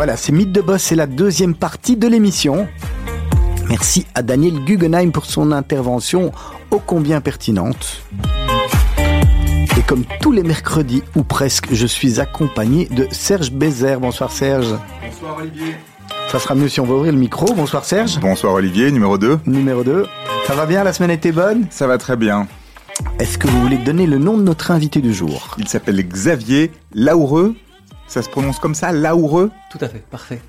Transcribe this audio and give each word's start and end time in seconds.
Voilà, 0.00 0.16
c'est 0.16 0.32
Mythe 0.32 0.50
de 0.50 0.62
Boss, 0.62 0.82
c'est 0.82 0.94
la 0.94 1.06
deuxième 1.06 1.54
partie 1.54 1.94
de 1.94 2.08
l'émission. 2.08 2.66
Merci 3.68 4.06
à 4.14 4.22
Daniel 4.22 4.64
Guggenheim 4.64 5.10
pour 5.10 5.26
son 5.26 5.52
intervention 5.52 6.32
ô 6.70 6.78
combien 6.78 7.20
pertinente. 7.20 8.00
Et 9.76 9.82
comme 9.86 10.04
tous 10.22 10.32
les 10.32 10.42
mercredis, 10.42 11.02
ou 11.16 11.22
presque, 11.22 11.74
je 11.74 11.86
suis 11.86 12.18
accompagné 12.18 12.86
de 12.86 13.08
Serge 13.10 13.52
Bézère. 13.52 14.00
Bonsoir 14.00 14.32
Serge. 14.32 14.74
Bonsoir 15.04 15.36
Olivier. 15.36 15.74
Ça 16.32 16.38
sera 16.38 16.54
mieux 16.54 16.70
si 16.70 16.80
on 16.80 16.86
va 16.86 16.94
ouvrir 16.94 17.12
le 17.12 17.18
micro. 17.18 17.52
Bonsoir 17.52 17.84
Serge. 17.84 18.18
Bonsoir 18.20 18.54
Olivier, 18.54 18.90
numéro 18.90 19.18
2. 19.18 19.40
Numéro 19.44 19.84
2. 19.84 20.06
Ça 20.46 20.54
va 20.54 20.64
bien, 20.64 20.82
la 20.82 20.94
semaine 20.94 21.10
était 21.10 21.30
bonne? 21.30 21.66
Ça 21.68 21.86
va 21.86 21.98
très 21.98 22.16
bien. 22.16 22.48
Est-ce 23.18 23.36
que 23.36 23.48
vous 23.48 23.60
voulez 23.60 23.76
donner 23.76 24.06
le 24.06 24.16
nom 24.16 24.38
de 24.38 24.42
notre 24.44 24.70
invité 24.70 25.02
du 25.02 25.12
jour? 25.12 25.56
Il 25.58 25.68
s'appelle 25.68 26.02
Xavier 26.08 26.72
Laoureux. 26.94 27.54
Ça 28.10 28.22
se 28.22 28.28
prononce 28.28 28.58
comme 28.58 28.74
ça, 28.74 28.90
Laoureux 28.90 29.52
Tout 29.70 29.78
à 29.80 29.88
fait, 29.88 30.02
parfait. 30.10 30.40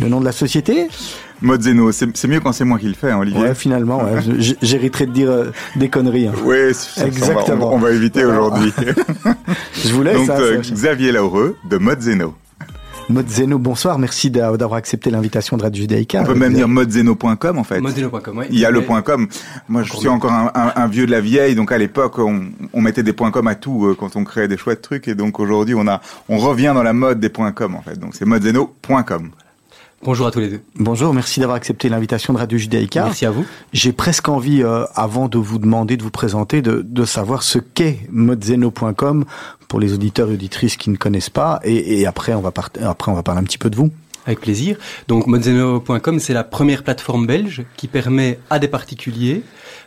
Le 0.00 0.08
nom 0.08 0.18
de 0.18 0.24
la 0.24 0.32
société 0.32 0.88
Modzeno, 1.42 1.92
c'est 1.92 2.26
mieux 2.26 2.40
quand 2.40 2.52
c'est 2.52 2.64
moi 2.64 2.76
qui 2.76 2.88
le 2.88 2.94
fais, 2.94 3.12
hein, 3.12 3.18
Olivier. 3.18 3.40
Ouais, 3.40 3.54
finalement, 3.54 4.02
ouais. 4.02 4.20
j'hériterai 4.60 5.06
de 5.06 5.12
dire 5.12 5.30
euh, 5.30 5.52
des 5.76 5.88
conneries. 5.88 6.26
Hein. 6.26 6.32
Oui, 6.42 6.56
exactement. 6.56 7.72
On 7.72 7.78
va, 7.78 7.92
éviter 7.92 8.24
aujourd'hui. 8.24 8.72
Je 9.84 9.92
vous 9.92 10.02
laisse. 10.02 10.26
Donc, 10.26 10.30
euh, 10.30 10.60
Xavier 10.60 11.12
Laureux 11.12 11.56
de 11.70 11.76
Modzeno. 11.78 12.34
Modzeno, 13.10 13.58
bonsoir, 13.58 13.98
merci 13.98 14.30
d'avoir 14.30 14.74
accepté 14.74 15.10
l'invitation 15.10 15.56
de 15.56 15.62
Radio 15.62 15.82
Judaïka. 15.82 16.22
On 16.22 16.24
peut 16.24 16.34
même 16.34 16.54
dire 16.54 16.68
modzeno.com 16.68 17.58
en 17.58 17.64
fait. 17.64 17.80
Modzeno.com, 17.80 18.38
oui. 18.38 18.46
Il 18.50 18.58
y 18.58 18.64
a 18.64 18.70
le 18.70 18.82
point 18.82 19.02
.com. 19.02 19.28
Moi, 19.68 19.82
je 19.82 19.92
suis 19.92 20.08
encore 20.08 20.32
un, 20.32 20.86
vieux 20.88 21.06
de 21.06 21.10
la 21.10 21.20
vieille, 21.20 21.54
donc 21.54 21.70
à 21.70 21.78
l'époque, 21.78 22.18
on, 22.18 22.80
mettait 22.80 23.02
des 23.02 23.12
points 23.12 23.30
.com 23.30 23.46
à 23.46 23.54
tout 23.54 23.86
euh, 23.86 23.94
quand 23.94 24.16
on 24.16 24.24
créait 24.24 24.48
des 24.48 24.56
chouettes 24.56 24.82
trucs, 24.82 25.08
et 25.08 25.14
donc 25.14 25.38
aujourd'hui, 25.38 25.74
on 25.74 25.86
a, 25.86 26.00
on 26.28 26.38
revient 26.38 26.72
dans 26.74 26.82
la 26.82 26.92
mode 26.92 27.20
des 27.20 27.28
points 27.28 27.52
.com 27.52 27.74
en 27.74 27.82
fait. 27.82 27.98
Donc 27.98 28.14
c'est 28.14 28.24
modzeno.com. 28.24 29.30
Bonjour 30.04 30.26
à 30.26 30.30
tous 30.30 30.40
les 30.40 30.48
deux. 30.50 30.60
Bonjour, 30.74 31.14
merci 31.14 31.40
d'avoir 31.40 31.56
accepté 31.56 31.88
l'invitation 31.88 32.34
de 32.34 32.38
Radio 32.38 32.58
Judaïka. 32.58 33.04
Merci 33.04 33.24
à 33.24 33.30
vous. 33.30 33.46
J'ai 33.72 33.92
presque 33.92 34.28
envie, 34.28 34.62
euh, 34.62 34.84
avant 34.94 35.28
de 35.28 35.38
vous 35.38 35.58
demander 35.58 35.96
de 35.96 36.02
vous 36.02 36.10
présenter, 36.10 36.60
de, 36.60 36.82
de 36.86 37.04
savoir 37.06 37.42
ce 37.42 37.58
qu'est 37.58 38.00
modzeno.com 38.10 39.24
pour 39.66 39.80
les 39.80 39.94
auditeurs 39.94 40.28
et 40.28 40.34
auditrices 40.34 40.76
qui 40.76 40.90
ne 40.90 40.96
connaissent 40.96 41.30
pas, 41.30 41.58
et, 41.64 42.00
et 42.00 42.06
après, 42.06 42.34
on 42.34 42.42
va 42.42 42.52
après 42.82 43.10
on 43.10 43.14
va 43.14 43.22
parler 43.22 43.40
un 43.40 43.44
petit 43.44 43.56
peu 43.56 43.70
de 43.70 43.76
vous. 43.76 43.90
Avec 44.26 44.42
plaisir. 44.42 44.76
Donc 45.08 45.26
modzeno.com, 45.26 46.18
c'est 46.18 46.34
la 46.34 46.44
première 46.44 46.82
plateforme 46.82 47.26
belge 47.26 47.64
qui 47.78 47.88
permet 47.88 48.38
à 48.50 48.58
des 48.58 48.68
particuliers 48.68 49.42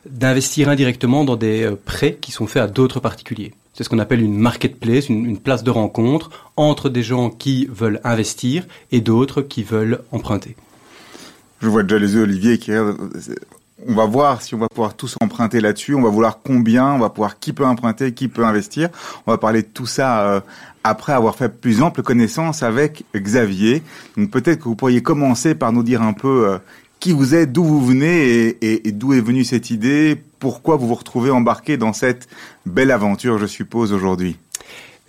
d'investir 0.09 0.69
indirectement 0.69 1.25
dans 1.25 1.35
des 1.35 1.63
euh, 1.63 1.75
prêts 1.75 2.17
qui 2.19 2.31
sont 2.31 2.47
faits 2.47 2.63
à 2.63 2.67
d'autres 2.67 2.99
particuliers. 2.99 3.53
C'est 3.77 3.83
ce 3.83 3.89
qu'on 3.89 3.99
appelle 3.99 4.21
une 4.21 4.39
marketplace, 4.39 5.07
une, 5.07 5.37
place 5.37 5.63
de 5.63 5.69
rencontre 5.69 6.31
entre 6.55 6.89
des 6.89 7.03
gens 7.03 7.29
qui 7.29 7.67
veulent 7.67 8.01
investir 8.03 8.65
et 8.91 9.01
d'autres 9.01 9.43
qui 9.43 9.61
veulent 9.61 10.01
emprunter. 10.11 10.55
Je 11.61 11.69
vois 11.69 11.83
déjà 11.83 11.99
les 11.99 12.15
yeux, 12.15 12.23
Olivier, 12.23 12.57
qui 12.57 12.71
on 13.87 13.93
va 13.93 14.07
voir 14.07 14.41
si 14.41 14.55
on 14.55 14.57
va 14.57 14.67
pouvoir 14.67 14.95
tous 14.95 15.15
emprunter 15.21 15.61
là-dessus. 15.61 15.93
On 15.93 16.01
va 16.01 16.09
vouloir 16.09 16.39
combien, 16.41 16.87
on 16.87 16.97
va 16.97 17.11
pouvoir 17.11 17.37
qui 17.37 17.53
peut 17.53 17.67
emprunter, 17.67 18.15
qui 18.15 18.29
peut 18.29 18.43
investir. 18.43 18.89
On 19.27 19.31
va 19.31 19.37
parler 19.37 19.61
de 19.61 19.67
tout 19.67 19.85
ça 19.85 20.21
euh, 20.21 20.39
après 20.83 21.13
avoir 21.13 21.35
fait 21.35 21.49
plus 21.49 21.83
ample 21.83 22.01
connaissance 22.01 22.63
avec 22.63 23.05
Xavier. 23.15 23.83
Donc 24.17 24.31
peut-être 24.31 24.57
que 24.57 24.63
vous 24.63 24.75
pourriez 24.75 25.03
commencer 25.03 25.53
par 25.53 25.71
nous 25.71 25.83
dire 25.83 26.01
un 26.01 26.13
peu 26.13 26.49
euh, 26.49 26.57
qui 26.99 27.11
vous 27.11 27.35
êtes, 27.35 27.51
d'où 27.51 27.63
vous 27.63 27.85
venez 27.85 28.57
et, 28.61 28.91
d'où 28.91 29.13
est 29.13 29.21
venue 29.21 29.43
cette 29.43 29.69
idée, 29.69 30.21
pourquoi 30.39 30.75
vous 30.75 30.87
vous 30.87 30.95
retrouvez 30.95 31.31
embarqué 31.31 31.77
dans 31.77 31.93
cette 31.93 32.27
belle 32.65 32.91
aventure, 32.91 33.37
je 33.37 33.45
suppose, 33.45 33.93
aujourd'hui? 33.93 34.37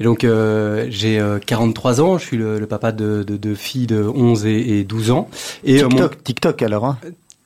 donc 0.01 0.23
euh, 0.23 0.87
j'ai 0.91 1.21
43 1.45 2.01
ans, 2.01 2.19
je 2.19 2.25
suis 2.25 2.37
le, 2.37 2.65
papa 2.67 2.93
de, 2.93 3.25
de, 3.25 3.55
filles 3.55 3.89
de 3.89 4.03
11 4.03 4.47
et, 4.47 4.85
12 4.85 5.11
ans. 5.11 5.29
Et 5.65 5.79
TikTok, 5.79 6.23
TikTok 6.23 6.63
alors 6.63 6.85
hein? 6.85 6.99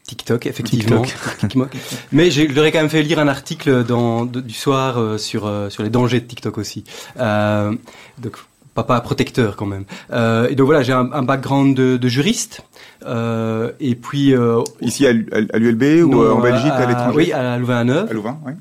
TikTok, 0.07 0.47
effectivement. 0.47 1.05
Mais 2.13 2.31
je 2.31 2.43
leur 2.43 2.64
ai 2.64 2.73
quand 2.73 2.81
même 2.81 2.91
fait 2.91 3.02
lire 3.02 3.19
un 3.19 3.29
article 3.29 3.85
dans, 3.85 4.27
du 4.27 4.52
soir 4.52 4.98
euh, 4.98 5.17
sur, 5.17 5.47
euh, 5.47 5.70
sur 5.70 5.83
les 5.83 5.91
dangers 5.91 6.20
de 6.20 6.27
TikTok 6.27 6.58
aussi. 6.58 6.85
Euh, 7.19 7.75
donc, 8.19 8.36
papa 8.74 9.00
protecteur 9.00 9.56
quand 9.56 9.66
même. 9.66 9.84
Euh, 10.12 10.48
et 10.48 10.55
donc 10.55 10.66
voilà, 10.66 10.83
j'ai 10.83 10.92
un, 10.92 11.10
un, 11.12 11.22
background 11.22 11.77
de, 11.77 11.96
de 11.96 12.08
juriste. 12.08 12.62
et 13.06 13.94
puis... 13.94 14.34
Ici 14.80 15.06
à, 15.06 15.12
l'ULB 15.12 16.05
ou 16.05 16.24
en 16.24 16.40
Belgique, 16.40 16.72
à, 16.72 16.86
l'étranger? 16.86 17.16
Oui, 17.16 17.33
à 17.33 17.58
Louvain-la-Neuve. 17.58 18.08
À 18.10 18.12
Louvain, 18.12 18.38
oui. 18.46 18.52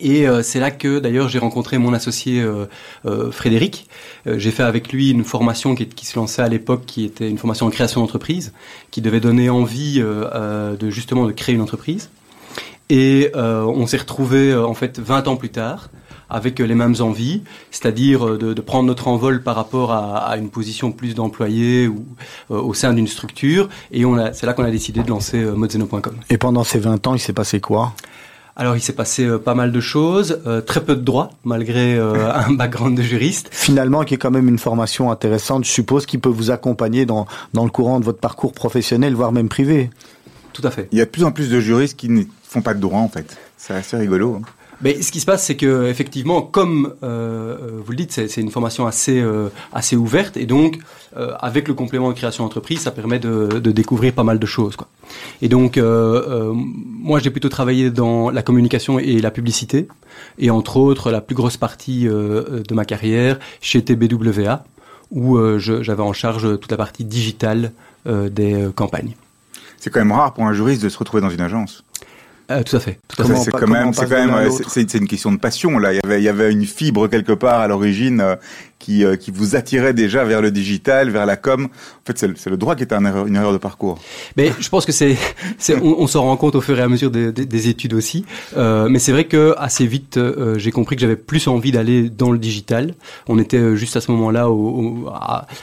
Et 0.00 0.26
euh, 0.26 0.42
c'est 0.42 0.60
là 0.60 0.70
que 0.70 0.98
d'ailleurs 0.98 1.28
j'ai 1.28 1.38
rencontré 1.38 1.78
mon 1.78 1.92
associé 1.92 2.40
euh, 2.40 2.66
euh, 3.04 3.30
Frédéric. 3.30 3.86
j'ai 4.26 4.50
fait 4.50 4.62
avec 4.62 4.92
lui 4.92 5.10
une 5.10 5.24
formation 5.24 5.74
qui, 5.74 5.86
qui 5.86 6.06
se 6.06 6.18
lançait 6.18 6.42
à 6.42 6.48
l'époque, 6.48 6.84
qui 6.86 7.04
était 7.04 7.28
une 7.28 7.38
formation 7.38 7.66
en 7.66 7.70
création 7.70 8.00
d'entreprise, 8.00 8.52
qui 8.90 9.02
devait 9.02 9.20
donner 9.20 9.50
envie 9.50 10.00
de 10.00 10.90
justement 10.90 11.26
de 11.26 11.32
créer 11.32 11.54
une 11.54 11.60
entreprise. 11.60 12.10
Et 12.88 13.30
on 13.34 13.86
s'est 13.86 13.98
retrouvé 13.98 14.54
en 14.54 14.74
fait 14.74 14.98
20 14.98 15.28
ans 15.28 15.36
plus 15.36 15.50
tard 15.50 15.90
avec 16.30 16.58
les 16.58 16.74
mêmes 16.74 16.94
envies, 17.00 17.42
c'est-à-dire 17.70 18.38
de, 18.38 18.54
de, 18.54 18.60
prendre 18.60 18.86
notre 18.86 19.08
envol 19.08 19.42
par 19.42 19.56
rapport 19.56 19.92
à, 19.92 20.18
à 20.18 20.36
une 20.36 20.50
position 20.50 20.92
plus 20.92 21.14
d'employé 21.14 21.88
ou 21.88 22.04
au 22.48 22.74
sein 22.74 22.92
d'une 22.92 23.08
structure. 23.08 23.68
Et 23.92 24.04
c'est 24.32 24.46
là 24.46 24.52
qu'on 24.52 24.64
a 24.64 24.70
décidé 24.70 25.02
de 25.02 25.08
lancer 25.08 25.42
Modzeno.com. 25.42 26.14
Et 26.28 26.38
pendant 26.38 26.64
ces 26.64 26.78
20 26.78 27.06
ans, 27.06 27.14
il 27.14 27.20
s'est 27.20 27.32
passé 27.32 27.60
quoi? 27.60 27.92
Alors 28.60 28.76
il 28.76 28.80
s'est 28.82 28.92
passé 28.92 29.24
euh, 29.24 29.38
pas 29.38 29.54
mal 29.54 29.72
de 29.72 29.80
choses, 29.80 30.42
euh, 30.46 30.60
très 30.60 30.82
peu 30.84 30.94
de 30.94 31.00
droits 31.00 31.30
malgré 31.44 31.96
euh, 31.96 32.30
un 32.34 32.52
background 32.52 32.94
de 32.94 33.02
juriste. 33.02 33.48
Finalement, 33.52 34.04
qui 34.04 34.12
est 34.12 34.18
quand 34.18 34.30
même 34.30 34.48
une 34.48 34.58
formation 34.58 35.10
intéressante, 35.10 35.64
je 35.64 35.70
suppose, 35.70 36.04
qui 36.04 36.18
peut 36.18 36.28
vous 36.28 36.50
accompagner 36.50 37.06
dans, 37.06 37.26
dans 37.54 37.64
le 37.64 37.70
courant 37.70 38.00
de 38.00 38.04
votre 38.04 38.18
parcours 38.18 38.52
professionnel, 38.52 39.14
voire 39.14 39.32
même 39.32 39.48
privé. 39.48 39.88
Tout 40.52 40.60
à 40.64 40.70
fait. 40.70 40.88
Il 40.92 40.98
y 40.98 41.00
a 41.00 41.06
de 41.06 41.10
plus 41.10 41.24
en 41.24 41.32
plus 41.32 41.48
de 41.48 41.58
juristes 41.58 41.96
qui 41.96 42.10
ne 42.10 42.24
font 42.42 42.60
pas 42.60 42.74
de 42.74 42.80
droit 42.80 43.00
en 43.00 43.08
fait. 43.08 43.38
C'est 43.56 43.72
assez 43.72 43.96
rigolo. 43.96 44.40
Hein. 44.42 44.46
Mais 44.82 45.02
ce 45.02 45.12
qui 45.12 45.20
se 45.20 45.26
passe, 45.26 45.44
c'est 45.44 45.56
que 45.56 45.88
effectivement, 45.88 46.40
comme 46.42 46.94
euh, 47.02 47.56
vous 47.84 47.90
le 47.90 47.96
dites, 47.96 48.12
c'est 48.12 48.40
une 48.40 48.50
formation 48.50 48.86
assez 48.86 49.20
euh, 49.20 49.48
assez 49.72 49.96
ouverte, 49.96 50.36
et 50.36 50.46
donc 50.46 50.78
euh, 51.16 51.34
avec 51.40 51.66
le 51.66 51.74
complément 51.74 52.08
de 52.08 52.14
création 52.14 52.44
d'entreprise, 52.44 52.80
ça 52.80 52.92
permet 52.92 53.18
de, 53.18 53.58
de, 53.58 53.70
découvrir 53.72 54.12
pas 54.12 54.22
mal 54.22 54.38
de 54.38 54.46
choses. 54.46 54.76
Quoi. 54.76 54.86
Et 55.42 55.48
donc, 55.48 55.76
euh, 55.76 56.22
euh, 56.28 56.52
moi, 56.54 57.18
j'ai 57.18 57.30
plutôt 57.30 57.48
travaillé 57.48 57.90
dans 57.90 58.30
la 58.30 58.42
communication 58.42 59.00
et 59.00 59.18
la 59.18 59.32
publicité, 59.32 59.88
et 60.38 60.50
entre 60.50 60.76
autres, 60.76 61.10
la 61.10 61.20
plus 61.20 61.34
grosse 61.34 61.56
partie 61.56 62.04
de 62.04 62.74
ma 62.74 62.84
carrière 62.84 63.40
chez 63.60 63.82
TBWA, 63.82 64.64
où 65.10 65.38
j'avais 65.58 66.02
en 66.02 66.12
charge 66.12 66.60
toute 66.60 66.70
la 66.70 66.76
partie 66.76 67.04
digitale 67.04 67.72
des 68.06 68.68
campagnes. 68.74 69.14
C'est 69.78 69.90
quand 69.90 70.00
même 70.00 70.12
rare 70.12 70.32
pour 70.32 70.44
un 70.44 70.52
juriste 70.52 70.82
de 70.82 70.88
se 70.88 70.98
retrouver 70.98 71.20
dans 71.20 71.30
une 71.30 71.40
agence. 71.40 71.84
Euh, 72.50 72.62
tout 72.64 72.76
à 72.76 72.80
fait. 72.80 72.98
Tout 73.08 73.22
C'est 73.36 73.50
quand 73.52 73.68
même, 73.68 73.92
c'est 73.92 74.08
quand 74.08 74.26
même, 74.26 74.50
c'est 74.68 74.94
une 74.94 75.06
question 75.06 75.30
de 75.30 75.38
passion 75.38 75.78
là. 75.78 75.92
Il 75.92 75.96
y 75.96 76.00
avait, 76.04 76.20
il 76.20 76.24
y 76.24 76.28
avait 76.28 76.50
une 76.50 76.66
fibre 76.66 77.06
quelque 77.06 77.32
part 77.32 77.60
à 77.60 77.68
l'origine 77.68 78.20
euh, 78.20 78.36
qui, 78.80 79.04
euh, 79.04 79.14
qui 79.14 79.30
vous 79.30 79.54
attirait 79.54 79.94
déjà 79.94 80.24
vers 80.24 80.42
le 80.42 80.50
digital, 80.50 81.10
vers 81.10 81.26
la 81.26 81.36
com. 81.36 81.66
En 81.66 82.06
fait, 82.06 82.18
c'est 82.18 82.50
le, 82.50 82.56
droit 82.56 82.74
qui 82.74 82.82
était 82.82 82.96
une 82.96 83.06
erreur, 83.06 83.26
une 83.26 83.36
erreur 83.36 83.52
de 83.52 83.58
parcours. 83.58 83.98
Mais 84.36 84.50
je 84.58 84.68
pense 84.68 84.84
que 84.84 84.90
c'est, 84.90 85.16
on, 85.70 85.96
on 85.98 86.06
s'en 86.08 86.22
rend 86.22 86.36
compte 86.36 86.56
au 86.56 86.60
fur 86.60 86.76
et 86.76 86.82
à 86.82 86.88
mesure 86.88 87.10
des, 87.10 87.30
des, 87.30 87.68
études 87.68 87.94
aussi. 87.94 88.24
Euh, 88.56 88.88
mais 88.88 88.98
c'est 88.98 89.12
vrai 89.12 89.24
que 89.24 89.54
assez 89.58 89.86
vite, 89.86 90.16
euh, 90.16 90.58
j'ai 90.58 90.72
compris 90.72 90.96
que 90.96 91.02
j'avais 91.02 91.16
plus 91.16 91.46
envie 91.46 91.70
d'aller 91.70 92.08
dans 92.08 92.32
le 92.32 92.38
digital. 92.38 92.94
On 93.28 93.38
était 93.38 93.76
juste 93.76 93.96
à 93.96 94.00
ce 94.00 94.10
moment-là, 94.12 94.50
au, 94.50 95.08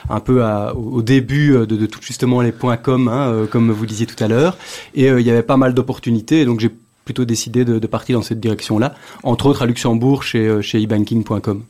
un 0.10 0.20
peu 0.20 0.44
à, 0.44 0.76
au 0.76 1.02
début 1.02 1.52
de, 1.52 1.66
de, 1.66 1.86
tout 1.88 2.00
justement 2.02 2.42
les 2.42 2.52
points 2.52 2.78
com, 2.78 3.08
hein, 3.08 3.48
comme 3.52 3.72
vous 3.72 3.86
disiez 3.88 4.06
tout 4.06 4.24
à 4.24 4.28
l'heure. 4.28 4.58
Et 4.94 5.08
il 5.08 5.22
y 5.22 5.32
avait 5.32 5.42
pas 5.42 5.58
mal 5.58 5.74
d'opportunités. 5.74 6.46
Donc 6.46 6.60
j'ai 6.60 6.70
plutôt 7.04 7.26
décidé 7.26 7.66
de, 7.66 7.80
de, 7.80 7.88
partir 7.88 8.20
dans 8.20 8.24
cette 8.24 8.40
direction-là, 8.40 8.94
entre 9.24 9.48
autres 9.48 9.64
à 9.64 9.66
Luxembourg 9.66 10.24
chez, 10.24 10.62
chez 10.62 10.82
ebanking.com. 10.82 11.64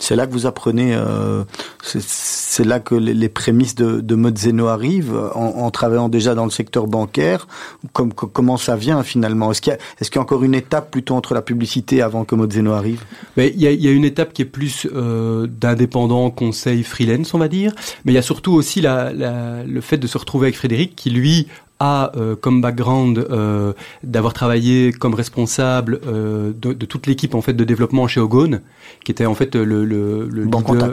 C'est 0.00 0.16
là 0.16 0.26
que 0.26 0.32
vous 0.32 0.46
apprenez, 0.46 0.94
euh, 0.94 1.44
c'est 1.82 2.64
là 2.64 2.80
que 2.80 2.94
les, 2.94 3.28
prémices 3.28 3.74
de, 3.74 4.00
de 4.00 4.14
Modzeno 4.14 4.66
arrivent, 4.66 5.16
en, 5.34 5.70
travaillant 5.70 6.08
déjà 6.08 6.34
dans 6.34 6.44
le 6.44 6.50
secteur 6.50 6.86
bancaire. 6.86 7.46
Comme, 7.92 8.12
comment 8.12 8.56
ça 8.56 8.76
vient 8.76 9.02
finalement? 9.02 9.52
Est-ce 9.52 9.60
qu'il 9.60 9.72
y, 9.72 9.76
est 9.76 10.14
y, 10.14 10.18
a 10.18 10.20
encore 10.20 10.42
une 10.42 10.54
étape 10.54 10.90
plutôt 10.90 11.14
entre 11.14 11.32
la 11.32 11.42
publicité 11.42 12.02
avant 12.02 12.24
que 12.24 12.34
Modzeno 12.34 12.72
arrive? 12.72 13.04
Mais 13.36 13.52
il, 13.54 13.62
y 13.62 13.66
a, 13.66 13.70
il 13.70 13.82
y 13.82 13.88
a 13.88 13.92
une 13.92 14.04
étape 14.04 14.32
qui 14.32 14.42
est 14.42 14.46
plus 14.46 14.86
euh, 14.92 15.46
d'indépendant 15.46 16.30
conseil 16.30 16.82
freelance, 16.82 17.32
on 17.32 17.38
va 17.38 17.48
dire. 17.48 17.72
Mais 18.04 18.12
il 18.12 18.14
y 18.16 18.18
a 18.18 18.22
surtout 18.22 18.52
aussi 18.52 18.80
la, 18.80 19.12
la, 19.12 19.62
le 19.64 19.80
fait 19.80 19.98
de 19.98 20.06
se 20.06 20.18
retrouver 20.18 20.46
avec 20.46 20.56
Frédéric, 20.56 20.96
qui 20.96 21.10
lui 21.10 21.48
a 21.80 22.12
euh, 22.16 22.36
comme 22.36 22.60
background 22.60 23.18
euh, 23.18 23.72
d'avoir 24.02 24.32
travaillé 24.32 24.92
comme 24.92 25.14
responsable 25.14 26.00
euh, 26.06 26.52
de, 26.56 26.72
de, 26.72 26.86
toute 26.86 27.06
l'équipe 27.06 27.34
en 27.34 27.42
fait 27.42 27.52
de 27.52 27.64
développement 27.64 28.06
chez 28.06 28.20
Ogone, 28.20 28.60
qui 29.04 29.10
était 29.10 29.26
en 29.26 29.34
fait 29.34 29.56
le 29.56 29.84
le, 29.84 30.28
le, 30.28 30.44
leader, 30.44 30.92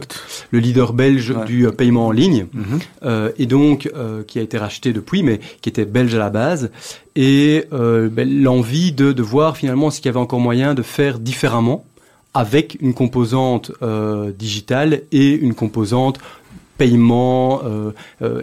le 0.49 0.59
leader, 0.59 0.93
belge 0.93 1.35
du 1.45 1.67
paiement 1.71 2.07
en 2.07 2.11
ligne, 2.11 2.47
mm-hmm. 2.55 3.31
et 3.37 3.45
donc 3.45 3.91
qui 4.27 4.39
a 4.39 4.41
été 4.41 4.57
racheté 4.57 4.91
depuis, 4.91 5.23
mais 5.23 5.39
qui 5.61 5.69
était 5.69 5.85
belge 5.85 6.15
à 6.15 6.19
la 6.19 6.29
base, 6.29 6.71
et 7.15 7.65
ben, 7.71 8.43
l'envie 8.43 8.91
de, 8.91 9.11
de 9.11 9.21
voir 9.21 9.57
finalement 9.57 9.91
ce 9.91 9.97
qu'il 9.97 10.07
y 10.07 10.09
avait 10.09 10.19
encore 10.19 10.39
moyen 10.39 10.73
de 10.73 10.81
faire 10.81 11.19
différemment 11.19 11.85
avec 12.33 12.77
une 12.81 12.93
composante 12.93 13.71
digitale 14.37 15.03
et 15.11 15.31
une 15.31 15.53
composante 15.53 16.19
paiement 16.81 17.61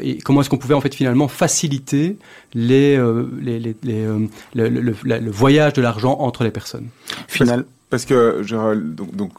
et 0.02 0.18
comment 0.18 0.40
est-ce 0.40 0.50
qu'on 0.50 0.58
pouvait 0.58 0.74
en 0.74 0.80
fait 0.80 0.94
finalement 0.94 1.28
faciliter 1.28 2.16
les, 2.54 2.96
les, 3.40 3.58
les, 3.58 3.74
le, 3.82 4.28
le, 4.54 4.94
le, 5.02 5.30
voyage 5.30 5.72
de 5.72 5.82
l'argent 5.82 6.16
entre 6.20 6.44
les 6.44 6.50
personnes? 6.50 6.88
Parce 7.90 8.04
que 8.04 8.42
donc, 8.74 9.14
donc 9.14 9.32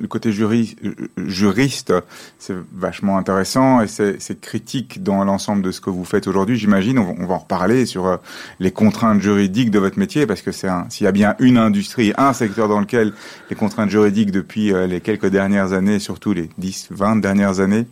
le 0.00 0.08
côté 0.08 0.32
juri, 0.32 0.76
juriste, 1.18 1.92
c'est 2.38 2.54
vachement 2.72 3.18
intéressant 3.18 3.82
et 3.82 3.86
c'est 3.86 4.40
critique 4.40 5.02
dans 5.02 5.24
l'ensemble 5.24 5.62
de 5.62 5.70
ce 5.70 5.80
que 5.80 5.90
vous 5.90 6.04
faites 6.04 6.26
aujourd'hui. 6.26 6.56
J'imagine, 6.56 6.98
on, 6.98 7.14
on, 7.18 7.26
va 7.26 7.34
en 7.34 7.38
reparler 7.38 7.84
sur 7.84 8.06
euh, 8.06 8.16
les 8.60 8.70
contraintes 8.70 9.20
juridiques 9.20 9.70
de 9.70 9.78
votre 9.78 9.98
métier, 9.98 10.26
parce 10.26 10.40
que 10.40 10.52
c'est 10.52 10.68
s'il 10.88 11.04
y 11.04 11.08
a 11.08 11.12
bien 11.12 11.34
une 11.38 11.58
industrie, 11.58 12.12
un 12.16 12.32
secteur 12.32 12.68
dans 12.68 12.80
lequel 12.80 13.12
les 13.50 13.56
contraintes 13.56 13.90
juridiques 13.90 14.30
depuis 14.30 14.72
euh, 14.72 14.86
les 14.86 15.00
quelques 15.00 15.26
dernières 15.26 15.72
années, 15.72 15.98
surtout 15.98 16.32
les 16.32 16.48
10, 16.58 16.88
20 16.90 17.16
dernières 17.16 17.60
années, 17.60 17.86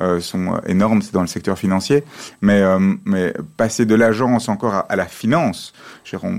euh, 0.00 0.20
sont 0.20 0.60
énormes, 0.66 1.02
c'est 1.02 1.12
dans 1.12 1.20
le 1.20 1.26
secteur 1.28 1.58
financier. 1.58 2.02
Mais, 2.40 2.62
mais 3.04 3.32
passer 3.56 3.86
de 3.86 3.94
l'agence 3.94 4.48
encore 4.48 4.74
à, 4.74 4.80
à, 4.80 4.96
la 4.96 5.06
finance, 5.06 5.72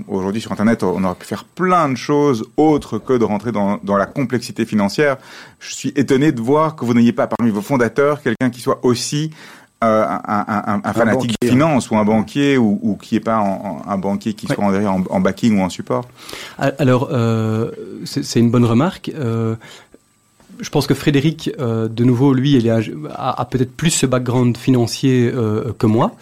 aujourd'hui 0.07 0.41
sur 0.41 0.51
Internet, 0.51 0.83
on 0.83 1.03
aurait 1.03 1.15
pu 1.15 1.25
faire 1.25 1.44
plein 1.44 1.89
de 1.89 1.95
choses 1.95 2.45
autres 2.57 2.97
que 3.06 3.13
de 3.13 3.24
rentrer 3.24 3.52
dans, 3.52 3.80
dans 3.84 3.98
la 3.98 4.06
complexité 4.06 4.66
financière. 4.66 5.18
Je 5.60 5.74
suis 5.74 5.94
étonné 5.96 6.31
de 6.31 6.42
voir 6.42 6.75
que 6.75 6.86
vous 6.86 6.94
n'ayez 6.94 7.13
pas 7.13 7.28
parmi 7.28 7.52
vos 7.52 7.62
fondateurs 7.62 8.22
quelqu'un 8.22 8.50
qui 8.50 8.62
soit 8.62 8.80
aussi 8.84 9.31
euh, 9.84 10.06
un, 10.07 10.46
un, 10.48 10.81
un, 10.86 10.94
fanatique 10.94 11.36
de 11.42 11.48
finance 11.50 11.92
ou 11.92 11.98
un 11.98 12.06
banquier 12.06 12.57
ou, 12.57 12.80
ou 12.81 12.96
qui 12.96 13.16
n'est 13.16 13.19
pas 13.19 13.38
un 13.86 13.98
banquier 13.98 14.34
qui 14.34 14.48
soit 14.48 14.63
en, 14.63 15.04
en, 15.10 15.19
backing 15.19 15.60
ou 15.60 15.62
en 15.62 15.69
support 15.69 16.07
Alors, 16.57 17.10
euh, 17.12 17.72
c'est 18.06 18.40
une 18.40 18.52
bonne 18.52 18.63
remarque. 18.63 19.12
Euh, 19.13 19.56
je 20.60 20.69
pense 20.69 20.88
que 20.88 20.94
Frédéric, 20.94 21.52
euh, 21.60 21.88
de 21.88 22.04
nouveau, 22.04 22.34
lui, 22.34 22.54
il 22.54 22.69
a, 22.69 23.48
peut-être 23.50 23.72
plus 23.72 23.92
ce 23.92 24.06
background 24.06 24.57
financier 24.57 25.31
euh, 25.34 25.74
que 25.78 25.86
moi, 25.86 26.16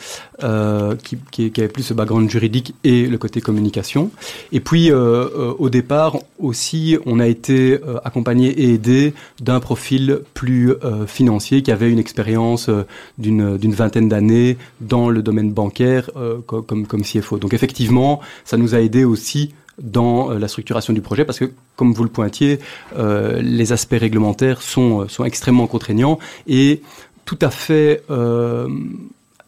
euh, 0.43 0.95
qui, 0.95 1.17
qui, 1.31 1.51
avait 1.57 1.67
plus 1.67 1.83
ce 1.83 1.93
background 1.93 2.29
juridique 2.29 2.73
et 2.83 3.05
le 3.07 3.17
côté 3.17 3.41
communication. 3.41 4.11
Et 4.51 4.59
puis, 4.59 4.91
au 4.91 5.69
départ 5.69 6.17
aussi, 6.39 6.97
on 7.05 7.19
a 7.19 7.27
été 7.27 7.79
accompagné 8.03 8.49
et 8.49 8.73
aidé 8.73 9.13
d'un 9.39 9.59
profil 9.59 10.19
plus 10.33 10.73
financier 11.07 11.61
qui 11.61 11.71
avait 11.71 11.91
une 11.91 11.99
expérience 11.99 12.69
d'une 13.17 13.57
vingtaine 13.57 14.09
d'années 14.09 14.57
dans 14.81 15.09
le 15.09 15.21
domaine 15.21 15.51
bancaire 15.51 16.09
comme, 16.45 16.87
comme 16.87 17.01
CFO. 17.03 17.37
Donc 17.37 17.53
effectivement, 17.53 18.19
ça 18.45 18.57
nous 18.57 18.75
a 18.75 18.79
aidé 18.79 19.03
aussi 19.05 19.53
dans 19.81 20.31
euh, 20.31 20.39
la 20.39 20.47
structuration 20.47 20.93
du 20.93 21.01
projet 21.01 21.25
parce 21.25 21.39
que, 21.39 21.51
comme 21.75 21.93
vous 21.93 22.03
le 22.03 22.09
pointiez, 22.09 22.59
euh, 22.97 23.41
les 23.41 23.71
aspects 23.71 23.97
réglementaires 23.99 24.61
sont, 24.61 25.01
euh, 25.01 25.07
sont 25.07 25.25
extrêmement 25.25 25.67
contraignants 25.67 26.19
et 26.47 26.81
tout 27.25 27.39
à 27.41 27.49
fait, 27.49 28.03
euh, 28.09 28.67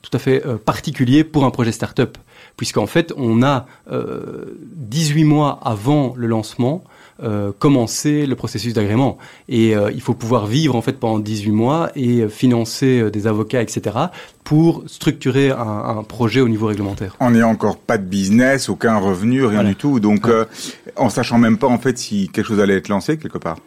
tout 0.02 0.12
à 0.14 0.20
fait 0.20 0.44
pour 1.24 1.46
un 1.46 1.52
projet 1.52 1.72
start-up, 1.72 2.18
puisqu'en 2.58 2.86
fait, 2.86 3.14
on 3.18 3.44
a 3.44 3.66
18 3.90 5.24
mois 5.26 5.60
avant 5.64 6.14
le 6.16 6.28
lancement 6.28 6.84
euh, 7.24 7.54
commencer 7.58 8.26
le 8.26 8.36
processus 8.36 8.74
d'agrément. 8.74 9.18
Et 9.48 9.74
euh, 9.74 9.90
il 9.94 10.02
faut 10.02 10.14
pouvoir 10.14 10.48
vivre 10.48 10.76
en 10.76 10.82
fait 10.82 11.00
pendant 11.00 11.18
18 11.18 11.52
mois 11.52 11.90
et 11.96 12.28
financer 12.28 13.00
euh, 13.00 13.10
des 13.10 13.26
avocats, 13.26 13.62
etc. 13.62 13.96
pour 14.44 14.84
structurer 14.86 15.50
un, 15.50 16.00
un, 16.00 16.04
projet 16.04 16.42
au 16.42 16.50
niveau 16.50 16.68
réglementaire. 16.68 17.16
On 17.22 17.32
n'est 17.32 17.42
encore 17.42 17.78
pas 17.78 17.98
de 17.98 18.04
business, 18.04 18.68
aucun 18.68 18.98
revenu, 18.98 19.46
rien 19.46 19.64
du 19.64 19.78
tout. 19.78 20.02
Donc, 20.02 20.28
ouais. 20.28 20.44
en 20.98 21.10
sachant 21.10 21.38
même 21.38 21.58
pas 21.58 21.68
en 21.68 21.78
fait 21.78 21.98
si 21.98 22.28
quelque 22.28 22.48
chose 22.48 22.60
allait 22.60 22.76
être 22.76 22.90
lancé 22.90 23.18
quelque 23.18 23.38
part. 23.38 23.60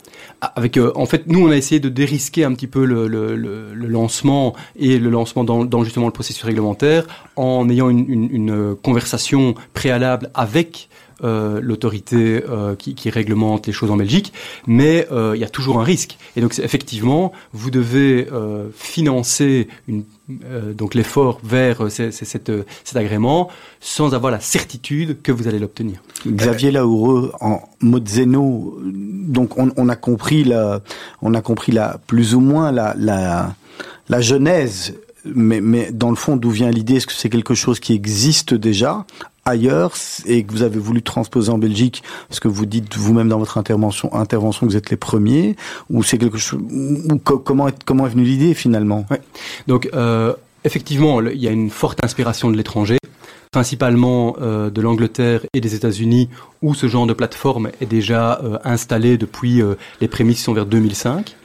Ah, 0.43 0.53
avec, 0.55 0.79
en 0.95 1.06
fait, 1.06 1.27
nous, 1.27 1.47
on 1.49 1.50
a 1.50 1.56
essayé 1.56 1.81
de 1.81 1.89
dérisquer 1.89 2.45
un 2.45 2.53
petit 2.53 2.67
peu 2.67 2.85
le, 2.85 3.09
le, 3.09 3.35
le, 3.35 3.73
le 3.73 3.89
lancement 3.89 4.55
et 4.77 4.99
le 4.99 5.09
lancement 5.09 5.43
dans, 5.43 5.65
dans, 5.65 5.85
justement 5.85 6.06
le 6.06 6.12
processus 6.12 6.43
réglementaire 6.43 7.06
en 7.37 7.67
ayant 7.71 7.89
une, 7.89 8.05
une, 8.11 8.29
une 8.31 8.77
conversation 8.77 9.55
préalable 9.73 10.31
avec 10.35 10.91
euh, 11.25 11.61
l'autorité 11.61 12.44
euh, 12.49 12.76
qui, 12.76 13.11
réglemente 13.11 13.67
les 13.67 13.73
choses 13.73 13.91
en 13.91 13.97
Belgique, 13.97 14.32
mais 14.69 15.09
euh, 15.11 15.32
il 15.35 15.41
y 15.41 15.44
a 15.44 15.49
toujours 15.49 15.81
un 15.81 15.82
risque. 15.82 16.17
Et 16.37 16.41
donc 16.41 16.56
effectivement, 16.59 17.32
vous 17.53 17.70
devez 17.70 18.29
financer 18.75 19.69
donc 20.29 20.94
l'effort 20.94 21.41
vers 21.43 21.91
cet, 21.91 22.53
agrément 22.94 23.49
sans 23.81 24.15
avoir 24.15 24.31
la 24.31 24.41
certitude 24.41 25.20
que 25.23 25.32
vous 25.32 25.49
allez 25.49 25.59
l'obtenir. 25.59 26.03
Xavier 26.26 26.70
Laoureux 26.70 27.32
en 27.41 27.62
mode 27.81 28.09
zéno, 28.09 28.79
donc 28.82 29.59
on, 29.59 29.88
a 29.88 29.97
compris 29.97 30.44
la, 30.44 30.82
on 31.23 31.35
a 31.35 31.41
compris 31.41 31.73
la 31.73 31.99
plus 32.06 32.35
ou 32.35 32.41
moins 32.41 32.71
la, 32.71 32.94
la 34.09 34.21
genèse 34.21 34.94
mais, 35.34 35.60
mais 35.60 35.90
dans 35.92 36.10
le 36.10 36.16
fond, 36.16 36.36
d'où 36.36 36.50
vient 36.50 36.70
l'idée? 36.70 36.96
Est-ce 36.96 37.06
que 37.06 37.12
c'est 37.12 37.30
quelque 37.30 37.54
chose 37.54 37.80
qui 37.80 37.94
existe 37.94 38.54
déjà 38.54 39.04
ailleurs 39.44 39.94
et 40.26 40.44
que 40.44 40.52
vous 40.52 40.62
avez 40.62 40.78
voulu 40.78 41.02
transposer 41.02 41.50
en 41.50 41.58
Belgique? 41.58 42.02
Parce 42.28 42.40
que 42.40 42.48
vous 42.48 42.66
dites 42.66 42.96
vous-même 42.96 43.28
dans 43.28 43.38
votre 43.38 43.58
intervention, 43.58 44.14
intervention 44.14 44.66
que 44.66 44.72
vous 44.72 44.78
êtes 44.78 44.90
les 44.90 44.96
premiers 44.96 45.56
ou 45.90 46.02
c'est 46.02 46.19
quelque 46.19 46.38
chose 46.38 46.60
ou 46.60 47.19
comment 47.19 47.69
est, 47.69 48.08
venue 48.08 48.25
l'idée 48.25 48.54
finalement? 48.54 49.06
Ouais. 49.10 49.20
Donc 49.66 49.88
euh, 49.94 50.34
effectivement, 50.64 51.20
il 51.20 51.40
y 51.40 51.48
a 51.48 51.52
une 51.52 51.70
forte 51.70 52.04
inspiration 52.04 52.50
de 52.50 52.56
l'étranger 52.56 52.98
principalement 53.50 54.36
euh, 54.40 54.70
de 54.70 54.80
l'Angleterre 54.80 55.40
et 55.52 55.60
des 55.60 55.75
États-Unis, 55.75 56.28
où 56.62 56.75
ce 56.75 56.86
genre 56.86 57.06
de 57.06 57.12
plateforme 57.12 57.70
est 57.80 57.86
déjà 57.86 58.40
euh, 58.42 58.58
installé 58.64 59.16
depuis 59.16 59.62
euh, 59.62 59.75
les 60.00 60.08
prémices 60.08 60.42
sont 60.42 60.52
vers 60.52 60.66
2005. 60.66 61.36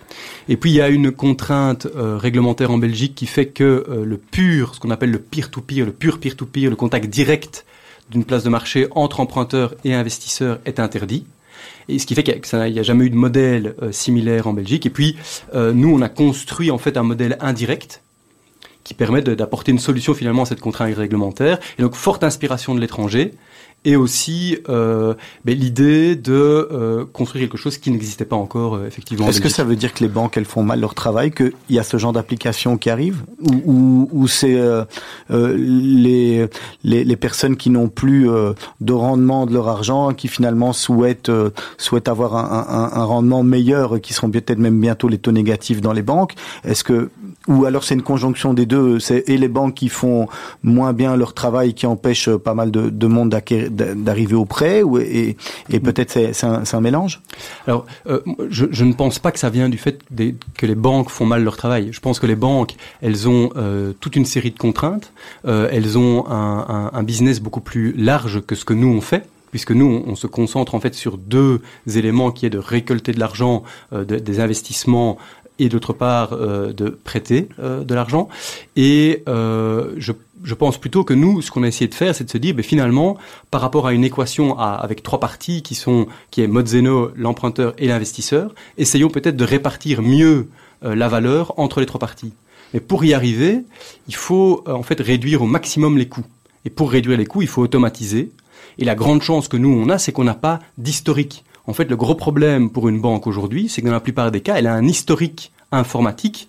Et 0.50 0.58
puis 0.58 0.72
il 0.72 0.76
y 0.76 0.82
a 0.82 0.90
une 0.90 1.12
contrainte 1.12 1.88
euh, 1.96 2.18
réglementaire 2.18 2.72
en 2.72 2.78
Belgique 2.78 3.16
qui 3.16 3.26
fait 3.26 3.48
que 3.48 3.86
euh, 3.90 4.06
le 4.06 4.18
pur, 4.18 4.76
ce 4.76 4.80
qu'on 4.80 4.92
appelle 4.92 5.12
le 5.12 5.20
peer-to-peer, 5.20 5.84
-peer, 5.84 5.86
le 5.86 5.92
pur 5.92 6.20
peer-to-peer, 6.20 6.68
-peer, 6.68 6.70
le 6.70 6.76
contact 6.76 7.08
direct 7.08 7.66
d'une 8.10 8.26
place 8.26 8.44
de 8.44 8.50
marché 8.50 8.88
entre 8.92 9.20
emprunteurs 9.20 9.76
et 9.84 9.94
investisseurs 9.94 10.60
est 10.66 10.80
interdit. 10.80 11.26
Et 11.90 12.00
ce 12.00 12.06
qui 12.06 12.16
fait 12.16 12.24
qu'il 12.24 12.36
n'y 12.72 12.80
a, 12.80 12.84
jamais 12.84 13.06
eu 13.06 13.10
de 13.10 13.16
modèle 13.16 13.76
euh, 13.82 13.92
similaire 13.92 14.48
en 14.48 14.54
Belgique. 14.54 14.86
Et 14.86 14.90
puis, 14.90 15.18
nous, 15.54 15.94
on 15.94 16.02
a 16.02 16.10
construit 16.10 16.72
en 16.72 16.78
fait 16.78 16.98
un 16.98 17.04
modèle 17.04 17.38
indirect 17.40 18.02
qui 18.84 18.94
permet 18.94 19.22
d'apporter 19.22 19.72
une 19.72 19.80
solution 19.80 20.14
finalement 20.14 20.44
à 20.44 20.46
cette 20.46 20.60
contrainte 20.60 20.96
réglementaire. 20.96 21.60
Et 21.78 21.82
donc, 21.82 21.96
forte 21.96 22.24
inspiration 22.24 22.76
de 22.76 22.82
l'étranger 22.82 23.32
et 23.86 23.96
aussi 23.96 24.58
euh, 24.70 25.14
ben, 25.46 25.58
l'idée 25.58 26.16
de 26.16 26.34
euh, 26.34 27.06
construire 27.12 27.46
quelque 27.46 27.58
chose 27.58 27.78
qui 27.78 27.92
n'existait 27.92 28.26
pas 28.26 28.36
encore 28.36 28.76
euh, 28.76 28.88
effectivement. 28.88 29.28
Est-ce 29.28 29.42
que 29.42 29.50
ça 29.50 29.64
veut 29.64 29.76
dire 29.76 29.94
que 29.94 30.04
les 30.04 30.10
banques 30.10 30.38
elles 30.38 30.46
font 30.46 30.64
mal 30.64 30.80
leur 30.80 30.94
travail, 30.94 31.32
qu'il 31.32 31.52
y 31.70 31.80
a 31.80 31.84
ce 31.84 31.98
genre 31.98 32.14
d'application 32.14 32.78
qui 32.78 32.90
arrive, 32.90 33.24
ou, 33.42 33.62
ou, 33.66 34.10
ou 34.12 34.28
c'est 34.28 34.56
euh, 34.56 34.84
euh, 35.32 35.56
les, 35.58 36.48
les, 36.84 37.04
les 37.04 37.16
personnes 37.16 37.58
qui 37.58 37.70
n'ont 37.70 37.90
plus 37.90 38.30
euh, 38.30 38.54
de 38.82 38.94
rendement 38.94 39.46
de 39.46 39.54
leur 39.54 39.68
argent, 39.68 40.14
qui 40.14 40.28
finalement 40.28 40.74
souhaitent 40.74 41.32
souhaitent 41.78 42.08
avoir 42.08 42.36
un, 42.36 42.66
un, 42.70 43.02
un 43.02 43.04
rendement 43.04 43.44
meilleur, 43.44 44.00
qui 44.02 44.14
seront 44.14 44.30
peut-être 44.30 44.60
même 44.60 44.80
bientôt 44.80 45.08
les 45.08 45.18
taux 45.18 45.32
négatifs 45.32 45.82
dans 45.82 45.94
les 45.94 46.02
banques? 46.02 46.34
Est-ce 46.64 46.84
que 46.84 47.10
ou 47.48 47.66
alors 47.66 47.84
c'est 47.84 47.96
une 47.96 48.04
conjonction 48.04 48.54
des 48.54 48.66
deux, 48.66 49.00
c'est 49.00 49.28
et 49.28 49.38
les 49.38 49.50
banques 49.50 49.74
qui 49.74 49.90
font 49.90 50.28
moins 50.64 50.94
bien 50.94 51.18
leur 51.18 51.34
travail, 51.34 51.74
qui 51.74 51.86
empêchent 51.86 52.30
pas 52.30 52.54
mal 52.54 52.72
de, 52.72 52.90
de 52.90 53.08
monde 53.08 53.30
d'arriver 53.74 54.36
au 54.36 54.46
prêt, 54.46 54.84
ou, 54.84 54.98
et, 54.98 55.36
et 55.70 55.80
peut-être 55.80 56.12
c'est 56.12 56.44
un, 56.44 56.64
un, 56.72 56.82
mélange? 56.82 57.22
Alors, 57.68 57.86
euh, 58.08 58.20
je, 58.50 58.66
je, 58.72 58.86
ne 58.86 58.94
pense 58.94 59.20
pas 59.20 59.32
que 59.32 59.40
ça 59.40 59.50
vient 59.50 59.70
du 59.70 59.78
fait 59.78 60.00
des, 60.12 60.36
que 60.58 60.66
les 60.66 60.76
banques 60.76 61.10
font 61.10 61.26
mal 61.26 61.44
leur 61.44 61.58
travail. 61.58 61.90
Je 61.92 62.00
pense 62.00 62.20
que 62.20 62.28
les 62.28 62.36
banques, 62.36 62.76
elles 63.02 63.28
ont 63.28 63.50
euh, 63.56 63.94
toute 64.00 64.16
une 64.16 64.26
série 64.26 64.52
de 64.52 64.60
contraintes, 64.60 65.12
euh, 65.46 65.68
elles 65.72 65.98
ont 65.98 66.28
un, 66.30 66.66
un, 66.68 66.92
un 66.94 67.04
business 67.04 67.40
beaucoup 67.40 67.62
plus 67.62 67.94
large 67.94 68.42
que 68.42 68.56
ce 68.56 68.66
que 68.66 68.74
nous 68.74 68.88
on 68.88 69.02
fait 69.02 69.24
puisque 69.54 69.72
nous, 69.72 70.04
on, 70.08 70.16
se 70.16 70.26
concentre 70.26 70.74
en 70.74 70.80
fait 70.80 70.96
sur 70.96 71.20
deux 71.20 71.62
éléments 71.86 72.32
qui 72.32 72.48
est 72.48 72.50
de 72.50 72.58
récolter 72.58 73.12
de 73.12 73.20
l'argent, 73.20 73.62
euh, 73.94 74.04
de, 74.04 74.16
des 74.18 74.40
investissements 74.40 75.20
et 75.60 75.70
d'autre 75.70 75.94
part 75.94 76.34
euh, 76.34 76.74
de 76.74 76.90
prêter 76.90 77.50
euh, 77.60 77.84
de 77.84 77.94
l'argent. 77.94 78.30
Et 78.76 79.22
je, 79.28 80.12
je, 80.44 80.54
pense 80.54 80.78
plutôt 80.78 81.04
que 81.04 81.14
nous, 81.14 81.42
ce 81.42 81.52
qu'on 81.52 81.64
a 81.64 81.68
essayé 81.68 81.88
de 81.88 81.94
faire, 81.94 82.14
c'est 82.14 82.24
de 82.24 82.30
se 82.30 82.38
dire, 82.38 82.54
ben, 82.56 82.64
finalement, 82.64 83.18
par 83.52 83.62
rapport 83.62 83.88
à 83.88 83.94
une 83.94 84.04
équation 84.04 84.58
avec 84.58 85.04
trois 85.04 85.20
parties 85.20 85.62
qui 85.62 85.76
sont 85.76 86.08
qui 86.32 86.42
est 86.42 86.48
Mozzeno, 86.48 87.12
l'emprunteur 87.16 87.74
et 87.78 87.88
l'investisseur, 87.88 88.54
essayons 88.78 89.10
peut-être 89.10 89.38
de 89.38 89.44
répartir 89.44 90.02
mieux 90.02 90.50
euh, 90.84 90.96
la 90.96 91.08
valeur 91.08 91.58
entre 91.58 91.80
les 91.80 91.86
trois 91.86 92.00
parties. 92.00 92.34
Mais 92.74 92.80
pour 92.80 93.06
y 93.06 93.14
arriver, 93.14 93.64
il 94.08 94.16
faut 94.16 94.64
euh, 94.68 94.74
en 94.74 94.84
fait 94.84 95.00
réduire 95.00 95.42
au 95.42 95.46
maximum 95.46 95.98
les 95.98 96.08
coûts. 96.08 96.26
Et 96.66 96.70
pour 96.70 96.92
réduire 96.92 97.18
les 97.18 97.26
coûts, 97.26 97.42
il 97.42 97.48
faut 97.48 97.62
automatiser. 97.62 98.32
Et 98.78 98.86
la 98.86 98.96
grande 98.96 99.22
chance 99.22 99.48
que 99.48 99.58
nous 99.58 99.70
on 99.70 99.90
a, 99.90 99.98
c'est 99.98 100.12
qu'on 100.12 100.24
n'a 100.24 100.34
pas 100.34 100.60
d'historique. 100.78 101.44
En 101.66 101.74
fait, 101.74 101.90
le 101.90 101.96
gros 101.96 102.16
problème 102.16 102.70
pour 102.70 102.90
une 102.90 103.00
banque 103.00 103.28
aujourd'hui, 103.28 103.70
c'est 103.70 103.82
que 103.82 103.88
dans 103.88 103.94
la 103.94 104.00
plupart 104.00 104.32
des 104.32 104.42
cas, 104.42 104.56
elle 104.56 104.68
a 104.68 104.74
un 104.74 104.86
historique 104.86 105.52
informatique 105.74 106.48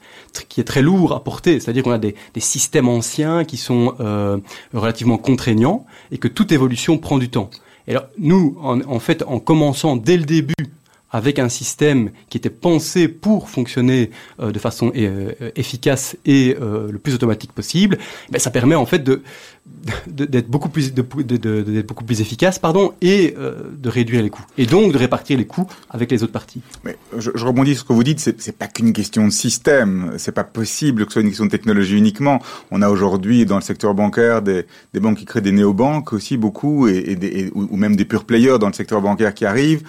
qui 0.48 0.60
est 0.60 0.64
très 0.64 0.82
lourd 0.82 1.12
à 1.12 1.22
porter, 1.22 1.60
c'est-à-dire 1.60 1.82
qu'on 1.82 1.92
a 1.92 1.98
des, 1.98 2.14
systèmes 2.38 2.88
anciens 2.88 3.44
qui 3.44 3.56
sont 3.56 3.94
euh, 4.00 4.38
relativement 4.72 5.18
contraignants 5.18 5.86
et 6.10 6.18
que 6.18 6.28
toute 6.28 6.52
évolution 6.52 6.98
prend 6.98 7.18
du 7.18 7.28
temps. 7.28 7.50
Et 7.86 7.92
alors, 7.92 8.06
nous, 8.18 8.56
en 8.60 8.98
fait, 8.98 9.22
en 9.26 9.40
commençant 9.40 9.96
dès 9.96 10.16
le 10.16 10.24
début 10.24 10.54
avec 11.14 11.38
un 11.38 11.48
système 11.48 12.10
qui 12.28 12.38
était 12.38 12.50
pensé 12.50 13.06
pour 13.06 13.48
fonctionner 13.48 14.10
euh, 14.40 14.50
de 14.50 14.58
façon 14.58 14.90
euh, 14.96 15.30
efficace 15.54 16.16
et 16.26 16.56
euh, 16.60 16.90
le 16.90 16.98
plus 16.98 17.14
automatique 17.14 17.52
possible, 17.52 17.98
ben, 18.30 18.40
ça 18.40 18.50
permet 18.50 18.74
en 18.74 18.84
fait 18.84 19.08
d'être 20.08 20.48
beaucoup 20.50 20.68
plus 20.68 22.20
efficace 22.20 22.58
pardon 22.58 22.92
et 23.00 23.34
de 23.34 23.88
réduire 23.88 24.22
les 24.22 24.28
coûts 24.28 24.44
et 24.58 24.66
donc 24.66 24.92
de 24.92 24.98
répartir 24.98 25.38
les 25.38 25.46
coûts 25.46 25.66
avec 25.88 26.10
les 26.10 26.22
autres 26.22 26.32
parties. 26.32 26.60
Je, 27.16 27.30
rebondis 27.44 27.74
sur 27.74 27.84
ce 27.84 27.88
que 27.88 27.92
vous 27.92 28.04
dites, 28.04 28.18
c'est 28.18 28.58
pas 28.58 28.66
qu'une 28.66 28.92
question 28.92 29.24
de 29.24 29.32
système, 29.32 30.14
c'est 30.18 30.32
pas 30.32 30.44
possible 30.44 31.06
que 31.06 31.12
ce 31.12 31.14
soit 31.14 31.22
une 31.22 31.28
question 31.28 31.46
de 31.46 31.50
technologie 31.50 31.96
uniquement. 31.96 32.42
On 32.72 32.82
a 32.82 32.90
aujourd'hui 32.90 33.46
dans 33.46 33.56
le 33.56 33.62
secteur 33.62 33.94
bancaire 33.94 34.42
des, 34.42 34.66
banques 34.94 35.18
qui 35.18 35.24
créent 35.24 35.40
des 35.40 35.52
néobanques 35.52 36.12
aussi 36.12 36.36
beaucoup 36.36 36.88
et, 36.88 37.50
ou 37.54 37.76
même 37.76 37.96
des 37.96 38.04
pure 38.04 38.24
players 38.24 38.58
dans 38.58 38.68
le 38.68 38.74
secteur 38.74 39.00
bancaire 39.00 39.32
qui 39.32 39.46
arrivent 39.46 39.84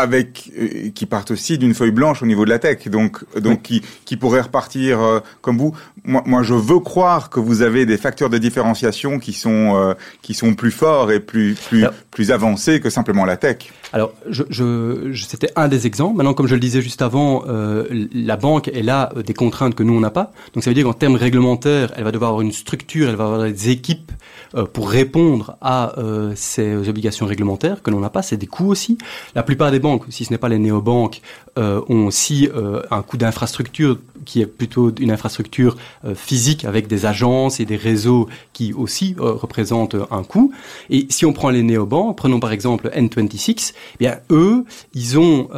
avec 0.00 0.50
euh, 0.58 0.90
qui 0.94 1.06
partent 1.06 1.30
aussi 1.30 1.58
d'une 1.58 1.74
feuille 1.74 1.90
blanche 1.90 2.22
au 2.22 2.26
niveau 2.26 2.44
de 2.44 2.50
la 2.50 2.58
tech, 2.58 2.88
donc 2.88 3.24
donc 3.38 3.62
qui 3.62 3.82
qui 4.04 4.16
pourrait 4.16 4.40
repartir 4.40 5.00
euh, 5.00 5.20
comme 5.40 5.58
vous. 5.58 5.74
Moi, 6.04 6.22
moi, 6.26 6.42
je 6.42 6.54
veux 6.54 6.80
croire 6.80 7.30
que 7.30 7.40
vous 7.40 7.62
avez 7.62 7.86
des 7.86 7.98
facteurs 7.98 8.30
de 8.30 8.38
différenciation 8.38 9.18
qui 9.18 9.32
sont 9.32 9.76
euh, 9.76 9.94
qui 10.22 10.34
sont 10.34 10.54
plus 10.54 10.70
forts 10.70 11.12
et 11.12 11.20
plus 11.20 11.54
plus 11.54 11.84
plus 12.10 12.30
avancés 12.30 12.80
que 12.80 12.90
simplement 12.90 13.24
la 13.24 13.36
tech. 13.36 13.72
Alors, 13.92 14.12
je, 14.28 14.44
je, 14.50 15.12
c'était 15.26 15.50
un 15.56 15.68
des 15.68 15.86
exemples. 15.86 16.16
Maintenant, 16.16 16.34
comme 16.34 16.46
je 16.46 16.54
le 16.54 16.60
disais 16.60 16.80
juste 16.80 17.02
avant, 17.02 17.44
la 17.46 18.36
banque 18.36 18.70
elle 18.72 18.88
a 18.88 19.12
des 19.26 19.34
contraintes 19.34 19.74
que 19.74 19.82
nous 19.82 19.94
on 19.94 20.00
n'a 20.00 20.10
pas. 20.10 20.32
Donc, 20.54 20.62
ça 20.64 20.70
veut 20.70 20.74
dire 20.74 20.84
qu'en 20.84 20.92
termes 20.92 21.16
réglementaires, 21.16 21.92
elle 21.96 22.04
va 22.04 22.12
devoir 22.12 22.30
avoir 22.30 22.42
une 22.42 22.52
structure, 22.52 23.08
elle 23.08 23.16
va 23.16 23.24
avoir 23.24 23.42
des 23.42 23.70
équipes 23.70 24.12
pour 24.72 24.90
répondre 24.90 25.56
à 25.60 25.92
ces 26.36 26.88
obligations 26.88 27.26
réglementaires 27.26 27.82
que 27.82 27.90
l'on 27.90 28.00
n'a 28.00 28.10
pas. 28.10 28.22
C'est 28.22 28.36
des 28.36 28.46
coûts 28.46 28.68
aussi. 28.68 28.96
La 29.34 29.42
plupart 29.42 29.70
des 29.70 29.80
banques 29.80 29.89
si 30.08 30.24
ce 30.24 30.32
n'est 30.32 30.38
pas 30.38 30.48
les 30.48 30.58
néobanques, 30.58 31.22
euh, 31.58 31.80
ont 31.88 32.06
aussi 32.06 32.48
euh, 32.54 32.82
un 32.90 33.02
coût 33.02 33.16
d'infrastructure 33.16 33.98
qui 34.24 34.40
est 34.40 34.46
plutôt 34.46 34.94
une 35.00 35.10
infrastructure 35.10 35.76
euh, 36.04 36.14
physique 36.14 36.64
avec 36.64 36.86
des 36.86 37.06
agences 37.06 37.58
et 37.58 37.64
des 37.64 37.76
réseaux 37.76 38.28
qui 38.52 38.72
aussi 38.72 39.16
représentent 39.18 39.96
un 40.10 40.22
coût. 40.22 40.52
Et 40.90 41.06
si 41.10 41.26
on 41.26 41.32
prend 41.32 41.50
les 41.50 41.62
néobanques, 41.62 42.16
prenons 42.16 42.38
par 42.38 42.52
exemple 42.52 42.90
N26, 42.94 43.72
eh 43.74 43.98
bien 43.98 44.18
eux, 44.30 44.64
ils 44.94 45.18
ont 45.18 45.48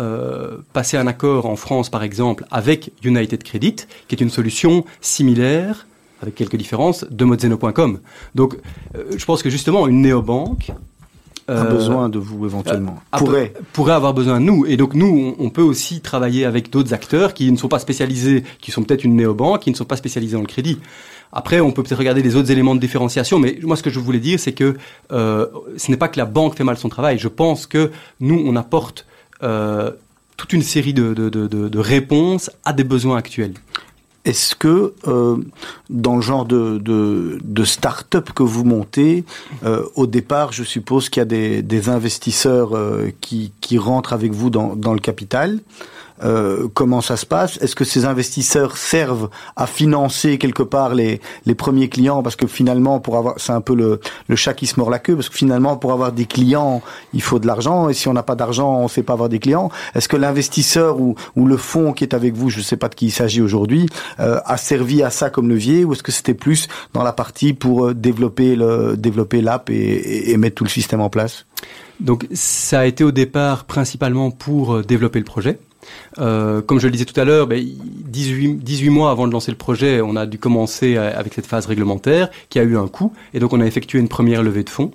passé 0.73 0.97
un 0.97 1.07
accord 1.07 1.47
en 1.47 1.57
France 1.57 1.91
par 1.91 2.03
exemple 2.03 2.45
avec 2.51 2.93
United 3.05 3.43
Credit, 3.43 3.77
qui 4.09 4.15
est 4.15 4.21
une 4.21 4.31
solution 4.31 4.85
similaire 5.01 5.87
avec 6.23 6.37
quelques 6.37 6.57
différences, 6.57 7.05
de 7.11 7.25
Mozeno.com. 7.25 7.99
Donc, 8.35 8.57
je 8.95 9.25
pense 9.25 9.43
que 9.43 9.51
justement, 9.51 9.89
une 9.89 10.03
néobanque 10.03 10.71
a 11.49 11.53
euh, 11.53 11.65
besoin 11.65 12.09
de 12.09 12.19
vous 12.19 12.47
éventuellement. 12.47 12.97
Euh, 13.15 13.19
pourrait. 13.19 13.53
pourrait 13.73 13.93
avoir 13.93 14.15
besoin 14.15 14.41
de 14.41 14.45
nous. 14.45 14.67
Et 14.67 14.77
donc 14.77 14.95
nous, 14.95 15.35
on, 15.39 15.51
peut 15.51 15.63
aussi 15.63 16.01
travailler 16.01 16.45
avec 16.45 16.71
d'autres 16.71 16.95
acteurs 16.95 17.35
qui 17.35 17.51
ne 17.51 17.57
sont 17.57 17.69
pas 17.69 17.79
spécialisés, 17.79 18.45
qui 18.61 18.71
sont 18.71 18.83
peut-être 18.83 19.05
une 19.05 19.17
néobanque, 19.17 19.63
qui 19.63 19.71
ne 19.71 19.77
sont 19.77 19.85
pas 19.85 19.97
spécialisés 19.97 20.35
dans 20.35 20.43
le 20.43 20.47
crédit. 20.47 20.79
Après, 21.33 21.61
on 21.61 21.73
peut 21.73 21.83
peut-être 21.83 21.99
regarder 21.99 22.23
les 22.23 22.37
autres 22.37 22.51
éléments 22.51 22.75
de 22.75 22.81
différenciation, 22.81 23.39
mais 23.39 23.59
moi, 23.63 23.77
ce 23.77 23.83
que 23.83 23.91
je 23.91 23.99
voulais 23.99 24.21
dire, 24.21 24.39
c'est 24.39 24.53
que 24.53 24.77
euh, 25.13 25.47
ce 25.79 25.91
n'est 25.91 25.97
pas 25.97 26.09
que 26.09 26.19
la 26.19 26.27
banque 26.27 26.57
fait 26.57 26.65
mal 26.65 26.77
son 26.77 26.91
travail. 26.91 27.19
Je 27.19 27.29
pense 27.29 27.67
que 27.67 27.91
nous, 28.21 28.43
on 28.45 28.55
apporte 28.55 29.07
euh, 29.43 29.91
toute 30.37 30.53
une 30.53 30.63
série 30.63 30.93
de, 30.93 31.15
de, 31.15 31.31
de, 31.31 31.47
de 31.47 31.79
réponses 31.79 32.51
à 32.65 32.73
des 32.75 32.85
besoins 32.85 33.17
actuels. 33.17 33.55
Est-ce 34.25 34.55
que 34.55 34.95
euh, 35.09 35.37
dans 35.91 36.17
le 36.17 36.23
genre 36.23 36.45
de, 36.45 36.79
de, 36.79 37.41
de 37.43 37.65
start-up 37.65 38.31
que 38.33 38.45
vous 38.45 38.65
montez, 38.65 39.25
euh, 39.65 39.85
au 39.97 40.07
départ, 40.07 40.53
je 40.53 40.63
suppose 40.63 41.09
qu'il 41.09 41.21
y 41.21 41.23
a 41.23 41.63
des, 41.63 41.89
investisseurs 41.89 42.77
euh, 42.77 43.11
qui, 43.21 43.53
qui 43.61 43.79
rentrent 43.79 44.13
avec 44.13 44.33
vous 44.33 44.51
dans, 44.51 44.77
dans 44.77 44.93
le 44.93 45.01
capital 45.01 45.59
euh, 46.25 46.69
comment 46.75 47.01
ça 47.01 47.17
se 47.17 47.27
passe? 47.27 47.59
Est-ce 47.63 47.75
que 47.75 47.85
ces 47.85 48.05
investisseurs 48.05 48.77
servent 48.77 49.29
à 49.57 49.67
financer 49.67 50.39
quelque 50.39 50.63
part 50.63 50.95
les, 50.95 51.21
les 51.47 51.55
premiers 51.55 51.89
clients? 51.89 52.23
Parce 52.23 52.37
que 52.37 52.47
finalement, 52.47 53.01
pour 53.01 53.17
avoir, 53.17 53.35
c'est 53.39 53.53
un 53.53 53.61
peu 53.61 53.75
le, 53.75 54.01
le 54.29 54.37
chat 54.37 54.55
qui 54.55 54.67
se 54.67 54.79
mord 54.79 54.91
la 54.91 54.99
queue, 54.99 55.15
parce 55.15 55.29
que 55.29 55.37
finalement, 55.37 55.77
pour 55.77 55.93
avoir 55.93 56.13
des 56.13 56.27
clients, 56.27 56.83
il 57.13 57.23
faut 57.23 57.39
de 57.39 57.47
l'argent, 57.47 57.89
et 57.89 57.95
si 57.95 58.09
on 58.09 58.13
n'a 58.13 58.23
pas 58.23 58.35
d'argent, 58.35 58.79
on 58.79 58.85
ne 58.85 58.89
sait 58.89 59.03
pas 59.03 59.15
avoir 59.15 59.29
des 59.29 59.39
clients. 59.39 59.71
Est-ce 59.95 60.09
que 60.09 60.17
l'investisseur 60.17 61.01
ou, 61.01 61.15
ou 61.37 61.47
le 61.47 61.57
fonds 61.57 61.93
qui 61.93 62.05
est 62.05 62.15
avec 62.15 62.35
vous, 62.35 62.51
je 62.51 62.59
ne 62.59 62.63
sais 62.63 62.77
pas 62.77 62.89
de 62.89 62.95
qui 62.95 63.07
il 63.07 63.11
s'agit 63.11 63.41
aujourd'hui, 63.41 63.87
euh, 64.21 64.41
a 64.45 64.57
servi 64.57 65.03
à 65.03 65.11
ça 65.11 65.31
comme 65.31 65.49
levier, 65.49 65.85
ou 65.85 65.93
est-ce 65.93 66.03
que 66.03 66.13
c'était 66.13 66.35
plus 66.35 66.69
dans 66.93 67.03
la 67.03 67.13
partie 67.13 67.53
pour 67.53 67.87
euh, 67.87 67.95
développer 67.95 68.57
le 68.57 68.97
développer 68.97 69.41
l'app 69.41 69.71
et, 69.71 70.31
et 70.31 70.37
mettre 70.37 70.57
tout 70.57 70.65
le 70.65 70.71
système 70.71 71.01
en 71.01 71.11
place? 71.11 71.47
Donc 72.01 72.27
ça 72.33 72.81
a 72.81 72.87
été 72.87 73.05
au 73.05 73.13
départ 73.13 73.65
principalement 73.65 74.31
pour 74.31 74.83
développer 74.83 75.19
le 75.19 75.25
projet. 75.25 75.59
Euh, 76.19 76.63
comme 76.63 76.79
je 76.79 76.87
le 76.87 76.93
disais 76.93 77.05
tout 77.05 77.19
à 77.21 77.25
l'heure, 77.25 77.47
ben, 77.47 77.63
18, 77.63 78.57
18, 78.59 78.91
mois 78.91 79.11
avant 79.11 79.27
de 79.27 79.33
lancer 79.33 79.51
le 79.51 79.57
projet, 79.57 80.01
on 80.01 80.17
a 80.17 80.27
dû 80.27 80.39
commencer 80.39 80.97
avec 80.97 81.35
cette 81.35 81.47
phase 81.47 81.67
réglementaire 81.67 82.31
qui 82.49 82.59
a 82.59 82.63
eu 82.63 82.77
un 82.77 82.89
coût. 82.89 83.13
Et 83.35 83.41
donc 83.41 83.53
on 83.53 83.61
a 83.61 83.67
effectué 83.67 83.99
une 83.99 84.09
première 84.09 84.43
levée 84.43 84.65
de 84.65 84.71
fonds. 84.71 84.93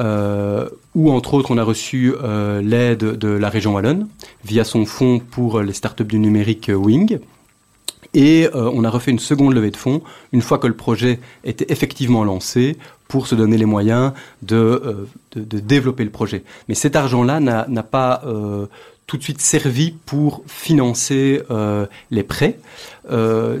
Euh, 0.00 0.68
où 0.94 1.10
entre 1.12 1.34
autres 1.34 1.50
on 1.50 1.58
a 1.58 1.62
reçu 1.62 2.14
euh, 2.22 2.62
l'aide 2.62 3.04
de 3.04 3.28
la 3.28 3.50
région 3.50 3.74
Wallonne 3.74 4.08
via 4.42 4.64
son 4.64 4.86
fonds 4.86 5.20
pour 5.20 5.60
les 5.60 5.74
startups 5.74 6.04
du 6.04 6.18
numérique 6.18 6.70
euh, 6.70 6.74
Wing. 6.74 7.18
Et 8.14 8.46
on 8.52 8.84
a 8.84 8.90
refait 8.90 9.10
une 9.10 9.18
seconde 9.18 9.54
levée 9.54 9.70
de 9.70 9.76
fonds 9.78 10.02
une 10.32 10.42
fois 10.42 10.58
que 10.58 10.66
le 10.66 10.76
projet 10.76 11.18
était 11.44 11.72
effectivement 11.72 12.24
lancé 12.24 12.76
pour 13.08 13.26
se 13.26 13.34
donner 13.34 13.56
les 13.56 13.64
moyens 13.64 14.12
de 14.42 15.08
développer 15.34 16.04
le 16.04 16.10
projet. 16.10 16.44
Mais 16.68 16.74
cet 16.74 16.94
argent-là 16.94 17.40
n'a 17.40 17.82
pas 17.82 18.22
tout 19.06 19.16
de 19.16 19.22
suite 19.22 19.40
servi 19.40 19.92
pour 20.06 20.42
financer 20.46 21.42
euh, 21.50 21.86
les 22.10 22.22
prêts. 22.22 22.58
Euh, 23.10 23.60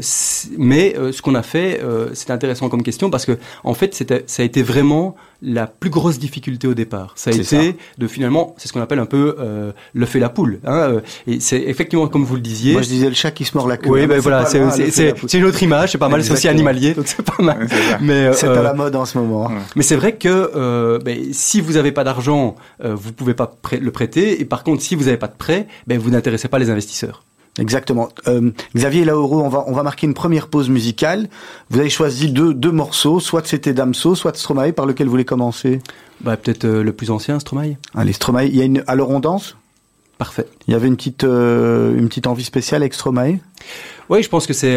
mais 0.56 0.96
euh, 0.96 1.12
ce 1.12 1.22
qu'on 1.22 1.34
a 1.34 1.42
fait, 1.42 1.80
euh, 1.82 2.10
c'est 2.14 2.30
intéressant 2.30 2.68
comme 2.68 2.82
question 2.82 3.10
parce 3.10 3.26
que 3.26 3.38
en 3.64 3.74
fait, 3.74 3.94
ça 4.26 4.42
a 4.42 4.44
été 4.44 4.62
vraiment 4.62 5.16
la 5.44 5.66
plus 5.66 5.90
grosse 5.90 6.20
difficulté 6.20 6.68
au 6.68 6.74
départ. 6.74 7.14
Ça 7.16 7.30
a 7.30 7.34
été 7.34 7.76
de 7.98 8.06
finalement, 8.06 8.54
c'est 8.58 8.68
ce 8.68 8.72
qu'on 8.72 8.80
appelle 8.80 9.00
un 9.00 9.06
peu 9.06 9.36
euh, 9.40 9.72
le 9.92 10.06
fait 10.06 10.20
la 10.20 10.28
poule. 10.28 10.60
Hein, 10.64 11.00
et 11.26 11.40
c'est 11.40 11.60
effectivement 11.60 12.06
comme 12.06 12.24
vous 12.24 12.36
le 12.36 12.40
disiez. 12.40 12.74
Moi, 12.74 12.82
je 12.82 12.88
disais 12.88 13.08
le 13.08 13.14
chat 13.14 13.32
qui 13.32 13.44
se 13.44 13.56
mord 13.56 13.66
la 13.66 13.76
queue. 13.76 13.90
Oui, 13.90 14.06
ben 14.06 14.20
voilà, 14.20 14.46
c'est 14.46 14.58
une 14.58 15.44
autre 15.44 15.62
image. 15.62 15.92
C'est 15.92 15.98
pas 15.98 16.08
mal. 16.08 16.22
C'est 16.22 16.32
aussi 16.32 16.48
animalier, 16.48 16.94
donc 16.94 17.06
c'est 17.08 17.22
pas 17.22 17.42
mal. 17.42 17.66
mais 18.00 18.32
c'est 18.32 18.48
à 18.48 18.62
la 18.62 18.74
mode 18.74 18.94
en 18.94 19.04
ce 19.04 19.18
moment. 19.18 19.50
Mais 19.74 19.82
c'est 19.82 19.96
vrai 19.96 20.16
que 20.16 20.98
ben, 21.04 21.32
si 21.32 21.60
vous 21.60 21.72
n'avez 21.72 21.92
pas 21.92 22.04
d'argent, 22.04 22.56
vous 22.82 23.12
pouvez 23.12 23.34
pas 23.34 23.52
le 23.72 23.90
prêter. 23.90 24.40
Et 24.40 24.44
par 24.44 24.62
contre, 24.62 24.82
si 24.82 24.94
vous 24.94 25.04
n'avez 25.04 25.16
pas 25.16 25.28
de 25.28 25.36
prêt, 25.36 25.66
ben, 25.86 25.98
vous 25.98 26.10
n'intéressez 26.10 26.48
pas 26.48 26.58
les 26.58 26.70
investisseurs. 26.70 27.24
Exactement. 27.58 28.08
Euh, 28.28 28.50
Xavier 28.74 29.04
Lauro, 29.04 29.42
on 29.42 29.48
va 29.48 29.64
on 29.66 29.72
va 29.72 29.82
marquer 29.82 30.06
une 30.06 30.14
première 30.14 30.48
pause 30.48 30.70
musicale. 30.70 31.28
Vous 31.70 31.80
avez 31.80 31.90
choisi 31.90 32.30
deux 32.30 32.54
deux 32.54 32.72
morceaux, 32.72 33.20
soit 33.20 33.46
c'était 33.46 33.74
Damso, 33.74 34.14
soit 34.14 34.36
Stromae, 34.36 34.72
par 34.72 34.86
lequel 34.86 35.06
vous 35.06 35.10
voulez 35.10 35.26
commencer? 35.26 35.80
Bah 36.22 36.36
peut-être 36.38 36.64
euh, 36.64 36.82
le 36.82 36.92
plus 36.92 37.10
ancien, 37.10 37.38
Stromae. 37.40 37.76
Allez, 37.94 38.14
Stromae. 38.14 38.46
Il 38.46 38.56
y 38.56 38.62
a 38.62 38.64
une 38.64 38.82
alors 38.86 39.10
on 39.10 39.20
danse? 39.20 39.56
Parfait. 40.16 40.46
Il 40.66 40.72
y 40.72 40.74
avait 40.74 40.88
une 40.88 40.96
petite 40.96 41.24
euh, 41.24 41.94
une 41.98 42.08
petite 42.08 42.26
envie 42.26 42.44
spéciale 42.44 42.82
avec 42.82 42.94
Stromae? 42.94 43.38
Oui, 44.08 44.22
je 44.22 44.28
pense 44.30 44.46
que 44.46 44.54
c'est 44.54 44.76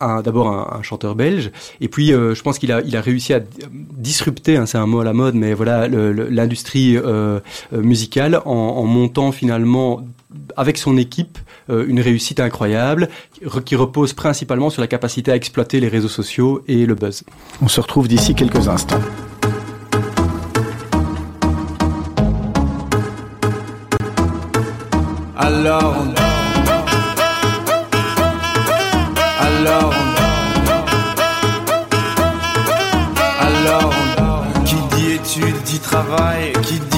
d'abord 0.00 0.48
un, 0.48 0.78
un, 0.78 0.82
chanteur 0.82 1.14
belge, 1.14 1.50
et 1.80 1.88
puis 1.88 2.12
euh, 2.12 2.34
je 2.34 2.42
pense 2.42 2.58
qu'il 2.58 2.72
a, 2.72 2.80
il 2.82 2.96
a 2.96 3.00
réussi 3.00 3.34
à 3.34 3.40
disrupter, 3.72 4.56
hein, 4.56 4.66
c'est 4.66 4.78
un 4.78 4.86
mot 4.86 5.00
à 5.00 5.04
la 5.04 5.12
mode, 5.12 5.34
mais 5.34 5.54
voilà, 5.54 5.88
l'industrie 5.88 6.96
euh, 6.96 7.40
musicale 7.72 8.40
en, 8.44 8.52
en, 8.52 8.84
montant 8.84 9.32
finalement 9.32 10.06
avec 10.56 10.78
son 10.78 10.96
équipe 10.96 11.38
euh, 11.70 11.86
une 11.86 12.00
réussite 12.00 12.40
incroyable 12.40 13.08
qui 13.64 13.76
repose 13.76 14.12
principalement 14.12 14.70
sur 14.70 14.80
la 14.80 14.88
capacité 14.88 15.32
à 15.32 15.36
exploiter 15.36 15.80
les 15.80 15.88
réseaux 15.88 16.08
sociaux 16.08 16.62
et 16.66 16.86
le 16.86 16.94
buzz. 16.94 17.22
On 17.62 17.68
se 17.68 17.80
retrouve 17.80 18.08
d'ici 18.08 18.34
quelques 18.34 18.68
instants. 18.68 19.00
Alors 25.36 25.96
on 26.00 26.14
Alors 29.40 29.94
Alors 33.40 33.94
Qui 34.64 34.76
dit 34.96 35.12
études 35.12 35.62
dit 35.64 35.78
travail 35.78 36.52
Qui 36.62 36.80
dit 36.80 36.97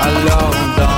alors 0.00 0.97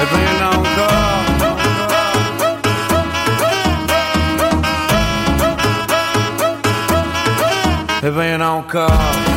Eh 0.00 0.06
ben 0.12 0.20
y'en 0.24 0.40
a 0.44 0.48
encore. 0.58 1.18
Eh 8.04 8.10
ben 8.10 8.26
y'en 8.30 8.40
a 8.40 8.48
encore. 8.50 9.27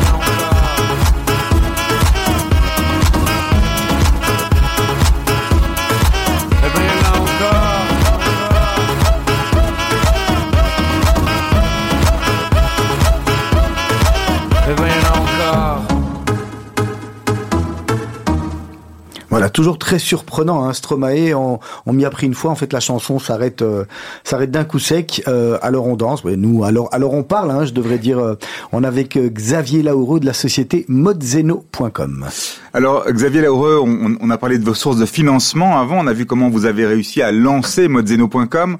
Toujours 19.52 19.78
très 19.78 19.98
surprenant, 19.98 20.64
hein, 20.64 20.72
Stromae. 20.72 21.34
On, 21.34 21.60
on 21.86 21.92
m'y 21.92 22.04
a 22.04 22.10
pris 22.10 22.26
une 22.26 22.34
fois. 22.34 22.50
En 22.50 22.54
fait, 22.56 22.72
la 22.72 22.80
chanson 22.80 23.18
s'arrête, 23.18 23.62
euh, 23.62 23.84
s'arrête 24.24 24.50
d'un 24.50 24.64
coup 24.64 24.78
sec. 24.78 25.22
Euh, 25.28 25.58
alors 25.62 25.86
on 25.86 25.96
danse. 25.96 26.24
Ouais, 26.24 26.36
nous, 26.36 26.64
alors, 26.64 26.88
alors 26.92 27.14
on 27.14 27.22
parle. 27.22 27.50
Hein, 27.50 27.64
je 27.64 27.72
devrais 27.72 27.98
dire. 27.98 28.18
euh, 28.18 28.38
on 28.72 28.82
est 28.82 28.86
avec 28.86 29.16
Xavier 29.16 29.82
Laoureux 29.82 30.18
de 30.20 30.26
la 30.26 30.32
société 30.32 30.84
modzeno.com. 30.88 32.26
Alors, 32.74 33.04
Xavier 33.10 33.42
Laureux, 33.42 33.78
on, 33.84 34.16
on 34.20 34.30
a 34.30 34.38
parlé 34.38 34.58
de 34.58 34.64
vos 34.64 34.74
sources 34.74 34.96
de 34.96 35.06
financement. 35.06 35.78
Avant, 35.78 35.98
on 36.00 36.06
a 36.06 36.12
vu 36.12 36.26
comment 36.26 36.48
vous 36.48 36.66
avez 36.66 36.86
réussi 36.86 37.22
à 37.22 37.32
lancer 37.32 37.88
modzeno.com. 37.88 38.78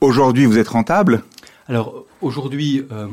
Aujourd'hui, 0.00 0.46
vous 0.46 0.58
êtes 0.58 0.68
rentable? 0.68 1.22
Alors 1.68 2.04
aujourd'hui, 2.24 2.84
euh, 2.92 3.06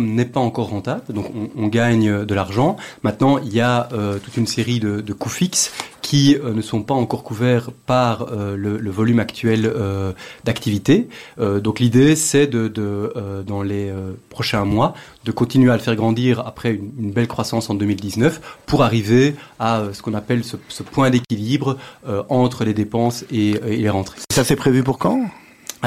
n'est 0.00 0.24
pas 0.24 0.40
encore 0.40 0.68
rentable, 0.68 1.02
donc 1.10 1.26
on, 1.56 1.66
gagne 1.68 2.24
de 2.24 2.34
l'argent. 2.34 2.76
Maintenant, 3.02 3.38
il 3.38 3.52
y 3.52 3.60
a 3.60 3.88
euh, 3.92 4.18
toute 4.18 4.36
une 4.36 4.46
série 4.46 4.80
de, 4.80 5.12
coûts 5.12 5.28
fixes 5.28 5.72
qui 6.02 6.36
euh, 6.36 6.54
ne 6.54 6.62
sont 6.62 6.82
pas 6.82 6.94
encore 6.94 7.24
couverts 7.24 7.70
par 7.86 8.28
euh, 8.30 8.56
le, 8.56 8.90
volume 8.90 9.18
actuel 9.18 9.66
euh, 9.66 10.12
d'activité. 10.44 11.08
Euh, 11.40 11.58
donc 11.58 11.80
l'idée, 11.80 12.14
c'est 12.14 12.46
de, 12.46 12.72
euh, 12.78 13.42
dans 13.42 13.62
les 13.62 13.90
euh, 13.90 14.12
prochains 14.30 14.64
mois, 14.64 14.94
de 15.24 15.32
continuer 15.32 15.70
à 15.72 15.76
le 15.76 15.82
faire 15.82 15.96
grandir 15.96 16.46
après 16.46 16.72
une, 16.72 17.10
belle 17.10 17.26
croissance 17.26 17.70
en 17.70 17.74
2019 17.74 18.40
pour 18.66 18.82
arriver 18.84 19.34
à 19.58 19.80
euh, 19.80 19.92
ce 19.92 20.02
qu'on 20.02 20.14
appelle 20.14 20.44
ce, 20.44 20.82
point 20.82 21.10
d'équilibre 21.10 21.76
euh, 22.06 22.22
entre 22.28 22.64
les 22.64 22.74
dépenses 22.74 23.24
et, 23.32 23.50
et 23.66 23.78
les 23.78 23.90
rentrées. 23.90 24.20
Ça 24.30 24.44
c'est 24.44 24.56
prévu 24.56 24.84
pour 24.84 24.98
quand? 24.98 25.28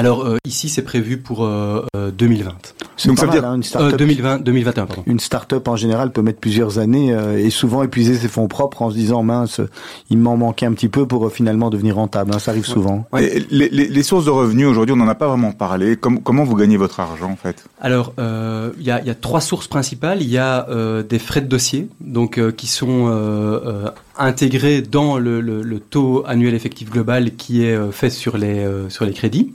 Alors 0.00 0.24
euh, 0.26 0.38
ici, 0.46 0.70
c'est 0.70 0.80
prévu 0.82 1.18
pour 1.18 1.44
euh, 1.44 1.84
euh, 1.94 2.10
2020. 2.10 2.52
C'est 2.96 3.08
Donc, 3.08 3.16
pas 3.16 3.20
ça 3.20 3.26
veut 3.26 3.32
mal, 3.32 3.40
dire- 3.40 3.48
hein, 3.50 3.54
une 3.56 3.60
Euh, 3.60 3.64
start-up. 3.64 3.98
2020, 3.98 4.38
2021, 4.42 4.86
pardon. 4.86 5.02
Une 5.06 5.20
start-up 5.20 5.68
en 5.68 5.76
général 5.76 6.10
peut 6.10 6.22
mettre 6.22 6.40
plusieurs 6.40 6.78
années 6.78 7.12
euh, 7.12 7.36
et 7.38 7.50
souvent 7.50 7.82
épuiser 7.82 8.14
ses 8.14 8.28
fonds 8.28 8.48
propres 8.48 8.80
en 8.80 8.90
se 8.90 8.94
disant 8.94 9.22
mince, 9.22 9.60
il 10.08 10.16
m'en 10.16 10.38
manquait 10.38 10.64
un 10.64 10.72
petit 10.72 10.88
peu 10.88 11.06
pour 11.06 11.26
euh, 11.26 11.28
finalement 11.28 11.68
devenir 11.68 11.96
rentable. 11.96 12.32
hein, 12.34 12.38
ça 12.38 12.50
arrive 12.52 12.64
souvent. 12.64 13.04
Et 13.18 13.40
les, 13.50 13.68
les- 13.68 13.88
les 13.88 14.02
sources 14.02 14.24
de 14.24 14.30
revenus, 14.30 14.66
aujourd'hui, 14.66 14.94
on 14.94 14.96
n'en 14.96 15.08
a 15.08 15.14
pas 15.14 15.28
vraiment 15.28 15.52
parlé. 15.52 15.96
Com- 15.96 16.20
comment 16.22 16.44
vous 16.44 16.56
gagnez 16.56 16.78
votre 16.78 16.98
argent, 17.00 17.30
en 17.30 17.36
fait? 17.36 17.64
Alors, 17.80 18.14
euh, 18.18 18.70
il 18.78 18.86
y, 18.86 18.90
a, 18.90 19.00
il 19.02 19.06
y 19.06 19.10
a 19.10 19.14
trois 19.14 19.42
sources 19.42 19.66
principales. 19.68 20.22
Il 20.22 20.30
y 20.30 20.38
a 20.38 20.66
euh, 20.70 21.02
des 21.02 21.18
frais 21.18 21.42
de 21.42 21.46
dossier, 21.48 21.88
donc 22.00 22.38
euh, 22.38 22.52
qui 22.52 22.68
sont 22.68 23.08
euh, 23.08 23.60
euh, 23.66 23.90
intégrés 24.18 24.80
dans 24.80 25.18
le, 25.18 25.40
le- 25.42 25.62
le 25.62 25.80
taux 25.80 26.24
annuel 26.26 26.54
effectif 26.54 26.90
global 26.90 27.34
qui 27.36 27.64
est 27.64 27.74
euh, 27.74 27.90
fait 27.90 28.10
sur 28.10 28.38
les 28.38 28.58
euh, 28.60 28.88
sur 28.88 29.04
les 29.04 29.12
crédits. 29.12 29.52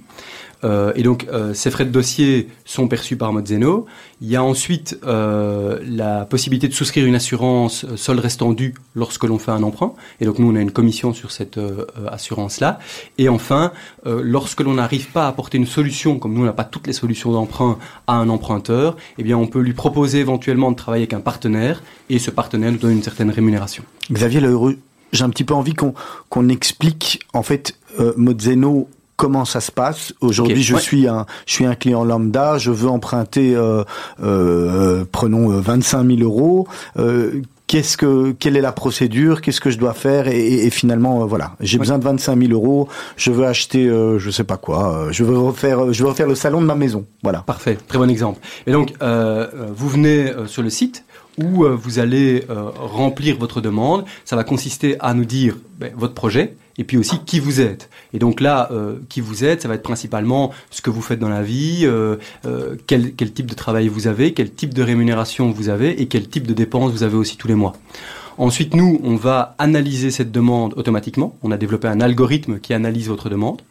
Euh, 0.65 0.91
et 0.95 1.03
donc, 1.03 1.27
euh, 1.31 1.53
ces 1.53 1.69
frais 1.69 1.85
de 1.85 1.91
dossier 1.91 2.49
sont 2.65 2.87
perçus 2.87 3.17
par 3.17 3.31
Modzeno. 3.31 3.85
Il 4.21 4.27
y 4.27 4.35
a 4.35 4.43
ensuite 4.43 4.99
euh, 5.05 5.79
la 5.85 6.25
possibilité 6.25 6.67
de 6.67 6.73
souscrire 6.73 7.05
une 7.05 7.15
assurance 7.15 7.85
solde 7.95 8.19
restant 8.19 8.51
dû 8.51 8.73
lorsque 8.95 9.23
l'on 9.23 9.37
fait 9.37 9.51
un 9.51 9.63
emprunt. 9.63 9.93
Et 10.19 10.25
donc, 10.25 10.39
nous, 10.39 10.51
on 10.51 10.55
a 10.55 10.61
une 10.61 10.71
commission 10.71 11.13
sur 11.13 11.31
cette 11.31 11.59
assurance-là. 12.07 12.79
Et 13.17 13.29
enfin, 13.29 13.71
lorsque 14.05 14.61
l'on 14.61 14.75
n'arrive 14.75 15.11
pas 15.11 15.25
à 15.25 15.27
apporter 15.27 15.57
une 15.57 15.67
solution, 15.67 16.17
comme 16.17 16.33
nous, 16.33 16.41
on 16.41 16.45
n'a 16.45 16.53
pas 16.53 16.63
toutes 16.63 16.87
les 16.87 16.93
solutions 16.93 17.31
d'emprunt 17.31 17.77
à 18.07 18.15
un 18.15 18.29
emprunteur, 18.29 18.97
eh 19.17 19.23
bien, 19.23 19.37
on 19.37 19.47
peut 19.47 19.59
lui 19.59 19.73
proposer 19.73 20.19
éventuellement 20.19 20.71
de 20.71 20.75
travailler 20.75 21.03
avec 21.03 21.13
un 21.13 21.19
partenaire. 21.19 21.83
Et 22.09 22.19
ce 22.19 22.31
partenaire 22.31 22.71
nous 22.71 22.77
donne 22.77 22.93
une 22.93 23.03
certaine 23.03 23.29
rémunération. 23.29 23.83
Xavier 24.11 24.39
Leheureux, 24.39 24.77
j'ai 25.11 25.23
un 25.23 25.29
petit 25.29 25.43
peu 25.43 25.53
envie 25.53 25.73
qu'on 25.73 26.49
explique 26.49 27.21
en 27.33 27.43
fait 27.43 27.77
euh, 27.99 28.13
comment 29.15 29.45
ça 29.45 29.61
se 29.61 29.71
passe. 29.71 30.13
Aujourd'hui, 30.21 30.61
je 30.63 30.75
ouais. 30.75 30.81
suis 30.81 31.07
un 31.07 31.25
je 31.45 31.53
suis 31.53 31.65
un 31.65 31.75
client 31.75 32.03
lambda, 32.03 32.57
je 32.57 32.71
veux 32.71 32.89
emprunter 32.89 33.55
euh, 33.55 33.83
euh, 34.23 35.05
prenons 35.11 35.51
euh, 35.51 35.59
25 35.61 36.05
000 36.05 36.19
euros. 36.21 36.67
Euh, 36.97 37.41
Qu'est-ce 37.67 37.97
que 37.97 38.31
quelle 38.33 38.57
est 38.57 38.61
la 38.61 38.71
procédure? 38.71 39.41
Qu'est-ce 39.41 39.59
que 39.59 39.71
je 39.71 39.79
dois 39.79 39.93
faire? 39.95 40.27
Et, 40.27 40.37
et- 40.39 40.67
et 40.67 40.69
finalement 40.69 41.23
euh, 41.23 41.25
voilà, 41.25 41.53
j'ai 41.59 41.77
Ouais. 41.77 41.79
besoin 41.79 41.97
de 41.97 42.03
25 42.03 42.39
000 42.39 42.53
euros. 42.53 42.87
Je 43.17 43.31
veux 43.31 43.43
acheter, 43.47 43.87
euh, 43.87 44.19
je 44.19 44.29
sais 44.29 44.43
pas 44.43 44.57
quoi. 44.57 44.95
euh, 45.07 45.11
je 45.11 45.23
veux 45.23 45.35
refaire, 45.39 45.91
je 45.91 46.03
veux 46.03 46.09
refaire 46.09 46.27
le 46.27 46.35
salon 46.35 46.61
de 46.61 46.67
ma 46.67 46.75
maison. 46.75 47.05
Voilà. 47.23 47.39
Parfait, 47.39 47.75
très 47.87 47.97
bon 47.97 48.07
exemple. 48.07 48.39
Et 48.67 48.71
donc, 48.71 48.93
euh, 49.01 49.47
euh, 49.55 49.67
vous 49.75 49.89
venez 49.89 50.29
euh, 50.29 50.45
sur 50.45 50.61
le 50.61 50.69
site, 50.69 51.05
où 51.37 51.65
euh, 51.65 51.75
vous 51.75 51.99
allez 51.99 52.43
euh, 52.49 52.69
remplir 52.75 53.37
votre 53.37 53.61
demande. 53.61 54.05
Ça 54.23 54.35
va 54.35 54.43
consister 54.43 54.95
à 54.99 55.13
nous 55.13 55.25
dire 55.25 55.57
ben, 55.79 55.91
votre 55.95 56.13
projet 56.13 56.55
et 56.77 56.83
puis 56.83 56.97
aussi 56.97 57.19
qui 57.25 57.39
vous 57.39 57.61
êtes. 57.61 57.89
Et 58.13 58.19
donc 58.19 58.41
là, 58.41 58.69
euh, 58.71 58.97
qui 59.09 59.21
vous 59.21 59.43
êtes, 59.43 59.61
ça 59.61 59.67
va 59.67 59.75
être 59.75 59.83
principalement 59.83 60.51
ce 60.71 60.81
que 60.81 60.89
vous 60.89 61.01
faites 61.01 61.19
dans 61.19 61.29
la 61.29 61.41
vie, 61.41 61.87
quel, 62.87 63.13
quel 63.15 63.31
type 63.31 63.45
de 63.45 63.55
travail 63.55 63.87
vous 63.87 64.07
avez, 64.07 64.33
quel 64.33 64.51
type 64.51 64.73
de 64.73 64.83
rémunération 64.83 65.51
vous 65.51 65.69
avez 65.69 66.01
et 66.01 66.07
quel 66.07 66.27
type 66.27 66.47
de 66.47 66.53
dépenses 66.53 66.91
vous 66.91 67.03
avez 67.03 67.15
aussi 67.15 67.37
tous 67.37 67.47
les 67.47 67.55
mois. 67.55 67.73
Ensuite, 68.37 68.73
nous, 68.73 68.99
on 69.03 69.15
va 69.15 69.55
analyser 69.59 70.11
cette 70.11 70.31
demande 70.31 70.73
automatiquement. 70.75 71.37
On 71.41 71.51
a 71.51 71.57
développé 71.57 71.87
un 71.87 72.01
algorithme 72.01 72.59
qui 72.59 72.73
analyse 72.73 73.07
votre 73.07 73.29
demande 73.29 73.61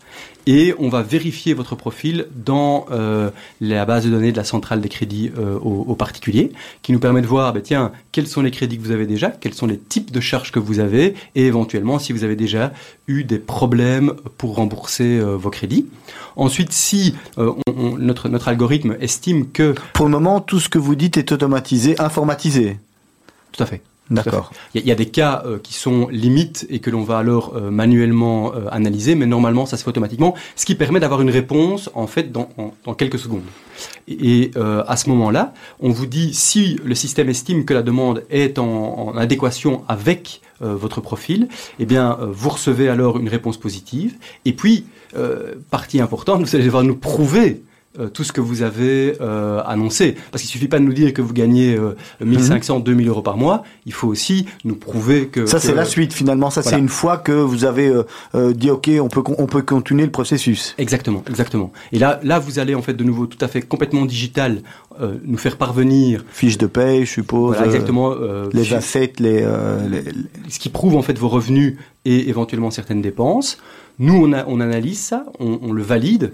et 0.47 0.75
on 0.79 0.89
va 0.89 1.03
vérifier 1.03 1.53
votre 1.53 1.75
profil 1.75 2.27
dans 2.35 2.87
euh, 2.91 3.31
la 3.61 3.85
base 3.85 4.07
de 4.07 4.11
données 4.11 4.33
de 4.33 4.37
la 4.37 4.45
centrale 4.45 4.81
des 4.81 4.89
crédits 4.89 5.31
euh, 5.39 5.59
aux, 5.59 5.95
particuliers, 5.95 6.53
qui 6.83 6.93
nous 6.93 6.99
permet 6.99 7.21
de 7.21 7.27
voir, 7.27 7.53
bah, 7.53 7.61
tiens, 7.63 7.93
quels 8.13 8.27
sont 8.27 8.41
les 8.41 8.51
crédits 8.51 8.79
que 8.79 8.83
vous 8.83 8.91
avez 8.91 9.07
déjà, 9.07 9.31
quels 9.31 9.55
sont 9.55 9.67
les 9.67 9.79
types 9.79 10.11
de 10.11 10.21
charges 10.21 10.51
que 10.51 10.59
vous 10.59 10.81
avez, 10.81 11.15
et 11.35 11.47
éventuellement 11.47 11.99
si 11.99 12.13
vous 12.13 12.25
avez 12.25 12.37
déjà 12.37 12.73
eu 13.07 13.25
des 13.25 13.39
problèmes 13.39 14.15
pour 14.39 14.55
rembourser 14.57 15.19
euh, 15.19 15.37
vos 15.37 15.51
crédits. 15.51 15.87
Ensuite, 16.37 16.73
si 16.73 17.15
notre, 17.99 18.29
notre 18.29 18.49
algorithme 18.49 18.97
estime 19.01 19.51
que... 19.51 19.75
Pour 19.93 20.07
le 20.07 20.11
moment, 20.11 20.41
tout 20.41 20.59
ce 20.59 20.69
que 20.69 20.79
vous 20.79 20.97
dites 20.97 21.17
est 21.17 21.31
automatisé, 21.33 22.01
informatisé. 22.01 22.77
Tout 23.53 23.63
à 23.63 23.67
fait. 23.67 23.83
D'accord. 24.11 24.53
Il 24.75 24.87
y, 24.87 24.93
a 24.93 24.95
des 24.95 25.07
cas 25.07 25.43
euh, 25.47 25.59
qui 25.59 25.73
sont 25.73 26.09
limites 26.09 26.67
et 26.69 26.81
que 26.81 26.91
l'on 26.91 27.05
va 27.05 27.17
alors 27.17 27.55
euh, 27.57 27.71
manuellement 27.71 28.55
euh, 28.55 28.67
analyser, 28.71 29.15
mais 29.15 29.25
normalement 29.25 29.65
ça 29.65 29.79
se 29.79 29.83
fait 29.83 29.89
automatiquement, 29.89 30.35
ce 30.57 30.67
qui 30.67 30.75
permet 30.75 31.01
d'avoir 31.01 31.23
une 31.23 31.31
réponse 31.31 31.89
en 31.95 32.07
fait 32.07 32.31
dans, 32.31 32.51
dans 32.85 32.95
quelques 32.95 33.19
secondes. 33.19 33.45
Et, 34.07 34.51
à 34.57 34.97
ce 34.97 35.09
moment-là, 35.09 35.55
on 35.81 35.89
vous 35.89 36.07
dit 36.07 36.35
si 36.35 36.79
le 36.85 36.95
système 36.95 37.29
estime 37.29 37.65
que 37.65 37.73
la 37.75 37.83
demande 37.83 38.25
est 38.31 38.59
en, 38.59 39.09
en 39.09 39.17
adéquation 39.17 39.83
avec 39.89 40.43
votre 40.61 41.01
profil, 41.01 41.49
eh 41.79 41.87
bien 41.87 42.17
vous 42.21 42.51
recevez 42.51 42.89
alors 42.89 43.19
une 43.19 43.29
réponse 43.29 43.57
positive. 43.57 44.15
Et 44.45 44.53
puis 44.53 44.85
partie 45.71 46.01
importante, 46.01 46.43
vous 46.43 46.55
allez 46.55 46.65
devoir 46.65 46.85
nous 46.85 46.95
prouver 46.95 47.63
euh, 47.99 48.09
tout 48.09 48.25
ce 48.25 48.33
que 48.33 48.41
vous 48.41 48.63
avez 48.63 49.17
euh, 49.21 49.63
annoncé. 49.67 50.17
Parce 50.33 50.43
qu'il 50.43 50.51
suffit 50.51 50.67
pas 50.67 50.79
de 50.79 50.85
nous 50.85 50.93
dire 50.93 51.13
que 51.13 51.23
vous 51.23 51.33
gagnez 51.33 51.77
euh, 51.77 51.95
1500, 52.21 52.81
2000 52.81 53.05
mhm. 53.05 53.11
euros 53.11 53.23
par 53.23 53.37
mois. 53.37 53.63
Il 53.87 53.93
faut 53.93 54.09
aussi 54.09 54.47
nous 54.65 54.75
prouver 54.75 55.29
que... 55.29 55.47
Ça, 55.47 55.61
c'est 55.61 55.75
la 55.75 55.85
suite, 55.85 56.13
finalement. 56.13 56.51
Ça, 56.51 56.63
c'est 56.63 56.79
une 56.79 56.89
fois 56.89 57.19
que 57.19 57.33
vous 57.33 57.65
avez 57.65 57.89
euh, 57.89 58.03
euh, 58.35 58.53
dit, 58.53 58.71
OK, 58.71 58.91
on 59.01 59.09
peut, 59.09 59.23
on 59.39 59.47
peut 59.47 59.63
continuer 59.63 60.05
le 60.05 60.11
processus. 60.11 60.75
Exactement, 60.79 61.23
exactement. 61.29 61.73
Et 61.93 61.99
là, 61.99 62.19
là, 62.23 62.39
vous 62.39 62.59
allez, 62.59 62.75
en 62.75 62.83
fait, 62.83 62.95
de 62.95 63.05
nouveau, 63.05 63.27
tout 63.27 63.43
à 63.45 63.49
fait 63.49 63.63
complètement 63.63 64.07
digital, 64.07 64.63
nous 65.25 65.39
faire 65.39 65.57
parvenir... 65.57 66.25
Fiche 66.31 66.57
de 66.57 66.67
paye, 66.67 67.05
je 67.05 67.11
suppose. 67.11 67.57
Voilà, 67.57 67.67
exactement. 67.67 68.15
les 68.53 68.75
assets, 68.75 69.15
les, 69.19 69.45
les, 69.91 70.05
Ce 70.49 70.59
qui 70.59 70.69
prouve, 70.69 70.97
en 70.97 71.03
fait, 71.03 71.19
vos 71.19 71.29
revenus 71.29 71.77
et 72.05 72.29
éventuellement 72.29 72.71
certaines 72.71 73.03
dépenses. 73.03 73.59
Nous, 73.99 74.15
on, 74.15 74.33
a, 74.33 74.45
on 74.47 74.61
analyse 74.61 75.01
ça, 75.01 75.27
on, 75.39 75.59
on 75.63 75.73
le 75.73 75.83
valide, 75.83 76.33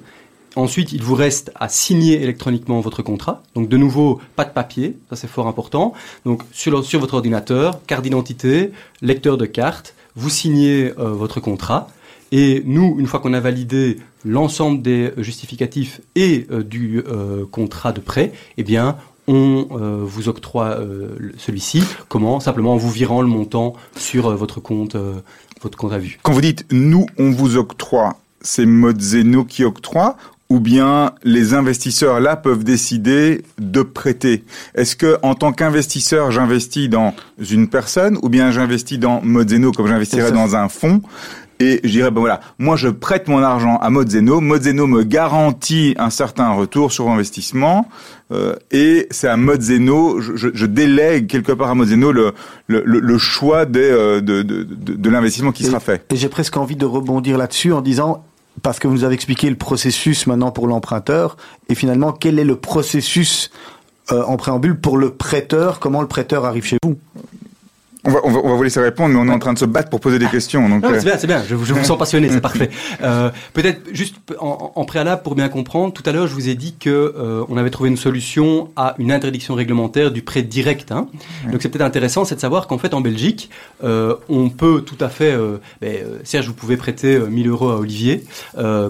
Ensuite, 0.57 0.93
il 0.93 1.03
vous 1.03 1.15
reste 1.15 1.53
à 1.55 1.69
signer 1.69 2.23
électroniquement 2.23 2.81
votre 2.81 3.03
contrat. 3.03 3.43
Donc, 3.55 3.69
de 3.69 3.77
nouveau, 3.77 4.21
pas 4.35 4.45
de 4.45 4.51
papier, 4.51 4.97
ça 5.09 5.17
c'est 5.17 5.29
fort 5.29 5.47
important. 5.47 5.93
Donc, 6.25 6.43
sur, 6.53 6.73
votre 6.99 7.15
ordinateur, 7.15 7.85
carte 7.87 8.03
d'identité, 8.03 8.73
lecteur 9.01 9.39
de 9.39 9.47
carte, 9.47 9.95
vous 10.17 10.29
signez 10.29 10.93
euh, 10.99 11.11
votre 11.13 11.39
contrat. 11.41 11.89
Et 12.33 12.63
nous, 12.65 12.97
une 12.99 13.07
fois 13.07 13.21
qu'on 13.21 13.33
a 13.33 13.41
validé 13.41 13.99
l'ensemble 14.25 14.83
des 14.83 15.13
justificatifs 15.19 16.01
et 16.17 16.47
euh, 16.51 16.65
du 16.65 17.03
euh, 17.07 17.45
contrat 17.47 17.93
de 17.93 18.01
prêt, 18.01 18.33
eh 18.57 18.65
bien, 18.65 18.97
on 19.29 19.69
vous 20.03 20.29
octroie 20.29 20.79
celui-ci. 21.39 21.85
Comment? 22.09 22.41
Simplement 22.41 22.73
en 22.73 22.77
vous 22.77 22.91
virant 22.91 23.23
le 23.23 23.29
montant 23.29 23.75
sur 23.95 24.35
votre 24.35 24.59
compte, 24.59 24.97
votre 25.63 25.79
compte 25.79 25.93
à 25.93 25.99
vue. 25.99 26.19
Quand 26.23 26.33
vous 26.33 26.41
dites 26.41 26.67
nous, 26.73 27.07
on 27.17 27.31
vous 27.31 27.57
octroie, 27.57 28.17
c'est 28.41 28.67
Modzeno 28.67 29.45
qui 29.45 29.63
octroie 29.63 30.17
ou 30.51 30.59
bien 30.59 31.13
les 31.23 31.55
investisseurs 31.55 32.21
là 32.21 32.37
peuvent 32.37 32.65
décider 32.65 33.43
de 33.59 33.83
prêter. 33.83 34.45
Est-ce 34.75 34.97
que 34.97 35.17
en 35.23 35.35
tant 35.35 35.53
qu'investisseur, 35.53 36.33
j'investis 36.33 36.91
dans 36.91 37.15
une 37.39 37.69
personne 37.69 38.19
ou 38.23 38.29
bien 38.29 38.51
j'investis 38.51 38.99
dans 38.99 39.23
Modzeno 39.23 39.71
comme 39.71 39.87
j'investirais 39.87 40.33
dans 40.33 40.57
un 40.57 40.69
fonds 40.69 41.01
et 41.61 41.81
je 41.85 41.91
dirais 41.91 42.11
ben 42.11 42.21
voilà, 42.21 42.41
moi 42.59 42.77
je 42.77 42.89
prête 42.89 43.29
mon 43.29 43.43
argent 43.43 43.77
à 43.77 43.91
Modzeno, 43.91 44.41
Modzeno 44.41 44.87
me 44.87 45.03
garantit 45.03 45.95
un 45.99 46.09
certain 46.09 46.53
retour 46.53 46.91
sur 46.91 47.09
investissement 47.11 47.87
euh, 48.33 48.55
et 48.71 49.07
c'est 49.11 49.29
à 49.29 49.37
Modzeno, 49.37 50.21
je, 50.21 50.49
je, 50.55 50.67
délègue 50.67 51.27
quelque 51.27 51.53
part 51.53 51.69
à 51.69 51.75
Modzeno 51.75 52.13
le, 52.13 52.33
le, 52.67 52.83
le 52.85 53.19
choix 53.19 53.67
des, 53.67 53.81
euh, 53.81 54.23
de, 54.23 54.43
de, 54.43 54.63
de, 54.63 54.95
de 54.95 55.11
l'investissement 55.11 55.53
qui 55.53 55.65
sera 55.65 55.81
fait. 55.81 56.07
Et 56.11 56.17
j'ai 56.17 56.29
presque 56.29 56.57
envie 56.57 56.77
de 56.77 56.87
rebondir 56.87 57.37
là-dessus 57.37 57.73
en 57.73 57.83
disant 57.83 58.25
parce 58.63 58.79
que 58.79 58.89
vous 58.89 58.95
nous 58.95 59.05
avez 59.05 59.15
expliqué 59.15 59.49
le 59.51 59.57
processus 59.57 60.27
maintenant 60.27 60.51
pour 60.51 60.67
l'emprunteur, 60.67 61.37
et 61.69 61.75
finalement, 61.75 62.13
quel 62.13 62.39
est 62.39 62.45
le 62.45 62.57
processus 62.57 63.51
euh, 64.13 64.23
en 64.25 64.37
préambule 64.37 64.81
pour 64.81 64.99
le 64.99 65.11
prêteur? 65.11 65.79
Comment 65.81 66.01
le 66.01 66.09
prêteur 66.09 66.45
arrive 66.45 66.65
chez 66.65 66.79
vous? 66.85 66.99
On 68.05 68.11
va, 68.11 68.21
on, 68.25 68.31
va, 68.31 68.41
on 68.45 68.49
va, 68.49 68.55
vous 68.55 68.63
laisser 68.63 68.81
répondre, 68.81 69.15
mais 69.15 69.21
on 69.21 69.31
est 69.31 69.35
en 69.35 69.39
train 69.39 69.53
de 69.53 69.59
se 69.59 69.65
battre 69.65 69.91
pour 69.91 70.01
poser 70.01 70.19
des 70.19 70.27
questions. 70.27 70.69
Donc 70.69 70.85
c'est 70.87 70.97
euh. 70.97 71.03
bien, 71.03 71.19
c'est 71.19 71.27
bien. 71.27 71.43
Je, 71.43 71.51
je, 71.51 71.75
vous 71.75 71.85
sens 71.85 71.99
passionné, 71.99 72.29
c'est 72.31 72.41
parfait. 72.51 72.71
Euh, 73.03 73.31
Peut-être 73.53 73.81
juste 73.93 74.17
en, 74.39 74.73
en, 74.75 74.85
préalable 74.85 75.23
pour 75.23 75.35
bien 75.35 75.49
comprendre. 75.49 75.93
Tout 75.93 76.03
à 76.07 76.13
l'heure, 76.13 76.27
je 76.27 76.35
vous 76.35 76.49
ai 76.49 76.55
dit 76.55 76.75
que 76.79 76.89
euh, 76.91 77.45
on 77.49 77.57
avait 77.57 77.71
trouvé 77.71 77.91
une 77.91 77.97
solution 77.97 78.71
à 78.77 78.95
une 78.99 79.13
interdiction 79.13 79.55
réglementaire 79.55 80.11
du 80.11 80.23
prêt 80.23 80.43
direct. 80.43 80.93
Hein. 80.93 81.09
Donc 81.51 81.61
c'est 81.61 81.69
peut-être 81.69 81.85
intéressant, 81.85 82.25
c'est 82.25 82.37
de 82.37 82.41
savoir 82.41 82.67
qu'en 82.67 82.79
fait 82.79 82.95
en 82.95 83.01
Belgique, 83.01 83.51
euh, 83.85 84.15
on 84.29 84.49
peut 84.49 84.83
tout 84.83 84.97
à 85.01 85.09
fait. 85.09 85.37
Ben, 85.81 85.97
Serge, 86.25 86.47
vous 86.47 86.55
pouvez 86.55 86.77
prêter 86.77 87.19
1000 87.19 87.49
euros 87.49 87.71
à 87.71 87.77
Olivier, 87.77 88.25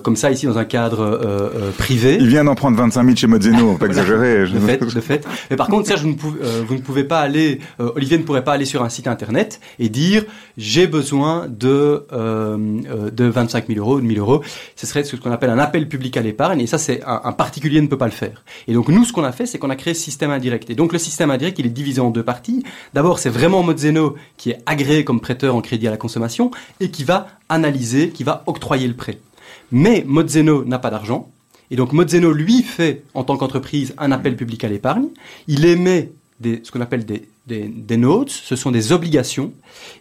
comme 0.02 0.16
ça 0.16 0.30
ici 0.30 0.46
dans 0.46 0.58
un 0.58 0.64
cadre 0.64 1.50
privé. 1.78 2.18
Il 2.20 2.28
vient 2.28 2.44
d'en 2.44 2.54
prendre 2.54 2.76
25 2.76 3.04
000 3.04 3.16
chez 3.16 3.26
Mozzeno, 3.26 3.74
pas 3.78 3.86
exagérer. 3.86 4.40
De 4.40 4.58
fait, 4.58 4.78
de 4.78 5.00
fait. 5.00 5.26
Mais 5.50 5.56
par 5.56 5.68
contre, 5.68 5.88
Serge, 5.88 6.02
vous 6.02 6.08
ne 6.08 6.14
pouvez, 6.14 6.38
vous 6.66 6.74
ne 6.74 6.80
pouvez 6.80 7.04
pas 7.04 7.20
aller. 7.20 7.60
Olivier 7.78 8.18
ne 8.18 8.22
pourrait 8.22 8.44
pas 8.44 8.52
aller 8.52 8.64
sur 8.64 8.82
un 8.82 8.88
site 8.88 8.99
internet 9.06 9.60
et 9.78 9.88
dire 9.88 10.24
j'ai 10.56 10.86
besoin 10.86 11.46
de 11.48 12.06
euh, 12.12 12.80
euh 12.88 13.10
de 13.10 13.24
25 13.24 13.66
000 13.68 13.78
euros, 13.78 14.00
de 14.00 14.06
1000 14.06 14.18
euros. 14.18 14.42
Ce 14.76 14.86
serait 14.86 15.04
ce 15.04 15.16
qu'on 15.16 15.32
appelle 15.32 15.50
un 15.50 15.58
appel 15.58 15.88
public 15.88 16.16
à 16.16 16.22
l'épargne 16.22 16.60
et 16.60 16.66
ça 16.66 16.78
c'est 16.78 17.02
un, 17.04 17.32
particulier 17.32 17.80
ne 17.80 17.86
peut 17.86 17.98
pas 17.98 18.06
le 18.06 18.12
faire. 18.12 18.44
Et 18.68 18.72
donc 18.72 18.88
nous 18.88 19.04
ce 19.04 19.12
qu'on 19.12 19.24
a 19.24 19.32
fait 19.32 19.46
c'est 19.46 19.58
qu'on 19.58 19.70
a 19.70 19.76
créé 19.76 19.94
ce 19.94 20.02
système 20.02 20.30
indirect. 20.30 20.70
Et 20.70 20.74
donc 20.74 20.92
le 20.92 20.98
système 20.98 21.30
indirect 21.30 21.58
il 21.58 21.66
est 21.66 21.70
divisé 21.70 22.00
en 22.00 22.10
deux 22.10 22.24
parties. 22.24 22.64
D'abord 22.94 23.18
c'est 23.18 23.30
vraiment 23.30 23.62
Modzeno 23.62 24.16
qui 24.36 24.50
est 24.50 24.58
agréé 24.66 25.04
comme 25.04 25.20
prêteur 25.20 25.54
en 25.54 25.60
crédit 25.60 25.88
à 25.88 25.90
la 25.90 25.96
consommation 25.96 26.50
et 26.80 26.90
qui 26.90 27.04
va 27.04 27.28
analyser, 27.48 28.10
qui 28.10 28.24
va 28.24 28.42
octroyer 28.46 28.86
le 28.86 28.94
prêt. 28.94 29.18
Mais 29.72 30.04
Modzeno 30.06 30.64
n'a 30.64 30.78
pas 30.78 30.90
d'argent. 30.90 31.30
Et 31.70 31.76
donc 31.76 31.92
Modzeno, 31.92 32.32
lui, 32.32 32.62
fait, 32.62 33.04
en 33.14 33.22
tant 33.22 33.36
qu'entreprise, 33.36 33.94
un 33.98 34.10
appel 34.10 34.36
public 34.36 34.64
à 34.64 34.68
l'épargne. 34.68 35.06
Il 35.46 35.64
émet 35.64 36.10
ce 36.42 36.70
qu'on 36.70 36.80
appelle 36.80 37.04
des, 37.04 37.96
notes, 37.96 38.30
ce 38.30 38.56
sont 38.56 38.70
des 38.70 38.92
obligations, 38.92 39.52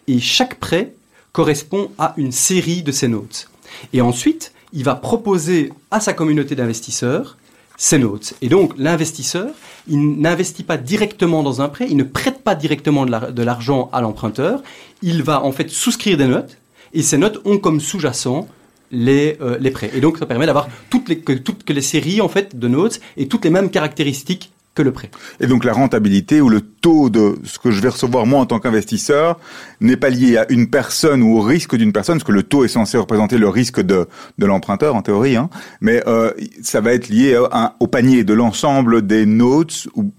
et 0.06 0.18
chaque 0.18 0.56
prêt 0.56 0.94
correspond 1.32 1.90
à 1.98 2.14
une 2.16 2.32
série 2.32 2.82
de 2.82 2.92
ces 2.92 3.08
notes. 3.08 3.50
Et 3.92 4.00
ensuite, 4.00 4.52
il 4.72 4.84
va 4.84 4.94
proposer 4.94 5.72
à 5.90 6.00
sa 6.00 6.12
communauté 6.12 6.54
d'investisseurs 6.54 7.36
ces 7.76 7.98
notes. 7.98 8.34
Et 8.42 8.48
donc, 8.48 8.72
l'investisseur, 8.76 9.48
il 9.88 10.20
n'investit 10.20 10.64
pas 10.64 10.76
directement 10.76 11.42
dans 11.42 11.62
un 11.62 11.68
prêt, 11.68 11.86
il 11.88 11.96
ne 11.96 12.04
prête 12.04 12.42
pas 12.42 12.54
directement 12.54 13.06
de 13.06 13.42
l'argent 13.42 13.88
à 13.92 14.00
l'emprunteur, 14.00 14.62
il 15.02 15.22
va 15.22 15.42
en 15.42 15.52
fait 15.52 15.70
souscrire 15.70 16.16
des 16.16 16.26
notes, 16.26 16.58
et 16.92 17.02
ces 17.02 17.18
notes 17.18 17.40
ont 17.44 17.58
comme 17.58 17.80
sous-jacent 17.80 18.46
les, 18.90 19.38
euh, 19.40 19.70
prêts. 19.70 19.90
Et 19.94 20.00
donc, 20.00 20.18
ça 20.18 20.26
permet 20.26 20.46
d'avoir 20.46 20.68
toutes 20.90 21.08
les, 21.08 21.20
toutes 21.20 21.68
les 21.70 21.80
séries 21.80 22.20
en 22.20 22.28
fait 22.28 22.58
de 22.58 22.68
notes 22.68 23.00
et 23.16 23.28
toutes 23.28 23.44
les 23.44 23.50
mêmes 23.50 23.70
caractéristiques 23.70 24.52
que 24.74 24.82
le 24.82 24.92
prêt. 24.92 25.10
Et 25.40 25.46
donc 25.46 25.64
la 25.64 25.72
rentabilité 25.72 26.40
ou 26.40 26.48
le 26.48 26.60
taux 26.60 27.10
de 27.10 27.36
ce 27.44 27.58
que 27.58 27.70
je 27.70 27.80
vais 27.80 27.88
recevoir 27.88 28.26
moi 28.26 28.40
en 28.40 28.46
tant 28.46 28.60
qu'investisseur 28.60 29.38
n'est 29.80 29.96
pas 29.96 30.10
lié 30.10 30.36
à 30.36 30.46
une 30.50 30.70
personne 30.70 31.22
ou 31.22 31.38
au 31.38 31.40
risque 31.40 31.74
d'une 31.76 31.92
personne, 31.92 32.16
parce 32.18 32.26
que 32.26 32.32
le 32.32 32.44
taux 32.44 32.64
est 32.64 32.68
censé 32.68 32.96
représenter 32.96 33.36
le 33.38 33.48
risque 33.48 33.80
de, 33.80 34.06
de 34.38 34.46
l'emprunteur 34.46 34.94
en 34.94 35.02
théorie, 35.02 35.36
hein, 35.36 35.50
mais 35.80 36.02
euh, 36.06 36.32
ça 36.62 36.80
va 36.80 36.92
être 36.92 37.08
lié 37.08 37.36
au 37.80 37.86
panier 37.86 38.22
de 38.24 38.32
l'ensemble 38.32 39.06
des 39.06 39.26
notes 39.26 39.88
ou, 39.96 40.12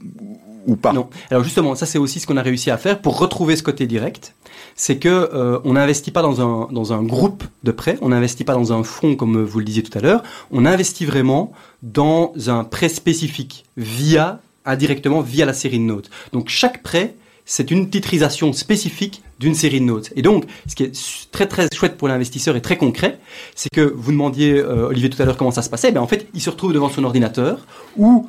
ou 0.67 0.75
pas. 0.75 0.93
Non. 0.93 1.09
Alors 1.29 1.43
justement, 1.43 1.75
ça 1.75 1.85
c'est 1.85 1.97
aussi 1.97 2.19
ce 2.19 2.27
qu'on 2.27 2.37
a 2.37 2.41
réussi 2.41 2.71
à 2.71 2.77
faire 2.77 3.01
pour 3.01 3.17
retrouver 3.17 3.55
ce 3.55 3.63
côté 3.63 3.87
direct. 3.87 4.35
C'est 4.81 4.97
que 4.97 5.09
euh, 5.09 5.59
on 5.63 5.73
n'investit 5.73 6.09
pas 6.09 6.23
dans 6.23 6.91
un 6.91 7.03
groupe 7.03 7.43
de 7.61 7.71
prêts, 7.71 7.99
on 8.01 8.09
n'investit 8.09 8.43
pas 8.43 8.55
dans 8.55 8.73
un 8.73 8.81
fonds 8.83 9.15
comme 9.15 9.43
vous 9.43 9.59
le 9.59 9.65
disiez 9.65 9.83
tout 9.83 9.95
à 9.95 10.01
l'heure. 10.01 10.23
On 10.49 10.65
investit 10.65 11.05
vraiment 11.05 11.51
dans 11.83 12.33
un 12.47 12.63
prêt 12.63 12.89
spécifique 12.89 13.65
via 13.77 14.39
indirectement 14.65 15.21
via 15.21 15.45
la 15.45 15.53
série 15.53 15.77
de 15.77 15.83
notes. 15.83 16.09
Donc 16.33 16.49
chaque 16.49 16.81
prêt 16.81 17.13
c'est 17.45 17.69
une 17.69 17.91
titrisation 17.91 18.53
spécifique 18.53 19.21
d'une 19.39 19.53
série 19.53 19.81
de 19.81 19.85
notes. 19.85 20.13
Et 20.15 20.23
donc, 20.23 20.45
ce 20.67 20.73
qui 20.73 20.83
est 20.83 21.31
très 21.31 21.47
très 21.47 21.67
chouette 21.71 21.95
pour 21.95 22.07
l'investisseur 22.07 22.55
et 22.55 22.61
très 22.61 22.77
concret, 22.77 23.19
c'est 23.55 23.69
que 23.69 23.81
vous 23.81 24.11
demandiez, 24.11 24.57
euh, 24.57 24.87
Olivier, 24.87 25.11
tout 25.11 25.21
à 25.21 25.25
l'heure 25.25 25.37
comment 25.37 25.51
ça 25.51 25.61
se 25.61 25.69
passait. 25.69 25.91
Ben, 25.91 26.01
en 26.01 26.07
fait, 26.07 26.27
il 26.33 26.41
se 26.41 26.49
retrouve 26.49 26.73
devant 26.73 26.89
son 26.89 27.03
ordinateur 27.03 27.67
où 27.97 28.27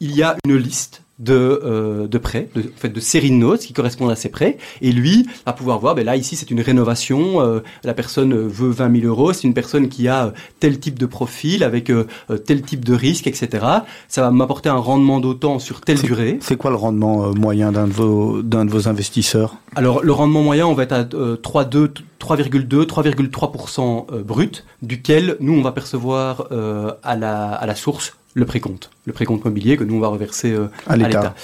il 0.00 0.16
y 0.16 0.22
a 0.24 0.36
une 0.46 0.56
liste 0.56 1.01
de, 1.18 1.60
euh, 1.64 2.08
de 2.08 2.18
prêts, 2.18 2.48
de, 2.54 2.62
en 2.62 2.76
fait, 2.80 2.88
de 2.88 3.00
séries 3.00 3.30
de 3.30 3.36
notes 3.36 3.60
qui 3.60 3.72
correspondent 3.72 4.10
à 4.10 4.16
ces 4.16 4.28
prêts. 4.28 4.58
Et 4.80 4.92
lui 4.92 5.26
va 5.46 5.52
pouvoir 5.52 5.78
voir, 5.78 5.94
ben 5.94 6.04
là, 6.04 6.16
ici, 6.16 6.36
c'est 6.36 6.50
une 6.50 6.60
rénovation. 6.60 7.40
euh, 7.40 7.60
la 7.84 7.94
personne 7.94 8.34
veut 8.34 8.70
20 8.70 9.00
000 9.00 9.06
euros. 9.06 9.32
C'est 9.32 9.44
une 9.44 9.54
personne 9.54 9.88
qui 9.88 10.08
a 10.08 10.26
euh, 10.26 10.30
tel 10.60 10.78
type 10.80 10.98
de 10.98 11.06
profil 11.06 11.62
avec 11.64 11.90
euh, 11.90 12.06
tel 12.46 12.62
type 12.62 12.84
de 12.84 12.94
risque, 12.94 13.26
etc. 13.26 13.48
Ça 14.08 14.22
va 14.22 14.30
m'apporter 14.30 14.68
un 14.68 14.76
rendement 14.76 15.20
d'autant 15.20 15.58
sur 15.58 15.80
telle 15.80 16.00
durée. 16.00 16.38
C'est 16.40 16.56
quoi 16.56 16.70
le 16.70 16.76
rendement 16.76 17.32
moyen 17.34 17.72
d'un 17.72 17.86
de 17.86 17.92
vos 17.92 18.42
d'un 18.42 18.64
de 18.64 18.70
vos 18.70 18.88
investisseurs? 18.88 19.56
Alors, 19.76 20.02
le 20.02 20.12
rendement 20.12 20.42
moyen, 20.42 20.66
on 20.66 20.74
va 20.74 20.82
être 20.82 20.92
à 20.92 21.06
euh, 21.14 21.36
3,2, 21.36 21.88
3,2, 22.20 22.84
3,3% 22.84 24.06
euh, 24.12 24.22
brut, 24.22 24.64
duquel 24.82 25.36
nous, 25.40 25.54
on 25.54 25.62
va 25.62 25.72
percevoir 25.72 26.48
à, 27.02 27.16
la, 27.16 27.52
à 27.52 27.66
la 27.66 27.74
source 27.74 28.16
le 28.34 28.44
précompte, 28.46 28.90
le 29.04 29.12
précompte 29.12 29.44
mobilier 29.44 29.76
que 29.76 29.84
nous, 29.84 29.96
on 29.96 30.00
va 30.00 30.08
reverser 30.08 30.52
euh, 30.52 30.68
à 30.86 30.96
l'État 30.96 31.34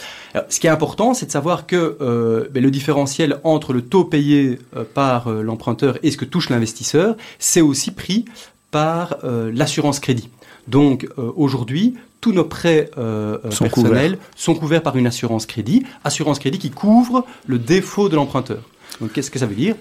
ce 0.49 0.61
qui 0.61 0.67
est 0.67 0.71
important, 0.71 1.15
c'est 1.15 1.27
de 1.27 1.31
savoir 1.31 1.67
que 1.67 1.97
euh, 2.01 2.49
ben, 2.53 2.63
le 2.63 2.71
différentiel 2.71 3.41
entre 3.45 3.73
le 3.73 3.83
taux 3.83 4.05
payé 4.05 4.59
euh, 4.77 4.85
par 4.85 5.31
l'emprunteur 5.31 5.99
et 6.03 6.11
ce 6.11 6.17
que 6.17 6.25
touche 6.25 6.51
l'investisseur, 6.51 7.17
c'est 7.39 7.61
aussi 7.61 7.91
pris 7.91 8.25
par 8.71 9.17
l'assurance 9.23 9.99
crédit. 9.99 10.29
Donc 10.67 11.09
aujourd'hui, 11.17 11.95
tous 12.21 12.33
nos 12.33 12.45
prêts 12.45 12.91
euh, 12.99 13.39
Sont 13.51 13.65
personnels 13.65 14.19
sont 14.37 14.55
couverts 14.55 14.83
par 14.83 14.97
une 14.97 15.07
assurance 15.07 15.47
crédit, 15.47 15.85
assurance 16.05 16.39
crédit 16.39 16.59
qui 16.59 16.71
couvre 16.71 17.25
le 17.47 17.59
défaut 17.59 18.09
de 18.09 18.17
l'emprunteur. 18.17 18.63
Donc 19.01 19.13
qu'est-ce 19.13 19.31
que 19.31 19.39
ça 19.39 19.47
veut 19.47 19.55
dire? 19.55 19.77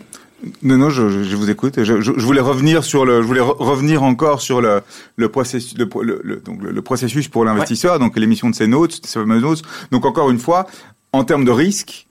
Non, 0.61 0.77
non, 0.77 0.89
je, 0.91 1.01
vous 1.35 1.49
écoute. 1.49 1.83
Je, 1.83 1.99
je- 2.01 2.11
je 2.15 2.25
voulais 2.25 2.41
revenir 2.41 2.83
sur 2.83 3.05
le, 3.05 3.21
je 3.23 3.27
voulais 3.27 3.41
re- 3.41 3.57
revenir 3.57 4.03
encore 4.03 4.39
sur 4.41 4.61
le, 4.61 4.81
le 5.15 5.29
processus, 5.29 5.75
le, 5.77 5.89
le- 6.23 6.35
donc 6.37 6.61
le, 6.61 6.71
le 6.71 6.81
processus 6.81 7.27
pour 7.27 7.43
l'investisseur, 7.43 7.97
donc 7.97 8.15
l'émission 8.17 8.49
de 8.49 8.55
ces 8.55 8.67
notes, 8.67 8.99
ces 9.03 9.19
fameuses 9.19 9.41
notes. 9.41 9.63
Donc 9.91 10.05
encore 10.05 10.29
une 10.29 10.37
fois, 10.39 10.67
en 11.11 11.23
termes 11.23 11.43
de 11.43 11.51
risque, 11.51 12.05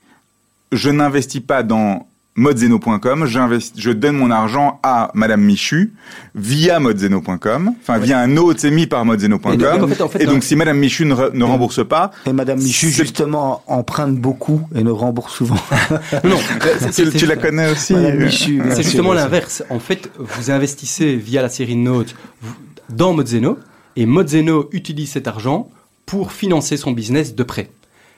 je 0.73 0.89
n'investis 0.89 1.39
pas 1.41 1.63
dans 1.63 2.05
modezeno.com, 2.37 3.25
j'investis, 3.25 3.81
je 3.81 3.91
donne 3.91 4.15
mon 4.15 4.31
argent 4.31 4.79
à 4.83 5.11
Madame 5.13 5.41
Michu 5.41 5.93
via 6.35 6.79
modezeno.com, 6.79 7.73
enfin 7.81 7.97
via 7.97 8.19
un 8.19 8.37
autre 8.37 8.63
émis 8.63 8.87
par 8.87 9.01
Et 9.01 9.05
donc, 9.05 9.11
modezeno.com. 9.11 9.83
en 9.83 9.87
fait- 9.87 10.01
en 10.03 10.07
fait, 10.07 10.23
Et 10.23 10.25
donc 10.25 10.43
si 10.43 10.55
Madame 10.55 10.77
Michu 10.77 11.05
ne, 11.05 11.13
re- 11.15 11.33
ne 11.33 11.43
rembourse 11.43 11.85
pas, 11.85 12.11
Et 12.25 12.33
Madame 12.33 12.59
Michu, 12.59 12.89
justement, 12.89 13.63
emprunte 13.67 14.15
beaucoup 14.15 14.61
et 14.75 14.83
ne 14.83 14.91
rembourse 14.91 15.35
souvent. 15.35 15.57
Non, 16.23 16.37
c'est- 16.91 17.11
tu, 17.17 17.25
la 17.25 17.35
connais 17.35 17.71
aussi. 17.71 17.93
Euh, 17.95 18.29
C'est 18.29 18.83
justement 18.83 19.13
l'inverse. 19.13 19.63
En 19.69 19.79
fait, 19.79 20.09
vous 20.19 20.51
investissez 20.51 21.15
via 21.15 21.41
la 21.41 21.49
série 21.49 21.73
de 21.75 21.79
notes 21.81 22.15
vous- 22.41 22.53
dans 22.89 23.13
Modzeno 23.13 23.57
et 23.95 24.05
Modzeno 24.05 24.69
utilise 24.71 25.09
cet 25.11 25.27
argent 25.27 25.69
pour 26.05 26.31
financer 26.31 26.77
son 26.77 26.91
business 26.91 27.35
de 27.35 27.43
prêt. 27.43 27.69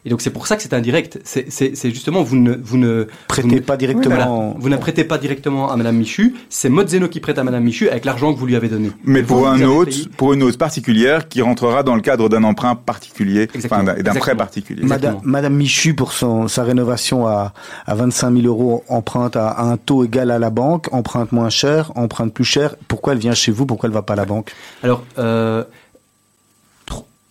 Et 0.06 0.10
donc 0.10 0.22
c'est 0.22 0.30
pour 0.30 0.48
ça 0.48 0.56
que 0.56 0.62
c'est 0.62 0.74
indirect. 0.74 1.20
C'est- 1.24 1.50
justement 1.90 2.24
vous 2.24 2.36
ne 2.38 2.54
vous 2.56 2.78
ne 2.78 3.08
Prêtez 3.28 3.48
vous 3.48 3.56
ne- 3.56 3.60
pas 3.60 3.78
directement. 3.78 4.16
voilà, 4.16 4.54
vous 4.58 4.70
ne 4.70 4.78
prêtez 4.78 5.04
pas 5.04 5.18
directement 5.18 5.72
à 5.72 5.76
Madame 5.78 5.98
Michu. 5.98 6.36
C'est 6.50 6.70
Modzeno 6.70 7.08
qui 7.08 7.20
prête 7.20 7.38
à 7.38 7.44
Madame 7.44 7.64
Michu 7.64 7.90
avec 7.90 8.06
l'argent 8.06 8.34
que 8.34 8.40
vous 8.40 8.46
lui 8.46 8.56
avez 8.56 8.70
donné. 8.70 8.92
Mais 9.04 9.22
Vous, 9.22 9.28
pour 9.36 9.48
un 9.48 9.62
autre, 9.64 9.92
payé- 9.92 10.08
pour 10.18 10.34
une 10.34 10.44
autre 10.44 10.58
particulière 10.58 11.28
qui 11.28 11.42
rentrera 11.42 11.84
dans 11.84 11.96
le 11.96 12.02
cadre 12.02 12.30
d'un 12.30 12.44
emprunt 12.44 12.76
particulier, 12.76 13.44
Exactement. 13.54 13.76
enfin 13.82 13.84
d'un- 13.84 13.96
et 13.96 14.04
d'un 14.04 14.14
prêt 14.14 14.36
particulier. 14.36 14.84
Madame, 14.86 15.20
Madame 15.24 15.54
Michu, 15.56 15.94
pour 15.94 16.14
son, 16.14 16.48
sa 16.48 16.64
rénovation 16.64 17.28
à, 17.28 17.54
à 17.86 17.96
25 17.96 18.32
000 18.36 18.48
euros, 18.48 18.84
emprunte 18.88 19.36
à, 19.36 19.50
à 19.50 19.64
un 19.64 19.78
taux 19.78 20.04
égal 20.06 20.32
à 20.32 20.40
la 20.40 20.50
banque, 20.50 20.88
emprunte 20.94 21.32
moins 21.32 21.50
cher, 21.50 21.92
emprunte 21.96 22.34
plus 22.34 22.46
cher. 22.46 22.76
Pourquoi 22.88 23.14
elle 23.14 23.20
vient 23.20 23.34
chez 23.34 23.52
vous? 23.52 23.66
Pourquoi 23.66 23.88
elle 23.88 23.94
va 23.94 24.02
pas 24.02 24.14
à 24.14 24.18
la 24.18 24.26
banque? 24.26 24.54
Alors, 24.84 25.04
euh, 25.18 25.64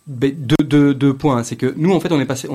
deux, 0.08 0.94
deux, 0.94 1.14
points. 1.14 1.42
C'est 1.44 1.56
que 1.56 1.72
nous, 1.76 1.92
en 1.92 2.00
fait, 2.00 2.10
on 2.12 2.20
est 2.20 2.26
passé, 2.26 2.48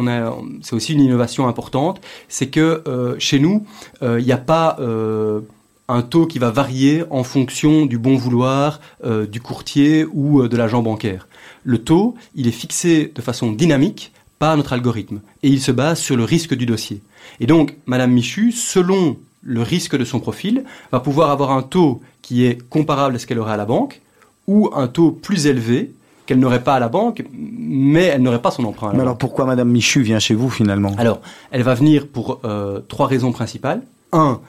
c'est 0.62 0.76
aussi 0.76 0.94
une 0.94 1.02
innovation 1.02 1.48
importante. 1.48 2.02
C'est 2.28 2.48
que 2.48 2.84
euh, 2.88 3.16
chez 3.20 3.40
nous, 3.40 3.66
euh, 4.02 4.20
il 4.20 4.26
n'y 4.26 4.32
a 4.32 4.38
pas 4.38 4.78
euh, 4.80 5.42
un 5.88 6.02
taux 6.02 6.26
qui 6.26 6.40
va 6.40 6.50
varier 6.50 7.04
en 7.10 7.24
fonction 7.24 7.86
du 7.86 7.98
bon 7.98 8.16
vouloir 8.16 8.80
euh, 9.04 9.26
du 9.28 9.42
courtier 9.42 10.06
ou 10.12 10.42
euh, 10.42 10.50
de 10.50 10.58
l'agent 10.58 10.82
bancaire. 10.82 11.28
Le 11.64 11.78
taux, 11.78 12.16
il 12.36 12.48
est 12.48 12.52
fixé 12.52 13.12
de 13.14 13.22
façon 13.22 13.52
dynamique 13.52 14.12
par 14.40 14.58
notre 14.58 14.74
algorithme 14.74 15.22
et 15.44 15.50
il 15.50 15.62
se 15.62 15.72
base 15.72 16.00
sur 16.00 16.16
le 16.16 16.24
risque 16.24 16.54
du 16.54 16.66
dossier. 16.66 17.02
Et 17.40 17.48
donc, 17.48 17.76
Madame 17.86 18.12
Michu, 18.12 18.52
selon 18.52 19.18
le 19.42 19.62
risque 19.62 19.98
de 19.98 20.06
son 20.06 20.20
profil, 20.20 20.64
va 20.92 21.00
pouvoir 21.00 21.30
avoir 21.30 21.52
un 21.52 21.62
taux 21.62 22.02
qui 22.22 22.46
est 22.46 22.62
comparable 22.70 23.16
à 23.16 23.20
ce 23.20 23.28
qu'elle 23.28 23.40
aurait 23.40 23.54
à 23.54 23.58
la 23.58 23.66
banque 23.66 24.02
ou 24.48 24.70
un 24.74 24.88
taux 24.88 25.12
plus 25.12 25.48
élevé 25.48 25.92
qu'elle 26.26 26.40
n'aurait 26.40 26.64
pas 26.64 26.76
à 26.76 26.80
la 26.80 26.90
banque, 26.90 27.24
mais 27.34 28.04
elle 28.04 28.22
n'aurait 28.22 28.42
pas 28.42 28.52
son 28.52 28.64
emprunt. 28.66 28.88
à 28.88 28.92
la 28.92 28.94
Mais 28.94 28.98
banque. 29.00 29.08
alors 29.08 29.18
pourquoi 29.18 29.46
Madame 29.46 29.70
Michu 29.70 30.02
vient 30.02 30.20
chez 30.20 30.36
vous 30.36 30.50
finalement? 30.50 30.94
Alors, 30.98 31.20
elle 31.52 31.64
va 31.64 31.74
venir 31.74 32.08
pour 32.08 32.40
euh, 32.46 32.80
trois 32.88 33.08
raisons 33.08 33.32
principales. 33.32 33.82
Un, 34.12 34.40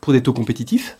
pour 0.00 0.12
des 0.12 0.22
taux 0.22 0.32
compétitifs, 0.32 0.96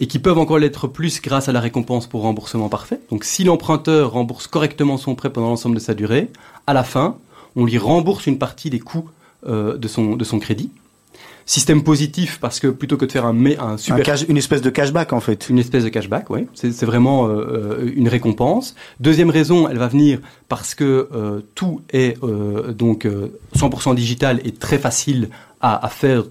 et 0.00 0.06
qui 0.06 0.18
peuvent 0.18 0.38
encore 0.38 0.58
l'être 0.58 0.86
plus 0.86 1.20
grâce 1.22 1.48
à 1.48 1.52
la 1.52 1.60
récompense 1.60 2.06
pour 2.06 2.22
remboursement 2.22 2.68
parfait. 2.68 3.00
Donc, 3.10 3.24
si 3.24 3.42
l'emprunteur 3.44 4.12
rembourse 4.12 4.46
correctement 4.46 4.96
son 4.96 5.14
prêt 5.14 5.30
pendant 5.30 5.48
l'ensemble 5.48 5.74
de 5.76 5.80
sa 5.80 5.94
durée, 5.94 6.30
à 6.66 6.74
la 6.74 6.84
fin, 6.84 7.16
on 7.56 7.64
lui 7.64 7.78
rembourse 7.78 8.26
une 8.26 8.38
partie 8.38 8.68
des 8.70 8.80
coûts 8.80 9.08
euh, 9.46 9.76
de, 9.76 9.88
son, 9.88 10.16
de 10.16 10.24
son 10.24 10.38
crédit. 10.38 10.70
Système 11.46 11.82
positif, 11.82 12.38
parce 12.40 12.60
que 12.60 12.68
plutôt 12.68 12.96
que 12.96 13.04
de 13.04 13.12
faire 13.12 13.26
un, 13.26 13.32
mais- 13.32 13.58
un 13.58 13.70
Un 13.72 13.76
super 13.76 14.04
cash- 14.04 14.24
Une 14.28 14.36
espèce 14.36 14.62
de 14.62 14.70
cashback 14.70 15.12
en 15.12 15.20
fait. 15.20 15.48
une 15.50 15.58
espèce 15.58 15.84
de 15.84 15.88
cashback, 15.88 16.30
oui. 16.30 16.46
C'est 16.54 16.84
vraiment 16.84 17.26
euh, 17.26 17.30
euh, 17.80 17.92
une 17.96 18.08
récompense. 18.08 18.74
Deuxième 19.00 19.30
raison, 19.30 19.68
elle 19.68 19.78
va 19.78 19.88
venir 19.88 20.20
parce 20.48 20.74
que 20.74 21.08
euh, 21.14 21.40
tout 21.54 21.80
est 21.92 22.16
euh, 22.22 22.72
donc 22.72 23.06
euh, 23.06 23.28
100% 23.56 23.94
digital 23.94 24.40
et 24.44 24.52
très 24.52 24.78
facile 24.78 25.28
à, 25.60 25.84
à 25.84 25.88
faire 25.88 26.24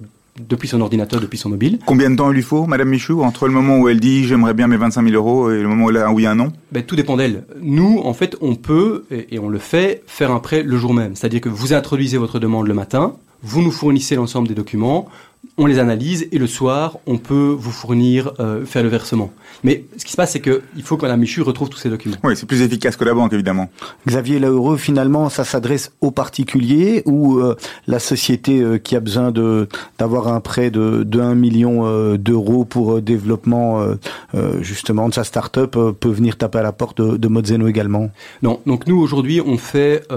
depuis 0.48 0.70
son 0.70 0.80
ordinateur, 0.80 1.20
depuis 1.20 1.38
son 1.38 1.50
mobile. 1.50 1.78
Combien 1.86 2.10
de 2.10 2.16
temps 2.16 2.32
il 2.32 2.36
lui 2.36 2.42
faut, 2.42 2.66
Madame 2.66 2.88
Michou, 2.90 3.22
entre 3.22 3.48
le 3.48 3.54
moment 3.54 3.78
où 3.80 3.90
elle 3.90 4.00
dit 4.00 4.24
j'aimerais 4.26 4.54
bien 4.54 4.68
mes 4.68 4.78
25 4.78 5.04
000 5.10 5.16
euros 5.16 5.52
et 5.52 5.62
le 5.62 5.68
moment 5.68 5.86
où 5.86 5.90
elle 5.90 5.98
a 5.98 6.08
un 6.08 6.14
oui, 6.14 6.26
un 6.26 6.36
non? 6.36 6.54
Ben, 6.72 6.84
tout 6.84 6.96
dépend 6.96 7.18
d'elle. 7.18 7.44
Nous, 7.62 8.00
en 8.04 8.14
fait, 8.14 8.38
on 8.42 8.56
peut, 8.56 9.04
et, 9.12 9.36
et 9.36 9.40
on 9.40 9.50
le 9.50 9.60
fait, 9.60 10.04
faire 10.08 10.32
un 10.32 10.40
prêt 10.40 10.64
le 10.64 10.78
jour 10.78 10.94
même. 10.94 11.16
C'est-à-dire 11.18 11.42
que 11.42 11.50
vous 11.50 11.74
introduisez 11.74 12.18
votre 12.18 12.40
demande 12.40 12.66
le 12.68 12.74
matin, 12.74 13.16
vous 13.44 13.62
nous 13.62 13.72
fournissez 13.72 14.16
l'ensemble 14.16 14.48
des 14.48 14.56
documents, 14.56 15.10
on 15.58 15.66
les 15.66 15.80
analyse 15.80 16.28
et 16.32 16.38
le 16.38 16.48
soir, 16.48 16.98
on 17.08 17.18
peut 17.18 17.56
vous 17.58 17.72
fournir, 17.72 18.32
euh, 18.40 18.66
faire 18.66 18.84
le 18.84 18.90
versement. 18.90 19.32
Mais 19.64 19.86
ce 19.98 20.06
qui 20.06 20.12
se 20.12 20.18
passe, 20.18 20.32
c'est 20.32 20.40
qu'il 20.42 20.84
faut 20.84 20.98
que 20.98 21.04
Mme 21.04 21.20
Michu 21.20 21.42
retrouve 21.42 21.70
tous 21.70 21.78
ces 21.78 21.90
documents. 21.90 22.18
Oui, 22.24 22.36
c'est 22.38 22.46
plus 22.46 22.62
efficace 22.62 22.96
que 22.96 23.04
la 23.04 23.14
banque, 23.14 23.34
évidemment. 23.34 23.70
Xavier 24.08 24.40
Laheureux, 24.40 24.78
finalement, 24.78 25.30
ça 25.30 25.44
s'adresse 25.44 25.92
aux 26.02 26.12
particuliers 26.12 27.04
ou 27.06 27.40
euh, 27.40 27.56
la 27.88 28.00
société 28.00 28.62
euh, 28.62 28.78
qui 28.78 28.96
a 28.96 29.00
besoin 29.00 29.32
de 29.32 29.68
d'avoir 29.98 30.28
un 30.28 30.40
prêt 30.40 30.72
de, 30.72 31.04
de 31.04 31.20
1 31.20 31.36
million 31.36 31.86
euh, 31.86 32.18
d'euros 32.18 32.64
pour 32.66 32.98
euh, 32.98 33.02
développement 33.02 33.82
euh, 33.82 33.96
euh, 34.36 34.62
justement 34.62 35.10
de 35.10 35.14
sa 35.14 35.24
start-up 35.24 35.76
euh, 35.76 35.92
peut 35.92 36.10
venir 36.10 36.38
taper 36.38 36.60
à 36.60 36.64
la 36.64 36.72
porte 36.72 37.02
de, 37.02 37.18
de 37.18 37.28
Modzeno 37.28 37.68
également? 37.68 38.10
Non, 38.42 38.62
donc 38.66 38.88
nous 38.88 39.00
aujourd'hui 39.00 39.42
on 39.42 39.58
fait 39.58 40.08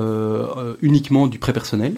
uniquement 0.82 1.26
du 1.26 1.38
prêt 1.38 1.52
personnel. 1.52 1.94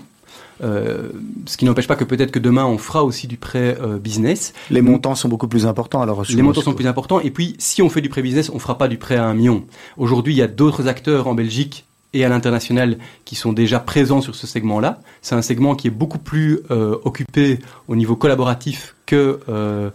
Euh, 0.63 1.11
ce 1.47 1.57
qui 1.57 1.65
n'empêche 1.65 1.87
pas 1.87 1.97
que 1.97 2.05
peut-être 2.05 2.31
que 2.31 2.39
demain 2.39 2.65
on 2.65 2.79
fera 2.79 3.05
aussi 3.05 3.27
du 3.27 3.37
prêt 3.37 3.77
euh, 3.81 3.99
business. 3.99 4.53
Les 4.71 4.81
montants 4.81 5.15
sont 5.15 5.29
beaucoup 5.29 5.49
plus 5.49 5.67
importants 5.67 6.03
alors. 6.03 6.25
Les 6.29 6.43
montants 6.43 6.63
sont 6.63 6.75
plus 6.75 6.87
importants 6.87 7.21
et 7.21 7.31
puis 7.31 7.57
si 7.59 7.83
on 7.83 7.91
fait 7.91 8.01
du 8.01 8.09
prêt 8.09 8.23
business, 8.23 8.51
on 8.53 8.59
fera 8.59 8.79
pas 8.79 8.89
du 8.89 8.99
prêt 8.99 9.17
à 9.17 9.27
un 9.27 9.35
million. 9.35 9.65
Aujourd'hui, 9.97 10.35
il 10.35 10.37
y 10.39 10.43
a 10.43 10.49
d'autres 10.49 10.89
acteurs 10.89 11.27
en 11.29 11.35
Belgique 11.35 11.85
et 12.15 12.25
à 12.25 12.29
l'international 12.29 12.97
qui 13.25 13.35
sont 13.35 13.53
déjà 13.53 13.79
présents 13.79 14.23
sur 14.23 14.35
ce 14.35 14.47
segment-là. 14.47 15.01
C'est 15.21 15.35
un 15.35 15.43
segment 15.43 15.75
qui 15.75 15.89
est 15.89 15.91
beaucoup 15.91 16.19
plus 16.19 16.61
euh, 16.71 16.97
occupé 17.05 17.59
au 17.89 17.97
niveau 17.97 18.17
collaboratif 18.17 18.95
que 19.05 19.41
le, 19.47 19.93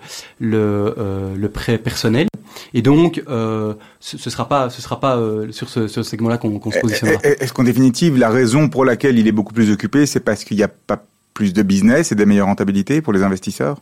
euh, 0.97 1.36
le 1.36 1.50
prêt 1.50 1.78
personnel. 1.78 2.28
Et 2.73 2.81
donc, 2.81 3.23
euh, 3.29 3.73
ce, 3.99 4.17
ce 4.17 4.29
sera 4.29 4.47
pas, 4.47 4.69
ce 4.69 4.81
sera 4.81 4.99
pas 4.99 5.17
euh, 5.17 5.51
sur 5.51 5.69
ce, 5.69 5.87
ce 5.87 6.03
segment-là 6.03 6.37
qu'on 6.37 6.71
se 6.71 6.79
positionnera. 6.79 7.19
Est-ce 7.23 7.53
qu'en 7.53 7.63
définitive, 7.63 8.17
la 8.17 8.29
raison 8.29 8.69
pour 8.69 8.85
laquelle 8.85 9.17
il 9.17 9.27
est 9.27 9.31
beaucoup 9.31 9.53
plus 9.53 9.71
occupé, 9.71 10.05
c'est 10.05 10.19
parce 10.19 10.43
qu'il 10.43 10.57
n'y 10.57 10.63
a 10.63 10.69
pas 10.69 11.03
plus 11.33 11.53
de 11.53 11.63
business 11.63 12.11
et 12.11 12.15
des 12.15 12.25
meilleures 12.25 12.47
rentabilités 12.47 13.01
pour 13.01 13.13
les 13.13 13.23
investisseurs? 13.23 13.77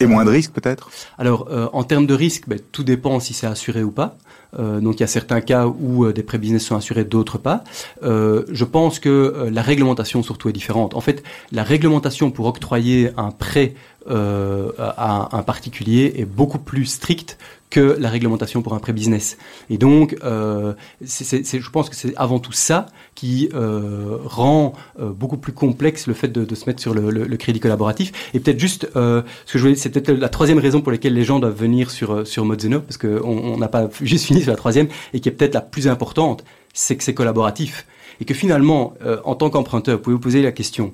Et 0.00 0.06
moins 0.06 0.24
de 0.24 0.30
risques, 0.30 0.52
peut-être? 0.52 0.90
Alors, 1.18 1.48
euh, 1.50 1.66
en 1.72 1.82
termes 1.82 2.06
de 2.06 2.14
risque, 2.14 2.44
ben, 2.46 2.60
tout 2.70 2.84
dépend 2.84 3.18
si 3.18 3.34
c'est 3.34 3.48
assuré 3.48 3.82
ou 3.82 3.90
pas. 3.90 4.16
Euh, 4.56 4.78
donc, 4.80 4.94
il 4.94 5.00
y 5.00 5.02
a 5.02 5.08
certains 5.08 5.40
cas 5.40 5.66
où 5.66 6.04
euh, 6.04 6.12
des 6.12 6.22
prêts 6.22 6.38
business 6.38 6.64
sont 6.64 6.76
assurés, 6.76 7.04
d'autres 7.04 7.36
pas. 7.36 7.64
Euh, 8.04 8.44
je 8.52 8.64
pense 8.64 9.00
que 9.00 9.48
la 9.50 9.60
réglementation 9.60 10.22
surtout 10.22 10.48
est 10.48 10.52
différente. 10.52 10.94
En 10.94 11.00
fait, 11.00 11.24
la 11.50 11.64
réglementation 11.64 12.30
pour 12.30 12.46
octroyer 12.46 13.10
un 13.16 13.32
prêt 13.32 13.74
euh, 14.10 14.72
à 14.78 15.36
un 15.36 15.42
particulier 15.42 16.14
est 16.16 16.24
beaucoup 16.24 16.58
plus 16.58 16.86
stricte 16.86 17.36
que 17.68 17.96
la 17.98 18.08
réglementation 18.08 18.62
pour 18.62 18.72
un 18.72 18.78
prêt 18.78 18.94
business. 18.94 19.36
Et 19.68 19.76
donc, 19.76 20.16
euh, 20.24 20.72
je 21.02 21.70
pense 21.70 21.90
que 21.90 21.96
c'est 21.96 22.16
avant 22.16 22.38
tout 22.38 22.52
ça 22.52 22.86
qui 23.14 23.50
euh, 23.52 24.16
rend 24.24 24.72
beaucoup 24.98 25.36
plus 25.36 25.52
complexe 25.52 26.06
le 26.06 26.14
fait 26.14 26.28
de, 26.28 26.54
se 26.54 26.64
mettre 26.66 26.80
sur 26.80 26.94
le, 26.94 27.36
crédit 27.36 27.60
collaboratif. 27.60 28.12
Et 28.32 28.40
peut-être 28.40 28.58
juste, 28.58 28.88
ce 28.94 29.22
que 29.52 29.58
je 29.58 29.58
voulais, 29.58 29.74
c'est 29.74 29.90
peut-être 29.90 30.10
la 30.10 30.30
troisième 30.30 30.58
raison 30.58 30.80
pour 30.80 30.92
laquelle 30.92 31.14
les 31.14 31.24
gens 31.24 31.38
doivent 31.38 31.58
venir 31.58 31.90
sur 31.90 32.26
sur 32.26 32.46
Modzeno, 32.46 32.80
parce 32.80 32.96
qu'on 32.96 33.18
on 33.22 33.58
n'a 33.58 33.68
pas 33.68 33.88
juste 34.00 34.24
fini 34.24 34.40
sur 34.40 34.50
la 34.50 34.56
troisième, 34.56 34.88
et 35.12 35.20
qui 35.20 35.28
est 35.28 35.32
peut-être 35.32 35.54
la 35.54 35.60
plus 35.60 35.88
importante, 35.88 36.44
c'est 36.72 36.96
que 36.96 37.04
c'est 37.04 37.14
collaboratif. 37.14 37.86
Et 38.20 38.24
que 38.24 38.34
finalement, 38.34 38.94
en 39.24 39.34
tant 39.34 39.50
qu'emprunteur, 39.50 39.98
vous 39.98 40.02
pouvez 40.02 40.14
vous 40.14 40.20
poser 40.20 40.42
la 40.42 40.52
question. 40.52 40.92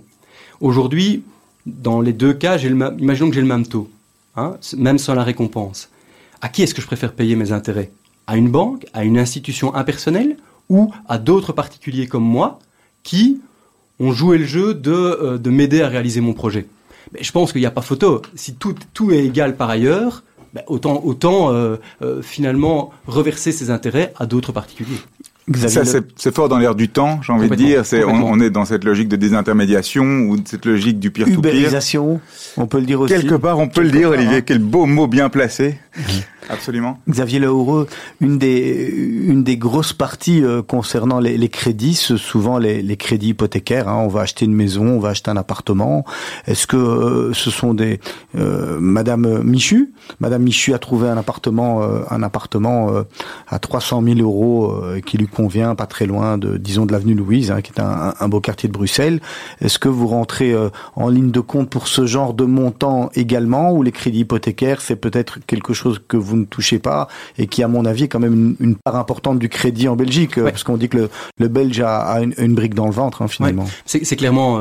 Aujourd'hui, 0.61 1.23
dans 1.67 2.01
les 2.01 2.13
deux 2.13 2.35
cas, 2.35 2.59
imaginons 2.59 3.29
que 3.29 3.35
j'ai 3.35 3.41
le 3.41 3.47
même 3.47 3.67
taux, 3.67 3.91
hein, 4.37 4.57
même 4.77 4.99
sans 4.99 5.15
la 5.15 5.25
récompense. 5.25 5.89
À 6.41 6.49
qui 6.49 6.63
est-ce 6.63 6.75
que 6.75 6.83
je 6.83 6.87
préfère 6.87 7.13
payer 7.13 7.37
mes 7.37 7.53
intérêts? 7.53 7.91
À 8.27 8.37
une 8.37 8.51
banque, 8.51 8.87
à 8.93 9.05
une 9.05 9.19
institution 9.19 9.75
impersonnelle 9.75 10.37
ou 10.69 10.93
à 11.09 11.19
d'autres 11.19 11.53
particuliers 11.53 12.07
comme 12.07 12.25
moi 12.25 12.59
qui 13.03 13.41
ont 14.01 14.13
joué 14.13 14.39
le 14.39 14.45
jeu 14.45 14.75
de, 14.75 14.93
euh, 14.93 15.39
de 15.39 15.51
m'aider 15.51 15.83
à 15.83 15.89
réaliser 15.89 16.21
mon 16.21 16.33
projet? 16.35 16.67
Mais 17.13 17.23
je 17.23 17.33
pense 17.33 17.53
qu'il 17.53 17.61
n'y 17.61 17.67
a 17.67 17.71
pas 17.71 17.83
photo. 17.83 18.23
Si 18.35 18.55
tout, 18.55 18.75
tout 18.93 19.13
est 19.13 19.25
égal 19.25 19.57
par 19.57 19.71
ailleurs, 19.71 20.23
ben, 20.53 20.63
autant, 20.67 21.03
autant 21.05 21.53
euh, 21.53 21.77
euh, 22.03 22.23
finalement 22.23 22.93
reverser 23.07 23.53
ses 23.53 23.71
intérêts 23.71 24.13
à 24.17 24.27
d'autres 24.27 24.53
particuliers. 24.53 25.01
Xavier 25.51 25.85
Ça, 25.85 25.99
Le- 25.99 26.07
c'est 26.17 26.35
fort 26.35 26.49
dans 26.49 26.59
l'air 26.59 26.75
du 26.75 26.89
temps, 26.89 27.21
j'ai 27.23 27.33
envie 27.33 27.49
de 27.49 27.55
dire. 27.55 27.85
C'est, 27.85 28.03
on, 28.05 28.41
est 28.41 28.51
dans 28.51 28.65
cette 28.65 28.85
logique 28.85 29.09
de 29.09 29.17
désintermédiation 29.17 30.05
ou 30.29 30.39
de 30.39 30.49
cette 30.49 30.65
logique 30.65 30.99
du 30.99 31.11
peer-to-peer. 31.11 31.39
Ubérisation, 31.39 32.21
on 32.57 32.67
peut 32.67 32.81
le 32.81 32.87
dire 32.87 33.01
aussi. 33.01 33.13
Quelque 33.15 33.35
part, 33.35 33.59
on 33.59 33.69
peut 33.69 33.83
le 33.83 33.91
dire, 33.91 34.09
part, 34.09 34.19
Olivier. 34.19 34.37
hein. 34.39 34.43
Quel 34.45 34.59
beau 34.59 34.87
mot 34.87 35.07
bien 35.07 35.29
placé. 35.29 35.79
Absolument. 36.49 36.99
Xavier 37.09 37.39
Leheureux, 37.39 37.87
une 38.21 38.39
des 38.39 38.93
une 38.95 39.45
des 39.45 39.57
grosses 39.57 39.93
parties 39.93 40.43
euh, 40.43 40.63
concernant 40.63 41.19
les, 41.19 41.49
crédits, 41.49 41.95
c'est 41.95 42.17
souvent 42.17 42.59
les, 42.59 42.97
crédits 42.97 43.29
hypothécaires. 43.29 43.89
hein. 43.89 44.03
On 44.05 44.09
va 44.09 44.23
acheter 44.23 44.45
une 44.45 44.55
maison, 44.55 44.87
on 44.87 45.01
va 45.01 45.11
acheter 45.11 45.31
un 45.31 45.37
appartement. 45.37 46.05
Est-ce 46.47 46.67
que 46.67 46.77
euh, 46.77 47.33
ce 47.33 47.51
sont 47.51 47.73
des 47.75 48.01
euh, 48.37 48.79
Madame 48.79 49.43
Michu 49.43 49.93
Madame 50.21 50.43
Michu 50.43 50.75
a 50.75 50.79
trouvé 50.79 51.09
un 51.09 51.17
appartement 51.17 51.83
un 52.11 52.23
appartement 52.23 52.91
à 53.49 53.59
300 53.59 54.03
000 54.03 54.19
euros 54.21 54.75
qui 55.07 55.17
lui 55.17 55.27
convient, 55.27 55.75
pas 55.75 55.87
très 55.87 56.07
loin 56.07 56.39
de 56.39 56.57
disons 56.57 56.87
de 56.87 56.93
l'avenue 56.93 57.15
Louise, 57.15 57.51
hein, 57.51 57.63
qui 57.63 57.73
est 57.73 57.81
un, 57.81 58.15
un 58.19 58.29
beau 58.29 58.41
quartier 58.41 58.69
de 58.69 58.75
Bruxelles. 58.75 59.21
Est-ce 59.61 59.79
que 59.79 59.89
vous 59.89 60.07
rentrez 60.07 60.55
en 60.97 61.09
ligne 61.09 61.31
de 61.31 61.41
compte 61.41 61.71
pour 61.71 61.89
ce 61.89 62.07
genre 62.07 62.35
de 62.35 62.45
montant 62.45 63.11
également, 63.15 63.73
ou 63.73 63.83
les 63.83 63.93
crédits 63.93 64.21
hypothécaires, 64.21 64.81
c'est 64.81 64.97
peut-être 64.97 65.39
quelque 65.47 65.73
chose 65.73 66.01
que 66.07 66.17
vous 66.17 66.34
ne 66.37 66.45
touchez 66.45 66.79
pas 66.79 67.09
et 67.39 67.47
qui, 67.47 67.63
à 67.63 67.69
mon 67.69 67.85
avis, 67.85 68.05
est 68.05 68.09
quand 68.09 68.21
même 68.21 68.33
une, 68.35 68.57
une 68.61 68.77
part 68.77 68.97
importante 68.97 69.39
du 69.39 69.49
crédit 69.49 69.89
en 69.89 69.97
Belgique, 69.97 70.39
euh, 70.39 70.45
Ouais. 70.45 70.51
parce 70.51 70.65
qu'on 70.65 70.77
dit 70.77 70.89
que 70.89 70.97
le, 70.99 71.11
le 71.39 71.49
Belge 71.49 71.81
a, 71.81 71.99
a 72.01 72.21
une, 72.23 72.35
une 72.39 72.55
brique 72.55 72.75
dans 72.75 72.87
le 72.87 72.93
ventre, 72.93 73.23
hein, 73.23 73.29
finalement. 73.29 73.67
C'est 73.87 74.05
c'est 74.05 74.17
clairement 74.17 74.57
euh, 74.59 74.61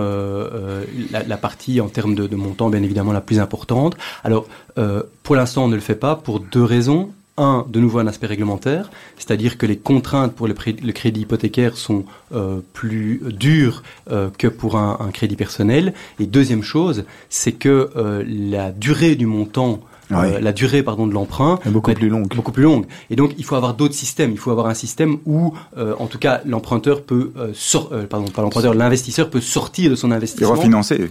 euh, 0.53 0.83
la, 1.11 1.23
la 1.23 1.37
partie 1.37 1.81
en 1.81 1.89
termes 1.89 2.15
de, 2.15 2.27
de 2.27 2.35
montant, 2.35 2.69
bien 2.69 2.83
évidemment, 2.83 3.11
la 3.13 3.21
plus 3.21 3.39
importante. 3.39 3.95
Alors, 4.23 4.45
euh, 4.77 5.03
pour 5.23 5.35
l'instant, 5.35 5.65
on 5.65 5.67
ne 5.67 5.75
le 5.75 5.81
fait 5.81 5.95
pas 5.95 6.15
pour 6.15 6.39
deux 6.39 6.63
raisons. 6.63 7.09
Un, 7.35 7.65
de 7.67 7.79
nouveau 7.79 7.97
un 7.97 8.05
aspect 8.05 8.27
réglementaire, 8.27 8.91
c'est-à-dire 9.17 9.57
que 9.57 9.65
les 9.65 9.75
contraintes 9.77 10.33
pour 10.35 10.47
le, 10.47 10.53
crédit 10.53 11.21
hypothécaire 11.21 11.77
sont 11.77 12.05
euh, 12.31 12.59
plus 12.73 13.21
dures 13.25 13.81
euh, 14.11 14.29
que 14.37 14.45
pour 14.47 14.75
un, 14.77 14.97
un 14.99 15.09
crédit 15.09 15.35
personnel. 15.35 15.95
Et 16.19 16.27
deuxième 16.27 16.61
chose, 16.61 17.05
c'est 17.29 17.53
que 17.53 17.89
euh, 17.95 18.23
la 18.27 18.71
durée 18.71 19.15
du 19.15 19.25
montant, 19.25 19.79
euh, 20.15 20.39
la 20.39 20.51
durée 20.53 20.83
pardon 20.83 21.07
de 21.07 21.13
l'emprunt, 21.13 21.59
C'est 21.63 21.71
beaucoup 21.71 21.93
plus 21.93 22.09
longue. 22.09 22.27
beaucoup 22.35 22.51
plus 22.51 22.63
longue. 22.63 22.85
Et 23.09 23.15
donc, 23.15 23.31
il 23.37 23.43
faut 23.45 23.55
avoir 23.55 23.73
d'autres 23.73 23.93
systèmes. 23.93 24.31
Il 24.31 24.37
faut 24.37 24.51
avoir 24.51 24.67
un 24.67 24.73
système 24.73 25.17
où, 25.25 25.53
euh, 25.77 25.93
en 25.99 26.07
tout 26.07 26.17
cas, 26.19 26.41
l'emprunteur 26.45 27.01
peut, 27.01 27.31
euh, 27.37 27.51
sor- 27.53 27.89
pardon, 28.09 28.27
pas 28.27 28.41
l'emprunteur, 28.41 28.73
l'investisseur 28.73 29.29
peut 29.29 29.41
sortir 29.41 29.89
de 29.89 29.95
son 29.95 30.11
Et 30.11 30.15
investissement. 30.15 30.51
refinancer. 30.51 31.09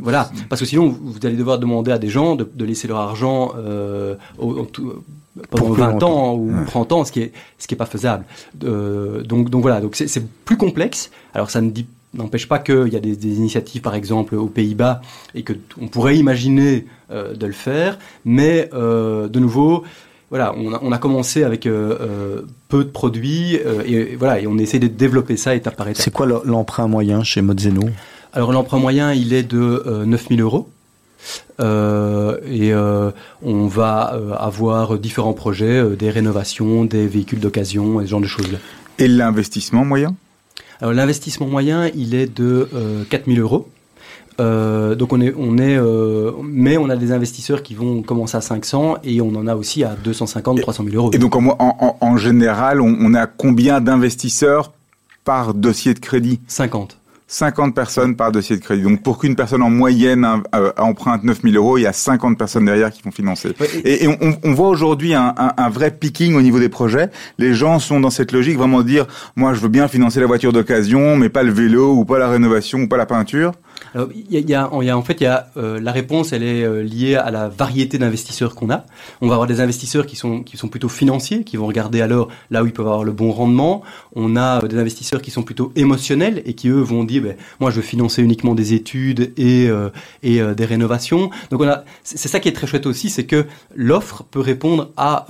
Voilà, 0.00 0.30
parce 0.48 0.60
que 0.60 0.66
sinon, 0.66 0.88
vous 1.02 1.18
allez 1.24 1.36
devoir 1.36 1.58
demander 1.58 1.90
à 1.92 1.98
des 1.98 2.08
gens 2.08 2.36
de, 2.36 2.48
de 2.54 2.64
laisser 2.64 2.88
leur 2.88 2.98
argent 2.98 3.52
au- 4.38 4.50
au 4.50 4.64
tout- 4.64 4.92
pendant 5.50 5.64
Pour 5.66 5.74
plus 5.74 5.82
20 5.82 5.90
longtemps. 5.92 6.30
ans 6.30 6.34
ou 6.34 6.50
Ouais. 6.50 6.64
30 6.66 6.92
ans, 6.92 7.04
ce 7.04 7.10
qui 7.10 7.20
est 7.20 7.32
ce 7.58 7.66
qui 7.66 7.74
est 7.74 7.76
pas 7.76 7.86
faisable. 7.86 8.24
Euh, 8.64 9.22
donc 9.22 9.50
donc 9.50 9.62
voilà, 9.62 9.80
donc 9.80 9.96
c'est 9.96 10.06
c'est 10.06 10.24
plus 10.44 10.56
complexe. 10.56 11.10
Alors 11.34 11.50
ça 11.50 11.60
ne 11.60 11.70
dit 11.70 11.86
n'empêche 12.14 12.48
pas 12.48 12.58
qu'il 12.58 12.88
y 12.92 12.96
a 12.96 13.00
des, 13.00 13.16
des 13.16 13.36
initiatives, 13.36 13.82
par 13.82 13.94
exemple, 13.94 14.34
aux 14.36 14.46
Pays-Bas, 14.46 15.00
et 15.34 15.42
que 15.42 15.52
on 15.80 15.88
pourrait 15.88 16.16
imaginer 16.16 16.86
euh, 17.10 17.34
de 17.34 17.46
le 17.46 17.52
faire, 17.52 17.98
mais 18.24 18.70
euh, 18.74 19.28
de 19.28 19.38
nouveau, 19.40 19.84
voilà, 20.30 20.54
on 20.56 20.72
a, 20.74 20.80
on 20.82 20.90
a 20.92 20.98
commencé 20.98 21.44
avec 21.44 21.66
euh, 21.66 22.42
peu 22.68 22.84
de 22.84 22.88
produits, 22.90 23.58
euh, 23.64 23.82
et, 23.86 24.12
et 24.12 24.16
voilà, 24.16 24.40
et 24.40 24.46
on 24.46 24.58
essaie 24.58 24.78
de 24.78 24.88
développer 24.88 25.36
ça 25.36 25.54
étape 25.54 25.76
par 25.76 25.88
étape. 25.88 26.02
C'est 26.02 26.12
quoi 26.12 26.26
le- 26.26 26.40
l'emprunt 26.44 26.88
moyen 26.88 27.22
chez 27.22 27.40
Mozzeno 27.42 27.82
Alors 28.32 28.52
l'emprunt 28.52 28.78
moyen, 28.78 29.12
il 29.12 29.32
est 29.32 29.42
de 29.44 29.82
euh, 29.86 30.04
9000 30.06 30.40
euros. 30.40 30.68
Euh, 31.60 32.38
et 32.50 32.72
euh, 32.72 33.10
on 33.42 33.66
va 33.66 34.14
euh, 34.14 34.32
avoir 34.34 34.98
différents 34.98 35.32
projets, 35.32 35.78
euh, 35.78 35.96
des 35.96 36.10
rénovations, 36.10 36.84
des 36.84 37.06
véhicules 37.06 37.40
d'occasion, 37.40 38.00
et 38.00 38.04
ce 38.06 38.10
genre 38.10 38.20
de 38.20 38.26
choses-là. 38.26 38.58
Et 38.98 39.08
l'investissement 39.08 39.84
moyen? 39.84 40.14
L'investissement 40.82 41.46
moyen, 41.46 41.90
il 41.94 42.14
est 42.14 42.26
de 42.36 42.68
euh, 42.74 43.04
4000 43.10 43.40
euros. 43.40 43.68
Euh, 44.40 44.96
donc 44.96 45.12
on 45.12 45.20
est, 45.20 45.32
on 45.38 45.58
est, 45.58 45.76
euh, 45.76 46.32
mais 46.42 46.76
on 46.76 46.90
a 46.90 46.96
des 46.96 47.12
investisseurs 47.12 47.62
qui 47.62 47.74
vont 47.76 48.02
commencer 48.02 48.36
à 48.36 48.40
500 48.40 48.96
et 49.04 49.20
on 49.20 49.28
en 49.36 49.46
a 49.46 49.54
aussi 49.54 49.84
à 49.84 49.94
250, 50.02 50.60
300 50.60 50.82
000 50.84 50.96
euros. 50.96 51.10
Et 51.12 51.18
donc, 51.18 51.36
en, 51.36 51.44
en- 51.46 51.56
en- 51.60 51.96
en 52.00 52.16
général, 52.16 52.80
on, 52.80 52.96
on 52.98 53.14
a 53.14 53.26
combien 53.28 53.80
d'investisseurs 53.80 54.72
par 55.24 55.54
dossier 55.54 55.94
de 55.94 56.00
crédit? 56.00 56.40
50. 56.48 56.98
50 57.38 57.74
personnes 57.74 58.14
par 58.14 58.30
dossier 58.30 58.56
de 58.56 58.62
crédit. 58.62 58.82
Donc, 58.82 59.02
pour 59.02 59.18
qu'une 59.18 59.34
personne 59.34 59.60
en 59.62 59.68
moyenne 59.70 60.24
hein, 60.24 60.42
euh, 60.54 60.70
emprunte 60.78 61.24
9000 61.24 61.56
euros, 61.56 61.78
il 61.78 61.82
y 61.82 61.86
a 61.86 61.92
50 61.92 62.38
personnes 62.38 62.64
derrière 62.64 62.92
qui 62.92 63.02
vont 63.02 63.10
financer. 63.10 63.48
Ouais, 63.60 63.68
et- 63.82 63.88
Et, 63.94 64.04
et 64.04 64.08
on, 64.08 64.36
on 64.44 64.52
voit 64.54 64.68
aujourd'hui 64.68 65.14
un, 65.14 65.34
un- 65.36 65.52
un 65.56 65.68
vrai 65.68 65.90
picking 65.90 66.34
au 66.36 66.42
niveau 66.42 66.60
des 66.60 66.68
projets. 66.68 67.10
Les 67.38 67.52
gens 67.52 67.80
sont 67.80 67.98
dans 67.98 68.10
cette 68.10 68.30
logique 68.30 68.56
vraiment 68.56 68.82
de 68.82 68.86
dire, 68.86 69.06
moi, 69.34 69.52
je 69.52 69.60
veux 69.60 69.68
bien 69.68 69.88
financer 69.88 70.20
la 70.20 70.26
voiture 70.26 70.52
d'occasion, 70.52 71.16
mais 71.16 71.28
pas 71.28 71.42
le 71.42 71.50
vélo, 71.52 71.92
ou 71.94 72.04
pas 72.04 72.18
la 72.20 72.28
rénovation, 72.28 72.78
ou 72.82 72.86
pas 72.88 72.96
la 72.96 73.06
peinture. 73.06 73.50
Alors, 73.94 74.08
y 74.12 74.36
a, 74.36 74.40
y 74.40 74.54
a- 74.54 74.96
en 74.96 75.02
fait, 75.02 75.20
y 75.20 75.26
a 75.26 75.48
euh, 75.56 75.78
la 75.80 75.92
réponse, 75.92 76.32
elle 76.32 76.42
est 76.42 76.64
euh, 76.64 76.82
liée 76.82 77.14
à 77.14 77.30
la 77.30 77.48
variété 77.48 77.96
d'investisseurs 77.98 78.54
qu'on 78.54 78.70
a. 78.70 78.86
On 79.20 79.28
va 79.28 79.34
avoir 79.34 79.46
des 79.46 79.60
investisseurs 79.60 80.06
qui 80.06 80.16
sont 80.16 80.42
qui 80.42 80.56
sont 80.56 80.68
plutôt 80.68 80.88
financiers, 80.88 81.44
qui 81.44 81.56
vont 81.56 81.66
regarder 81.66 82.00
alors 82.00 82.28
là 82.50 82.62
où 82.62 82.66
ils 82.66 82.72
peuvent 82.72 82.86
avoir 82.86 83.04
le 83.04 83.12
bon 83.12 83.30
rendement. 83.30 83.82
On 84.16 84.36
a 84.36 84.62
euh, 84.64 84.68
des 84.68 84.78
investisseurs 84.78 85.22
qui 85.22 85.30
sont 85.30 85.42
plutôt 85.42 85.72
émotionnels 85.76 86.42
et 86.44 86.54
qui 86.54 86.68
eux 86.68 86.80
vont 86.80 87.04
dire, 87.04 87.22
ben, 87.22 87.36
moi, 87.60 87.70
je 87.70 87.76
veux 87.76 87.82
financer 87.82 88.22
uniquement 88.22 88.54
des 88.54 88.72
études 88.74 89.32
et 89.36 89.68
euh, 89.68 89.90
et 90.22 90.40
euh, 90.40 90.54
des 90.54 90.64
rénovations. 90.64 91.30
Donc 91.50 91.60
on 91.60 91.68
a, 91.68 91.84
c'est 92.02 92.28
ça 92.28 92.40
qui 92.40 92.48
est 92.48 92.52
très 92.52 92.66
chouette 92.66 92.86
aussi, 92.86 93.10
c'est 93.10 93.24
que 93.26 93.46
l'offre 93.74 94.24
peut 94.24 94.40
répondre 94.40 94.90
à 94.96 95.26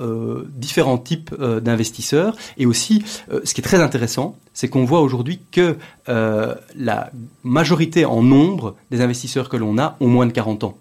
différents 0.57 0.99
types 0.99 1.35
d'investisseurs 1.63 2.37
et 2.59 2.67
aussi, 2.67 3.03
ce 3.45 3.55
qui 3.55 3.61
est 3.61 3.65
très 3.65 3.81
intéressant, 3.81 4.37
c'est 4.55 4.69
qu'on 4.69 4.85
voit 4.87 5.03
aujourd'hui 5.03 5.41
que 5.53 5.77
euh, 6.09 6.55
la 6.79 7.11
majorité 7.43 8.05
en 8.07 8.23
nombre 8.23 8.77
des 8.91 9.01
investisseurs 9.03 9.49
que 9.51 9.57
l'on 9.59 9.77
a 9.79 9.97
ont 10.01 10.09
moins 10.09 10.27
de 10.27 10.33
40 10.33 10.65
ans. 10.65 10.79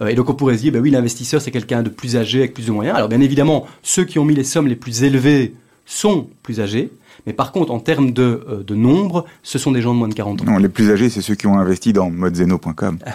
Euh, 0.00 0.06
et 0.08 0.14
donc 0.14 0.30
on 0.30 0.34
pourrait 0.34 0.56
se 0.56 0.62
dire, 0.62 0.72
ben 0.72 0.80
oui, 0.80 0.90
l'investisseur 0.90 1.40
c'est 1.40 1.50
quelqu'un 1.50 1.82
de 1.82 1.88
plus 1.88 2.16
âgé 2.16 2.38
avec 2.38 2.54
plus 2.54 2.66
de 2.66 2.72
moyens. 2.72 2.96
Alors 2.96 3.08
bien 3.08 3.20
évidemment, 3.20 3.66
ceux 3.82 4.04
qui 4.04 4.18
ont 4.20 4.24
mis 4.24 4.34
les 4.34 4.44
sommes 4.44 4.68
les 4.68 4.76
plus 4.76 5.02
élevées 5.02 5.54
sont 5.86 6.28
plus 6.42 6.60
âgés, 6.60 6.90
mais 7.26 7.32
par 7.32 7.50
contre 7.50 7.72
en 7.72 7.80
termes 7.80 8.12
de, 8.12 8.44
euh, 8.48 8.62
de 8.62 8.74
nombre, 8.74 9.24
ce 9.42 9.58
sont 9.58 9.72
des 9.72 9.80
gens 9.80 9.94
de 9.94 9.98
moins 9.98 10.08
de 10.08 10.14
40 10.14 10.42
ans. 10.42 10.44
Non, 10.44 10.58
les 10.58 10.68
plus 10.68 10.90
âgés, 10.92 11.08
c'est 11.08 11.22
ceux 11.22 11.34
qui 11.34 11.46
ont 11.46 11.58
investi 11.58 11.92
dans 11.94 12.10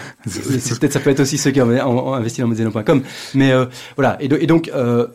c'est 0.26 0.78
peut-être 0.80 0.92
ça 0.92 1.00
peut 1.00 1.10
être 1.10 1.20
aussi 1.20 1.38
ceux 1.38 1.52
qui 1.52 1.60
ont, 1.62 2.12
investi 2.14 2.40
dans 2.40 2.48
Mozzeno.com. 2.48 3.02
Mais 3.34 3.52
euh, 3.52 3.66
voilà. 3.96 4.16
Et, 4.20 4.26
do- 4.28 4.36
et 4.40 4.46
donc, 4.48 4.70
euh, 4.74 5.06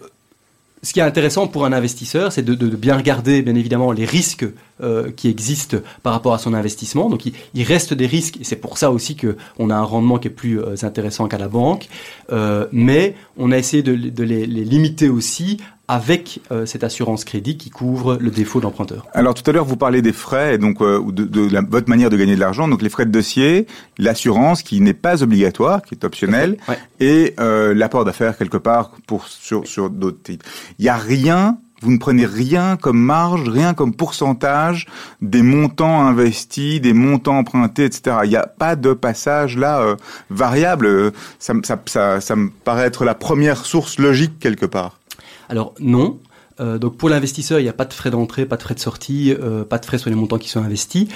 ce 0.82 0.94
qui 0.94 1.02
est 1.02 1.04
intéressant 1.04 1.48
pour 1.48 1.66
un 1.66 1.74
investisseur, 1.74 2.32
c'est 2.32 2.42
de, 2.44 2.56
de- 2.56 2.70
de 2.70 2.76
bien 2.78 2.96
regarder, 2.96 3.42
bien 3.42 3.56
évidemment, 3.56 3.92
les 3.92 4.06
risques 4.06 4.46
euh, 4.82 5.12
qui 5.12 5.28
existent 5.30 5.78
par 6.04 6.14
rapport 6.14 6.34
à 6.34 6.38
son 6.40 6.54
investissement. 6.54 7.10
Donc, 7.10 7.26
il, 7.26 7.34
il 7.54 7.64
reste 7.64 7.94
des 7.94 8.08
risques, 8.08 8.38
et 8.42 8.44
c'est 8.44 8.56
pour 8.56 8.78
ça 8.78 8.92
aussi 8.92 9.16
que 9.16 9.36
on 9.58 9.70
a 9.70 9.76
un 9.76 9.84
rendement 9.84 10.18
qui 10.20 10.28
est 10.28 10.32
plus 10.32 10.60
euh, 10.60 10.76
intéressant 10.84 11.28
qu'à 11.28 11.38
la 11.38 11.48
banque. 11.48 11.88
Euh, 12.32 12.68
mais 12.72 13.16
on 13.38 13.52
a 13.52 13.58
essayé 13.58 13.84
de, 13.84 13.96
de 13.96 14.24
les, 14.24 14.46
les 14.46 14.64
limiter 14.64 15.10
aussi 15.10 15.58
avec 15.92 16.40
euh, 16.52 16.68
cette 16.68 16.84
assurance 16.84 17.26
crédit 17.26 17.58
qui 17.58 17.72
couvre 17.72 18.16
le 18.22 18.30
défaut 18.30 18.60
de 18.60 18.66
l'emprunteur. 18.66 19.08
Alors 19.14 19.34
tout 19.34 19.50
à 19.50 19.54
l'heure, 19.54 19.66
vous 19.66 19.76
parlez 19.76 20.04
des 20.04 20.14
frais, 20.14 20.54
et 20.54 20.58
donc 20.60 20.82
euh, 20.82 21.02
de, 21.12 21.24
de 21.26 21.50
la, 21.52 21.62
votre 21.62 21.90
manière 21.90 22.12
de 22.12 22.18
gagner 22.18 22.36
de 22.36 22.40
l'argent, 22.40 22.68
donc 22.68 22.84
les 22.84 22.90
frais 22.90 23.08
de 23.08 23.12
dossier, 23.12 23.66
l'assurance 23.98 24.62
qui 24.62 24.82
n'est 24.82 24.94
pas 24.94 25.24
obligatoire, 25.24 25.82
qui 25.82 25.96
est 25.96 26.04
optionnelle, 26.04 26.58
Ouais. 26.68 26.78
et 27.00 27.34
euh, 27.40 27.74
l'apport 27.74 28.06
d'affaires 28.06 28.38
quelque 28.38 28.58
part 28.58 28.92
pour 29.08 29.28
sur 29.28 29.66
sur 29.68 29.90
d'autres 29.90 30.22
types. 30.22 30.44
Il 30.78 30.86
y 30.86 30.90
a 30.90 30.96
rien. 30.98 31.58
Vous 31.82 31.92
ne 31.92 31.98
prenez 31.98 32.26
rien 32.26 32.76
comme 32.78 33.00
marge, 33.00 33.48
rien 33.48 33.74
comme 33.74 33.94
pourcentage 33.94 34.86
des 35.22 35.42
montants 35.42 36.02
investis, 36.02 36.82
des 36.82 36.94
montants 36.94 37.38
empruntés, 37.38 37.86
etc. 37.86 38.18
Il 38.26 38.30
n'y 38.30 38.36
a 38.36 38.48
pas 38.48 38.76
de 38.76 38.92
passage 38.94 39.56
là 39.58 39.80
euh, 39.82 39.96
variable. 40.30 40.86
Euh, 40.88 41.12
Ça, 41.40 41.54
me- 41.54 42.50
paraît 42.64 42.84
être 42.86 43.06
la 43.06 43.16
première 43.16 43.66
source 43.66 43.98
logique 44.00 44.40
quelque 44.40 44.66
part. 44.66 45.00
Alors 45.48 45.74
non. 45.80 46.20
Euh, 46.60 46.78
donc 46.78 46.98
pour 46.98 47.08
l'investisseur, 47.10 47.60
il 47.60 47.64
n'y 47.64 47.70
a 47.70 47.74
pas 47.74 47.86
de 47.86 47.94
frais 47.94 48.12
d'entrée, 48.12 48.46
pas 48.46 48.58
de 48.58 48.62
frais 48.64 48.76
de 48.76 48.80
sortie, 48.82 49.34
pas 49.70 49.78
de 49.78 49.86
frais 49.86 49.98
sur 49.98 50.10
les 50.10 50.16
montants 50.18 50.38
qui 50.38 50.50
sont 50.50 50.62
investis. 50.62 51.08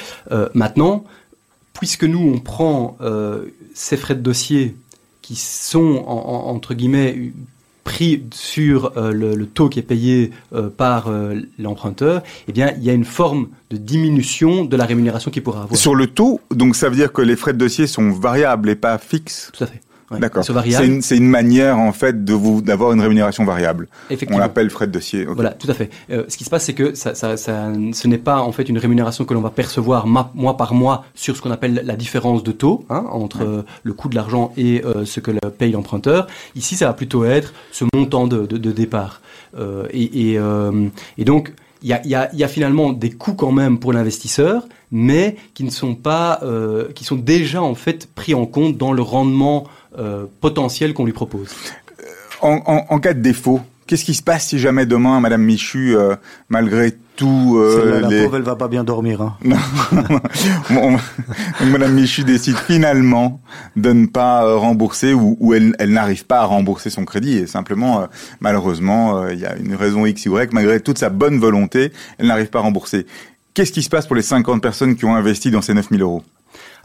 Maintenant, 0.53 1.03
puisque 1.73 2.05
nous 2.05 2.19
on 2.33 2.39
prend 2.39 2.97
ces 3.73 3.97
frais 3.97 4.15
de 4.15 4.21
dossier 4.21 4.77
qui 5.21 5.35
sont 5.35 6.03
en- 6.07 6.13
en- 6.13 6.49
entre 6.55 6.73
guillemets 6.73 7.31
pris 7.83 8.23
sur 8.33 8.97
euh, 8.97 9.11
le, 9.11 9.35
le, 9.35 9.45
taux 9.45 9.69
qui 9.69 9.79
est 9.79 9.83
payé 9.83 10.31
euh, 10.53 10.69
par 10.69 11.07
euh, 11.07 11.35
l'emprunteur, 11.59 12.23
eh 12.47 12.51
bien, 12.51 12.73
il 12.77 12.83
y 12.83 12.89
a 12.89 12.93
une 12.93 13.05
forme 13.05 13.49
de 13.69 13.77
diminution 13.77 14.65
de 14.65 14.77
la 14.77 14.85
rémunération 14.85 15.31
qu'il 15.31 15.43
pourra 15.43 15.63
avoir. 15.63 15.79
Sur 15.79 15.95
le 15.95 16.07
taux, 16.07 16.39
donc 16.51 16.75
ça 16.75 16.89
veut 16.89 16.95
dire 16.95 17.11
que 17.11 17.21
les 17.21 17.35
frais 17.35 17.53
de 17.53 17.57
dossier 17.57 17.87
sont 17.87 18.11
variables 18.11 18.69
et 18.69 18.75
pas 18.75 18.97
fixes? 18.97 19.51
Tout 19.53 19.63
à 19.63 19.67
fait. 19.67 19.81
Ouais. 20.13 20.19
D'accord. 20.19 20.43
C'est 20.45 21.17
une, 21.17 21.27
manière 21.27 21.77
en 21.79 21.91
fait 21.91 22.23
de 22.23 22.33
vous 22.33 22.61
d'avoir 22.61 22.91
une 22.93 23.01
rémunération 23.01 23.43
variable. 23.45 23.87
On 24.09 24.13
Effectivement. 24.13 24.39
l'appelle 24.39 24.69
frais 24.69 24.87
de 24.87 24.91
dossier. 24.91 25.25
Voilà, 25.25 25.51
tout 25.51 25.69
à 25.69 25.73
fait. 25.73 25.89
Euh, 26.11 26.23
ce 26.27 26.37
qui 26.37 26.43
se 26.43 26.49
passe, 26.49 26.65
c'est 26.65 26.73
que 26.73 26.93
ça, 26.93 27.15
ça, 27.15 27.37
ça, 27.37 27.71
ce 27.93 28.07
n'est 28.07 28.17
pas 28.17 28.39
en 28.39 28.51
fait 28.51 28.69
une 28.69 28.77
rémunération 28.77 29.25
que 29.25 29.33
l'on 29.33 29.41
va 29.41 29.49
percevoir 29.49 30.07
ma- 30.07 30.31
mois 30.35 30.55
par 30.57 30.73
mois 30.73 31.05
sur 31.15 31.35
ce 31.35 31.41
qu'on 31.41 31.51
appelle 31.51 31.81
la 31.83 31.95
différence 31.95 32.43
de 32.43 32.51
taux 32.51 32.85
hein, 32.89 33.05
entre 33.11 33.43
euh, 33.43 33.63
le 33.83 33.93
coût 33.93 34.09
de 34.09 34.15
l'argent 34.15 34.53
et 34.57 34.83
euh, 34.85 35.05
ce 35.05 35.19
que 35.19 35.31
le 35.31 35.39
paye 35.57 35.71
l'emprunteur. 35.71 36.27
Ici, 36.55 36.75
ça 36.75 36.87
va 36.87 36.93
plutôt 36.93 37.25
être 37.25 37.53
ce 37.71 37.85
montant 37.95 38.27
de, 38.27 38.45
de, 38.45 38.57
de 38.57 38.71
départ. 38.71 39.21
Et, 39.91 40.31
et, 40.33 40.39
et 41.17 41.25
donc, 41.25 41.53
il 41.83 41.89
y 41.89 41.93
a, 41.93 42.01
y, 42.07 42.15
a, 42.15 42.33
y 42.33 42.43
a 42.43 42.47
finalement 42.47 42.91
des 42.93 43.11
coûts 43.11 43.33
quand 43.35 43.51
même 43.51 43.77
pour 43.77 43.93
l'investisseur, 43.93 44.65
mais 44.91 45.35
qui 45.53 45.63
ne 45.63 45.69
sont 45.69 45.95
pas, 45.95 46.39
qui 46.95 47.03
sont 47.03 47.15
déjà 47.17 47.61
en 47.61 47.75
fait 47.75 48.07
pris 48.15 48.33
en 48.33 48.45
compte 48.45 48.77
dans 48.77 48.93
le 48.93 49.01
rendement 49.01 49.65
euh, 49.97 50.25
potentiel 50.41 50.93
qu'on 50.93 51.05
lui 51.05 51.13
propose. 51.13 51.49
En, 52.41 52.59
en- 52.65 52.85
en 52.89 52.99
cas 52.99 53.13
de 53.13 53.21
défaut, 53.21 53.61
qu'est-ce 53.87 54.03
qui 54.05 54.13
se 54.13 54.23
passe 54.23 54.47
si 54.47 54.59
jamais 54.59 54.85
demain, 54.85 55.19
Madame 55.19 55.43
Michu, 55.43 55.95
euh, 55.95 56.15
malgré 56.49 56.93
tout, 57.15 57.55
euh, 57.57 58.01
la 58.01 58.07
les- 58.09 58.23
pauvre, 58.23 58.37
elle 58.37 58.41
va 58.43 58.55
pas 58.55 58.67
bien 58.67 58.83
dormir. 58.83 59.21
Hein. 59.21 59.37
Bon, 60.69 60.97
Madame 61.67 61.93
Michu 61.93 62.23
décide 62.23 62.57
finalement 62.57 63.39
de 63.75 63.91
ne 63.93 64.05
pas 64.07 64.45
euh, 64.45 64.57
rembourser 64.57 65.13
ou, 65.13 65.37
ou 65.39 65.53
elle, 65.53 65.75
elle 65.79 65.91
n'arrive 65.91 66.25
pas 66.25 66.39
à 66.39 66.45
rembourser 66.45 66.89
son 66.89 67.05
crédit 67.05 67.37
et 67.37 67.47
simplement, 67.47 68.01
euh, 68.01 68.05
malheureusement, 68.39 69.19
euh, 69.21 69.33
il 69.33 69.39
y 69.39 69.45
a 69.45 69.55
une 69.55 69.75
raison 69.75 70.05
X, 70.05 70.25
Y, 70.25 70.53
malgré 70.53 70.79
toute 70.79 70.97
sa 70.97 71.09
bonne 71.09 71.39
volonté, 71.39 71.91
elle 72.17 72.27
n'arrive 72.27 72.47
pas 72.49 72.59
à 72.59 72.63
rembourser. 72.63 73.05
Qu'est-ce 73.53 73.71
qui 73.71 73.83
se 73.83 73.89
passe 73.89 74.07
pour 74.07 74.15
les 74.15 74.21
50 74.23 74.61
personnes 74.61 74.95
qui 74.95 75.05
ont 75.05 75.15
investi 75.15 75.51
dans 75.51 75.61
ces 75.61 75.73
9000 75.75 76.01
euros? 76.01 76.23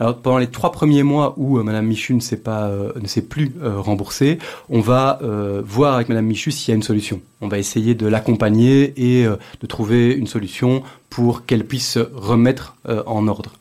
Alors 0.00 0.16
pendant 0.18 0.38
les 0.38 0.46
trois 0.46 0.70
premiers 0.70 1.02
mois 1.02 1.34
où 1.36 1.58
euh, 1.58 1.62
Madame 1.62 1.86
Michu 1.86 2.14
ne 2.14 2.20
s'est 2.20 2.36
pas, 2.36 2.68
euh, 2.68 2.92
ne 3.00 3.06
s'est 3.06 3.22
plus 3.22 3.52
euh, 3.62 3.80
remboursée, 3.80 4.38
on 4.68 4.80
va 4.80 5.20
voir 5.64 5.94
avec 5.94 6.08
Madame 6.08 6.26
Michu 6.26 6.50
s'il 6.50 6.70
y 6.70 6.72
a 6.72 6.76
une 6.76 6.82
solution. 6.82 7.20
On 7.40 7.48
va 7.48 7.58
essayer 7.58 7.94
de 7.94 8.06
l'accompagner 8.06 8.94
et 8.96 9.24
de 9.24 9.66
trouver 9.66 10.12
une 10.12 10.26
solution 10.26 10.82
pour 11.10 11.46
qu'elle 11.46 11.64
puisse 11.64 11.92
se 11.92 12.00
remettre 12.14 12.76
en 13.06 13.26
ordre. 13.28 13.52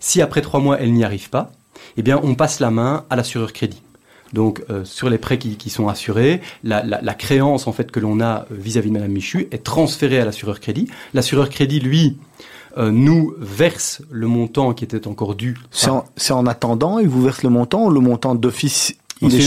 Si 0.00 0.20
après 0.20 0.40
trois 0.40 0.60
mois 0.60 0.78
elle 0.80 0.92
n'y 0.92 1.04
arrive 1.04 1.30
pas, 1.30 1.52
eh 1.96 2.02
bien 2.02 2.20
on 2.22 2.34
passe 2.34 2.60
la 2.60 2.70
main 2.70 3.04
à 3.10 3.16
l'assureur 3.16 3.52
crédit. 3.52 3.82
Donc 4.32 4.64
euh, 4.68 4.84
sur 4.84 5.08
les 5.08 5.18
prêts 5.18 5.38
qui, 5.38 5.56
qui 5.56 5.70
sont 5.70 5.88
assurés, 5.88 6.40
la, 6.64 6.82
la, 6.82 7.00
la 7.00 7.14
créance 7.14 7.66
en 7.66 7.72
fait 7.72 7.90
que 7.90 8.00
l'on 8.00 8.20
a 8.20 8.46
vis-à-vis 8.50 8.88
de 8.88 8.94
Madame 8.94 9.12
Michu 9.12 9.48
est 9.52 9.62
transférée 9.62 10.18
à 10.18 10.24
l'assureur 10.24 10.58
crédit. 10.60 10.88
L'assureur 11.14 11.48
crédit 11.48 11.78
lui 11.78 12.16
euh, 12.76 12.90
nous 12.90 13.34
verse 13.38 14.02
le 14.10 14.26
montant 14.26 14.72
qui 14.72 14.84
était 14.84 15.06
encore 15.06 15.34
dû. 15.34 15.56
C'est 15.70 15.90
en, 15.90 16.04
en 16.30 16.46
attendant, 16.46 16.98
il 16.98 17.08
vous 17.08 17.22
verse 17.22 17.42
le 17.42 17.50
montant 17.50 17.88
le 17.88 18.00
montant 18.00 18.34
d'office 18.34 18.96
C'est 19.20 19.26
est 19.26 19.40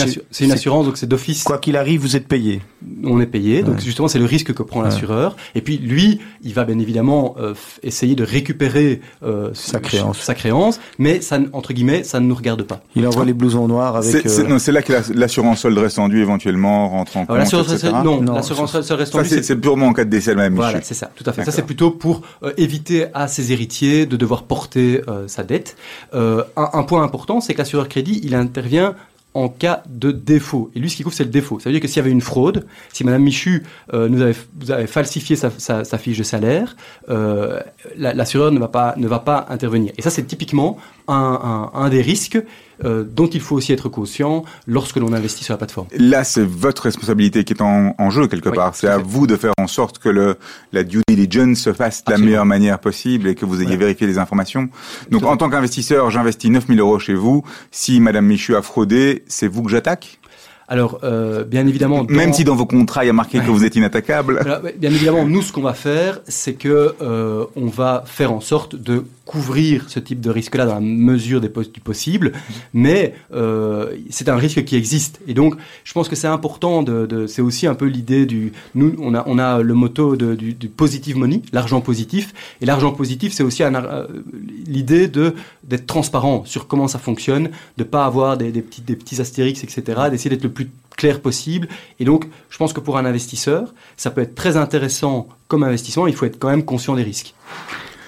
une, 0.45 0.49
assu- 0.51 0.53
assurance, 0.53 0.85
donc 0.85 0.97
c'est 0.97 1.07
d'office. 1.07 1.43
Quoi 1.43 1.57
qu'il 1.57 1.75
arrive, 1.77 2.01
vous 2.01 2.15
êtes 2.15 2.27
payé. 2.27 2.61
On 3.03 3.19
est 3.19 3.25
payé, 3.27 3.61
donc 3.63 3.75
Ouais. 3.75 3.81
justement 3.83 4.07
c'est 4.07 4.17
le 4.19 4.25
risque 4.25 4.53
que 4.53 4.63
prend 4.63 4.81
l'assureur. 4.81 5.35
Et 5.55 5.61
puis 5.61 5.77
lui, 5.77 6.19
il 6.41 6.53
va 6.53 6.63
bien 6.65 6.79
évidemment 6.79 7.35
euh, 7.39 7.53
essayer 7.83 8.15
de 8.15 8.23
récupérer 8.23 9.01
euh, 9.23 9.49
Sa 9.53 9.79
créance. 9.79 10.19
sa 10.19 10.33
créance, 10.35 10.79
mais 10.97 11.21
ça, 11.21 11.37
entre 11.53 11.73
guillemets, 11.73 12.03
ça 12.03 12.19
ne 12.19 12.27
nous 12.27 12.35
regarde 12.35 12.63
pas. 12.63 12.81
Il 12.95 13.05
envoie 13.05 13.25
les 13.25 13.33
blousons 13.33 13.67
noirs 13.67 13.97
avec. 13.97 14.27
C'est 14.29 14.41
euh, 14.49 14.71
là 14.71 14.81
que 14.81 14.93
la- 14.93 15.01
l'assurance 15.13 15.59
solde 15.61 15.77
restant-dû 15.77 16.21
éventuellement 16.21 16.89
rentre 16.89 17.17
en 17.17 17.21
compte, 17.21 17.29
Alors, 17.31 17.39
l'assurance 17.39 17.83
non, 17.83 18.21
Non, 18.21 18.33
l'assurance 18.35 18.71
ça- 18.71 18.77
reste 18.79 18.91
reste 18.91 19.15
en 19.15 19.17
Ça, 19.23 19.35
vie, 19.35 19.43
c'est 19.43 19.55
purement 19.57 19.87
en 19.87 19.93
cas 19.93 20.05
de 20.05 20.09
décès 20.09 20.31
de 20.31 20.35
Madame 20.37 20.55
Voilà, 20.55 20.81
c'est 20.81 20.93
ça, 20.93 21.11
tout 21.15 21.23
à 21.27 21.33
fait. 21.33 21.43
Ça, 21.45 21.51
c'est 21.51 21.61
plutôt 21.65 21.91
pour 21.91 22.21
euh, 22.43 22.53
éviter 22.57 23.07
à 23.13 23.27
ses 23.27 23.51
héritiers 23.51 24.05
de 24.05 24.15
devoir 24.15 24.43
porter 24.43 25.01
euh, 25.07 25.27
sa 25.27 25.43
dette. 25.43 25.75
Euh, 26.13 26.43
un, 26.55 26.69
un 26.73 26.83
point 26.83 27.03
important, 27.03 27.41
c'est 27.41 27.53
que 27.53 27.59
l'assureur 27.59 27.89
crédit, 27.89 28.21
il 28.23 28.33
intervient 28.35 28.95
en 29.33 29.49
cas 29.49 29.83
de 29.87 30.11
défaut. 30.11 30.71
Et 30.73 30.79
lui, 30.79 30.89
ce 30.89 30.95
qu'il 30.95 31.03
couvre, 31.03 31.15
c'est 31.15 31.23
le 31.23 31.29
défaut. 31.29 31.59
Ça 31.59 31.69
veut 31.69 31.73
dire 31.73 31.81
que 31.81 31.87
s'il 31.87 31.97
y 31.97 31.99
avait 31.99 32.11
une 32.11 32.21
fraude, 32.21 32.65
si 32.91 33.03
Madame 33.03 33.21
Michu 33.21 33.63
euh, 33.93 34.09
nous 34.09 34.21
avait, 34.21 34.87
falsifié 34.87 35.35
sa, 35.35 35.97
fiche 35.97 36.17
de 36.17 36.23
salaire, 36.23 36.75
euh, 37.09 37.59
la- 37.95 38.13
l'assureur 38.13 38.51
ne 38.51 38.59
va 38.59 38.67
pas 38.67 38.95
ne 38.97 39.07
va 39.07 39.19
pas 39.19 39.45
intervenir. 39.49 39.91
Et 39.97 40.01
ça, 40.01 40.09
c'est 40.09 40.23
typiquement 40.23 40.77
un, 41.07 41.71
un- 41.73 41.79
un 41.79 41.89
des 41.89 42.01
risques 42.01 42.41
euh, 42.85 43.03
dont 43.03 43.25
il 43.27 43.41
faut 43.41 43.55
aussi 43.55 43.73
être 43.73 43.89
conscient 43.89 44.43
lorsque 44.67 44.97
l'on 44.97 45.11
investit 45.13 45.43
sur 45.43 45.53
la 45.53 45.57
plateforme. 45.57 45.87
Là, 45.97 46.23
c'est 46.23 46.45
votre 46.45 46.83
responsabilité 46.83 47.43
qui 47.43 47.53
est 47.53 47.61
en, 47.61 47.95
en 47.97 48.09
jeu 48.11 48.27
quelque 48.27 48.49
Oui, 48.49 48.55
part. 48.55 48.75
C'est 48.75 48.87
à 48.87 48.97
fait. 48.97 49.03
vous 49.03 49.25
de 49.25 49.35
faire 49.35 49.53
en 49.57 49.65
sorte 49.67 49.97
que 49.97 50.09
le, 50.09 50.35
la 50.73 50.83
due 50.83 51.01
diligence 51.09 51.57
se 51.57 51.73
fasse 51.73 52.03
de 52.03 52.11
la 52.11 52.17
meilleure 52.19 52.45
manière 52.45 52.77
possible 52.79 53.27
et 53.29 53.35
que 53.35 53.45
vous 53.45 53.63
ayez 53.63 53.77
vérifié 53.77 54.05
les 54.05 54.19
informations. 54.19 54.69
Donc, 55.09 55.21
Tout 55.21 55.27
en 55.27 55.37
tant 55.37 55.49
qu'investisseur, 55.49 56.11
j'investis 56.11 56.51
9000 56.51 56.79
euros 56.79 56.99
chez 56.99 57.15
vous. 57.15 57.43
Si 57.71 57.99
Madame 57.99 58.25
Michu 58.27 58.55
a 58.55 58.61
fraudé, 58.61 59.23
c'est 59.27 59.47
vous 59.47 59.63
que 59.63 59.69
j'attaque? 59.71 60.19
Alors, 60.69 60.99
euh, 61.03 61.43
bien 61.45 61.65
évidemment, 61.65 62.03
dans- 62.03 62.13
Même 62.13 62.33
si 62.33 62.43
dans 62.43 62.55
vos 62.55 62.65
contrats, 62.65 63.05
il 63.05 63.07
y 63.07 63.09
a 63.09 63.13
marqué 63.13 63.39
que 63.39 63.49
vous 63.49 63.63
êtes 63.63 63.75
inattaquable. 63.77 64.39
Alors, 64.39 64.59
bien 64.77 64.89
évidemment, 64.91 65.25
nous, 65.25 65.41
ce 65.41 65.53
qu'on 65.53 65.61
va 65.61 65.73
faire, 65.73 66.19
c'est 66.27 66.55
que 66.55 66.93
euh, 67.01 67.45
on 67.55 67.67
va 67.67 68.03
faire 68.05 68.33
en 68.33 68.41
sorte 68.41 68.75
de 68.75 69.03
couvrir 69.23 69.85
ce 69.89 69.99
type 69.99 70.21
de 70.21 70.29
risque-là 70.29 70.65
dans 70.65 70.75
la 70.75 70.79
mesure 70.79 71.41
des 71.41 71.49
du 71.49 71.79
possible, 71.81 72.31
mais 72.73 73.13
euh, 73.33 73.91
c'est 74.09 74.29
un 74.29 74.37
risque 74.37 74.63
qui 74.63 74.75
existe. 74.77 75.19
Et 75.27 75.33
donc, 75.33 75.55
je 75.83 75.91
pense 75.93 76.07
que 76.09 76.15
c'est 76.15 76.27
important. 76.27 76.81
De, 76.83 77.05
de- 77.05 77.27
c'est 77.27 77.41
aussi 77.41 77.65
un 77.67 77.75
peu 77.75 77.85
l'idée 77.85 78.25
du. 78.25 78.51
Nous, 78.75 78.93
on 78.99 79.13
a, 79.15 79.23
on 79.25 79.37
a 79.39 79.61
le 79.61 79.73
motto 79.73 80.15
de, 80.15 80.35
du, 80.35 80.53
du 80.53 80.67
positive 80.69 81.17
money, 81.17 81.41
l'argent 81.53 81.81
positif. 81.81 82.33
Et 82.61 82.65
l'argent 82.65 82.91
positif, 82.91 83.33
c'est 83.33 83.43
aussi 83.43 83.63
l'idée 84.67 85.07
de 85.07 85.33
d'être 85.63 85.85
transparent 85.87 86.43
sur 86.45 86.67
comment 86.67 86.87
ça 86.87 86.99
fonctionne, 86.99 87.49
de 87.77 87.83
pas 87.83 88.05
avoir 88.05 88.37
des, 88.37 88.51
des 88.51 88.61
petits 88.61 88.81
des 88.81 88.95
petits 88.95 89.19
astérix, 89.19 89.63
etc. 89.63 89.83
D'essayer 90.09 90.29
d'être 90.29 90.43
le 90.43 90.49
clair 90.97 91.21
possible. 91.21 91.69
Et 91.99 92.05
donc, 92.05 92.25
je 92.49 92.57
pense 92.57 92.73
que 92.73 92.81
pour 92.81 92.97
un 92.97 93.05
investisseur, 93.05 93.73
ça 93.95 94.11
peut 94.11 94.21
être 94.21 94.35
très 94.35 94.57
intéressant 94.57 95.27
comme 95.47 95.63
investissement. 95.63 96.07
Il 96.07 96.15
faut 96.15 96.25
être 96.25 96.37
quand 96.39 96.49
même 96.49 96.65
conscient 96.65 96.95
des 96.95 97.03
risques. 97.03 97.33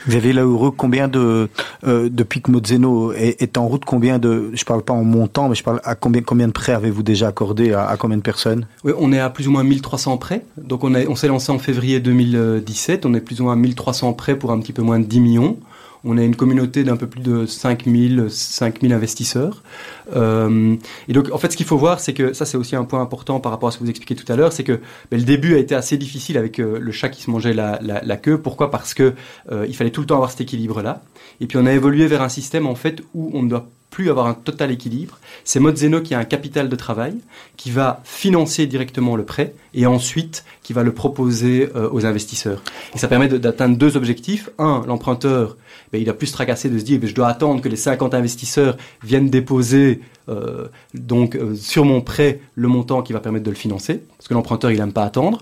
Vous 0.07 0.15
avez 0.15 0.31
là 0.31 0.43
heureux 0.43 0.71
combien 0.71 1.09
de 1.09 1.49
euh, 1.85 2.09
depuis 2.11 2.41
que 2.41 2.49
Mozeno 2.49 3.11
est, 3.11 3.41
est 3.41 3.57
en 3.57 3.67
route 3.67 3.83
combien 3.85 4.17
de 4.17 4.49
je 4.53 4.63
parle 4.63 4.81
pas 4.81 4.93
en 4.93 5.03
montant 5.03 5.49
mais 5.49 5.55
je 5.55 5.63
parle 5.63 5.81
à 5.83 5.93
combien 5.93 6.21
combien 6.21 6.47
de 6.47 6.53
prêts 6.53 6.71
avez-vous 6.71 7.03
déjà 7.03 7.27
accordé 7.27 7.73
à, 7.73 7.85
à 7.85 7.97
combien 7.97 8.15
de 8.15 8.21
personnes? 8.21 8.65
Oui, 8.85 8.93
on 8.97 9.11
est 9.11 9.19
à 9.19 9.29
plus 9.29 9.49
ou 9.49 9.51
moins 9.51 9.63
1300 9.63 10.17
prêts. 10.17 10.45
Donc 10.57 10.85
on, 10.85 10.95
a- 10.95 11.05
on 11.05 11.15
s'est 11.15 11.27
lancé 11.27 11.51
en 11.51 11.59
février 11.59 11.99
2017. 11.99 13.05
On 13.05 13.13
est 13.13 13.19
plus 13.19 13.41
ou 13.41 13.43
moins 13.43 13.53
à 13.53 13.57
1300 13.57 14.13
prêts 14.13 14.37
pour 14.37 14.51
un 14.53 14.59
petit 14.61 14.73
peu 14.73 14.81
moins 14.81 14.99
de 14.99 15.05
10 15.05 15.19
millions. 15.19 15.57
On 16.03 16.17
a 16.17 16.23
une 16.23 16.35
communauté 16.35 16.83
d'un 16.83 16.95
peu 16.95 17.07
plus 17.07 17.21
de 17.21 17.45
5000, 17.45 18.27
5000 18.29 18.93
investisseurs. 18.93 19.63
Euh, 20.15 20.75
et 21.07 21.13
donc, 21.13 21.31
en 21.31 21.37
fait, 21.37 21.51
ce 21.51 21.57
qu'il 21.57 21.65
faut 21.65 21.77
voir, 21.77 21.99
c'est 21.99 22.13
que 22.13 22.33
ça, 22.33 22.45
c'est 22.45 22.57
aussi 22.57 22.75
un 22.75 22.85
point 22.85 23.01
important 23.01 23.39
par 23.39 23.51
rapport 23.51 23.69
à 23.69 23.71
ce 23.71 23.77
que 23.77 23.83
vous 23.83 23.89
expliquez 23.89 24.15
tout 24.15 24.31
à 24.31 24.35
l'heure, 24.35 24.53
c'est 24.53 24.63
que 24.63 24.79
ben, 25.11 25.19
le 25.19 25.25
début 25.25 25.55
a 25.55 25.57
été 25.57 25.75
assez 25.75 25.97
difficile 25.97 26.37
avec 26.37 26.59
euh, 26.59 26.79
le 26.79 26.91
chat 26.91 27.09
qui 27.09 27.21
se 27.21 27.29
mangeait 27.29 27.53
la, 27.53 28.17
queue. 28.17 28.37
Pourquoi? 28.37 28.71
Parce 28.71 28.93
que 28.93 29.13
euh, 29.51 29.65
il 29.67 29.75
fallait 29.75 29.91
tout 29.91 30.01
le 30.01 30.07
temps 30.07 30.15
avoir 30.15 30.31
cet 30.31 30.41
équilibre-là. 30.41 31.03
Et 31.41 31.47
puis, 31.47 31.57
on 31.57 31.65
a 31.65 31.73
évolué 31.73 32.07
vers 32.07 32.21
un 32.21 32.29
système 32.29 32.65
en 32.65 32.75
fait 32.75 33.01
où 33.13 33.31
on 33.33 33.43
ne 33.43 33.49
doit 33.49 33.69
plus 33.89 34.09
avoir 34.09 34.27
un 34.27 34.33
total 34.33 34.71
équilibre. 34.71 35.17
C'est 35.43 35.59
Mozeno 35.59 36.01
qui 36.01 36.13
a 36.13 36.19
un 36.19 36.25
capital 36.25 36.69
de 36.69 36.75
travail, 36.75 37.15
qui 37.57 37.71
va 37.71 38.01
financer 38.03 38.67
directement 38.67 39.15
le 39.15 39.25
prêt 39.25 39.53
et 39.73 39.85
ensuite 39.85 40.45
qui 40.63 40.73
va 40.73 40.83
le 40.83 40.93
proposer 40.93 41.69
euh, 41.75 41.89
aux 41.91 42.05
investisseurs. 42.05 42.61
Et 42.93 42.97
ça 42.99 43.07
permet 43.07 43.27
d'atteindre 43.27 43.77
deux 43.77 43.97
objectifs. 43.97 44.49
Un, 44.59 44.83
l'emprunteur, 44.87 45.57
ben, 45.91 46.01
il 46.01 46.09
a 46.09 46.13
plus 46.13 46.27
se 46.27 46.33
tracasser 46.33 46.69
de 46.69 46.77
se 46.77 46.83
dire 46.83 46.99
je 47.03 47.15
dois 47.15 47.27
attendre 47.27 47.61
que 47.61 47.69
les 47.69 47.75
50 47.75 48.13
investisseurs 48.13 48.77
viennent 49.03 49.29
déposer 49.29 50.01
euh, 50.29 50.67
donc 50.93 51.35
euh, 51.35 51.55
sur 51.55 51.85
mon 51.85 52.01
prêt 52.01 52.41
le 52.53 52.67
montant 52.67 53.01
qui 53.01 53.13
va 53.13 53.19
permettre 53.19 53.45
de 53.45 53.49
le 53.49 53.55
financer, 53.55 54.01
parce 54.17 54.27
que 54.27 54.33
l'emprunteur 54.33 54.71
il 54.71 54.79
n'aime 54.79 54.93
pas 54.93 55.03
attendre. 55.03 55.41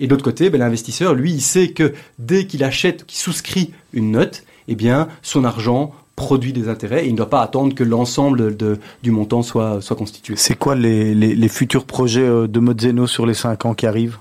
Et 0.00 0.08
d'autre 0.08 0.24
côté, 0.24 0.50
ben, 0.50 0.58
l'investisseur, 0.58 1.14
lui, 1.14 1.32
il 1.32 1.40
sait 1.40 1.68
que 1.68 1.94
dès 2.18 2.46
qu'il 2.46 2.64
achète, 2.64 3.06
qu'il 3.06 3.18
souscrit 3.18 3.72
une 3.92 4.10
note, 4.10 4.42
eh 4.66 4.74
bien, 4.74 5.08
son 5.22 5.44
argent 5.44 5.94
produit 6.16 6.52
des 6.52 6.68
intérêts 6.68 7.04
et 7.04 7.08
il 7.08 7.12
ne 7.12 7.16
doit 7.16 7.30
pas 7.30 7.42
attendre 7.42 7.74
que 7.74 7.82
l'ensemble 7.84 8.56
de- 8.56 8.78
du 9.02 9.10
montant 9.10 9.42
soit, 9.42 9.80
soit 9.80 9.96
constitué. 9.96 10.34
C'est 10.36 10.56
quoi 10.56 10.74
les, 10.74 11.14
les, 11.14 11.34
les 11.34 11.48
futurs 11.48 11.84
projets 11.84 12.22
euh, 12.22 12.46
de 12.46 12.60
Mozeno 12.60 13.06
sur 13.06 13.26
les 13.26 13.34
5 13.34 13.66
ans 13.66 13.74
qui 13.74 13.86
arrivent? 13.86 14.18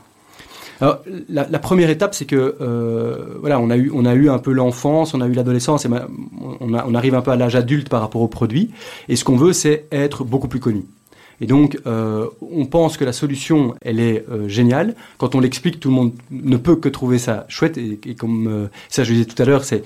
Alors, 0.82 1.00
la, 1.30 1.48
la 1.50 1.60
première 1.60 1.90
étape, 1.90 2.14
c'est 2.16 2.26
que 2.26 2.56
euh, 2.60 3.38
voilà, 3.40 3.60
on 3.60 3.70
a 3.70 3.78
eu, 3.78 3.92
on 3.94 4.06
a 4.06 4.16
eu 4.16 4.30
un 4.30 4.40
peu 4.40 4.52
l'enfance, 4.52 5.14
on 5.14 5.22
a 5.22 5.28
eu 5.28 5.32
l'adolescence, 5.34 5.86
et 5.86 5.90
on, 6.60 6.74
a- 6.74 6.86
on 6.88 6.96
arrive 6.96 7.16
un 7.16 7.22
peu 7.22 7.32
à 7.32 7.36
l'âge 7.36 7.56
adulte 7.56 7.90
par 7.90 8.02
rapport 8.02 8.22
au 8.22 8.28
produit. 8.28 8.72
Et 9.08 9.16
ce 9.16 9.24
qu'on 9.24 9.38
veut, 9.38 9.54
c'est 9.54 9.86
être 9.92 10.24
beaucoup 10.26 10.48
plus 10.48 10.60
connu. 10.60 10.84
Et 11.44 11.46
donc, 11.46 11.78
euh, 11.88 12.28
on 12.42 12.66
pense 12.66 12.96
que 12.96 13.04
la 13.04 13.12
solution, 13.12 13.76
elle 13.82 14.00
est 14.00 14.24
euh, 14.32 14.48
géniale. 14.48 14.96
Quand 15.18 15.36
on 15.36 15.42
l'explique, 15.42 15.78
tout 15.82 15.90
le 15.90 15.96
monde 15.96 16.14
ne 16.32 16.56
peut 16.56 16.78
que 16.78 16.88
trouver 16.88 17.18
ça 17.18 17.46
chouette. 17.50 17.78
Et, 17.78 18.16
comme 18.16 18.48
euh, 18.48 18.68
ça, 18.88 19.04
je 19.04 19.12
disais 19.12 19.26
tout 19.26 19.40
à 19.42 19.46
l'heure, 19.46 19.66
c'est 19.66 19.84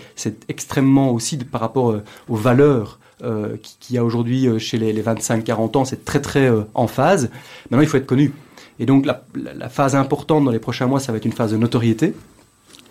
extrêmement 0.49 1.09
aussi 1.09 1.35
par 1.37 1.59
rapport 1.59 1.95
aux 2.29 2.35
valeurs 2.35 2.99
euh, 3.23 3.57
qui- 3.63 3.75
qu'il 3.79 3.95
y 3.95 3.97
a 3.97 4.03
aujourd'hui 4.05 4.47
chez 4.59 4.77
les, 4.77 4.93
les 4.93 5.01
25-40 5.01 5.77
ans, 5.77 5.83
c'est 5.85 6.05
très 6.05 6.21
très 6.21 6.47
en 6.75 6.85
phase. 6.85 7.31
Maintenant, 7.71 7.81
il 7.81 7.87
faut 7.89 7.97
être 7.97 8.05
connu. 8.05 8.33
Et 8.79 8.85
donc 8.85 9.07
la, 9.07 9.23
la, 9.33 9.67
phase 9.69 9.95
importante 9.95 10.45
dans 10.45 10.51
les 10.51 10.59
prochains 10.59 10.85
mois, 10.85 10.99
ça 10.99 11.11
va 11.11 11.17
être 11.17 11.25
une 11.25 11.33
phase 11.33 11.51
de 11.53 11.57
notoriété. 11.57 12.13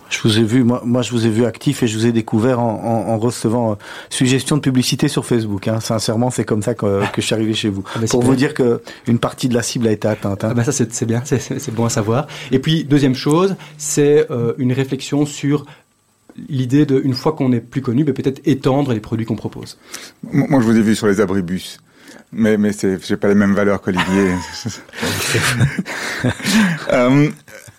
Je 0.09 0.21
vous 0.23 0.39
ai 0.39 0.45
vu, 0.45 0.63
moi, 0.63 0.83
moi, 0.85 1.03
je 1.03 1.11
vous 1.11 1.27
ai 1.27 1.31
vu 1.31 1.45
actif 1.45 1.83
et 1.83 1.87
je 1.87 1.99
vous 1.99 2.07
ai 2.07 2.13
découvert 2.13 2.61
en, 2.61 2.75
en, 2.75 3.13
en 3.13 3.19
recevant 3.19 3.73
euh, 3.73 3.75
suggestions 4.11 4.57
de 4.57 4.61
publicité 4.61 5.09
sur 5.09 5.27
Facebook. 5.27 5.69
Hein. 5.69 5.81
Sincèrement, 5.81 6.31
c'est 6.31 6.45
comme 6.45 6.63
ça 6.63 6.75
que, 6.75 7.01
que, 7.13 7.21
je 7.21 7.27
suis 7.27 7.35
arrivé 7.35 7.55
chez 7.55 7.69
vous. 7.69 7.83
Ah 7.95 7.99
bah, 8.01 8.07
Pour 8.11 8.23
vous 8.23 8.37
dire 8.37 8.55
que 8.55 8.81
une 9.07 9.19
partie 9.19 9.49
de 9.49 9.55
la 9.55 9.63
cible 9.63 9.87
a 9.89 9.93
été 9.93 10.09
atteinte. 10.09 10.45
Hein. 10.45 10.49
Ah 10.51 10.55
bah 10.55 10.65
ça, 10.65 10.73
c'est 10.73 11.07
bien, 11.07 11.23
c'est 11.25 11.75
bon 11.75 11.85
à 11.85 11.91
savoir. 11.91 12.27
Et 12.53 12.59
puis, 12.59 12.85
deuxième 12.85 13.15
chose, 13.15 13.57
c'est 13.79 14.31
euh, 14.31 14.53
une 14.59 14.73
réflexion 14.73 15.27
sur 15.27 15.65
l'idée 16.49 16.87
de, 16.87 17.01
une 17.03 17.15
fois 17.15 17.33
qu'on 17.33 17.53
est 17.53 17.61
plus 17.61 17.81
connu, 17.81 18.05
peut-être 18.05 18.41
étendre 18.45 18.93
les 18.93 19.01
produits 19.01 19.27
qu'on 19.27 19.37
propose. 19.37 19.79
Moi, 20.23 20.61
je 20.61 20.67
vous 20.67 20.77
ai 20.77 20.83
vu 20.83 20.95
sur 20.95 21.07
les 21.07 21.21
abribus. 21.21 21.79
Mais, 22.33 22.57
mais 22.57 22.73
j'ai 23.03 23.17
pas 23.17 23.29
les 23.29 23.35
mêmes 23.35 23.55
valeurs 23.55 23.81
qu'Olivier. 23.81 24.35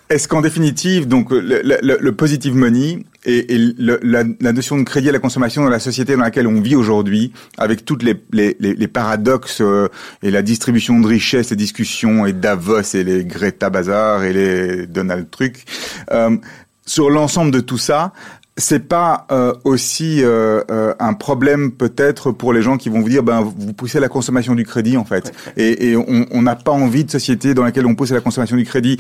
est-ce 0.10 0.28
qu'en 0.28 0.41
définitive, 0.41 1.08
donc 1.08 1.32
le, 1.32 1.62
le, 1.64 1.97
le, 1.99 2.12
positive 2.14 2.55
money 2.55 2.99
et, 3.26 3.53
et 3.53 3.58
le, 3.58 3.99
la, 4.01 4.24
la, 4.39 4.53
notion 4.53 4.78
de 4.78 4.84
crédit 4.84 5.10
à 5.10 5.12
la 5.12 5.20
consommation 5.20 5.64
dans 5.64 5.70
la 5.70 5.80
société 5.80 6.16
dans 6.16 6.22
laquelle 6.22 6.47
on 6.47 6.62
vit 6.62 6.76
aujourd'hui, 6.76 7.34
avec 7.58 7.84
toutes 7.84 8.03
les, 8.03 8.16
les, 8.32 8.55
les 8.60 8.88
paradoxes 8.88 9.60
euh, 9.62 9.89
et 10.24 10.32
la 10.32 10.41
distribution 10.41 10.99
de 10.99 11.08
richesses, 11.08 11.49
les 11.49 11.58
discussions 11.58 12.26
et 12.26 12.34
Davos 12.34 12.95
et 12.95 13.03
les 13.03 13.26
Greta 13.26 13.70
Bazar 13.70 14.24
et 14.24 14.34
les 14.34 14.88
Donald 14.88 15.30
Truc, 15.30 15.66
euh, 16.12 16.38
sur 16.86 17.10
l'ensemble 17.10 17.51
de 17.51 17.60
tout 17.60 17.78
ça, 17.78 18.14
c'est 18.58 18.88
pas 18.88 19.28
euh, 19.32 19.53
aussi 19.64 20.24
euh, 20.24 20.64
euh, 20.72 20.93
un 20.99 21.14
problème 21.14 21.72
peut-être 21.72 22.32
pour 22.32 22.53
les 22.53 22.64
gens 22.64 22.78
qui 22.78 22.89
vont 22.89 23.01
vous 23.01 23.10
dire 23.10 23.24
ben 23.24 23.41
vous 23.41 23.74
poussez 23.74 23.99
à 23.99 24.01
la 24.01 24.10
consommation 24.10 24.55
du 24.55 24.66
crédit 24.66 24.97
en 24.97 25.05
fait. 25.05 25.32
Et, 25.55 25.91
et 25.91 25.95
on 25.95 26.41
n'a 26.41 26.55
pas 26.55 26.72
envie 26.72 27.05
de 27.05 27.12
société 27.12 27.53
dans 27.53 27.64
laquelle 27.64 27.86
on 27.86 27.93
pousse 27.93 28.12
à 28.12 28.16
la 28.16 28.22
consommation 28.22 28.58
du 28.58 28.66
crédit 28.66 28.99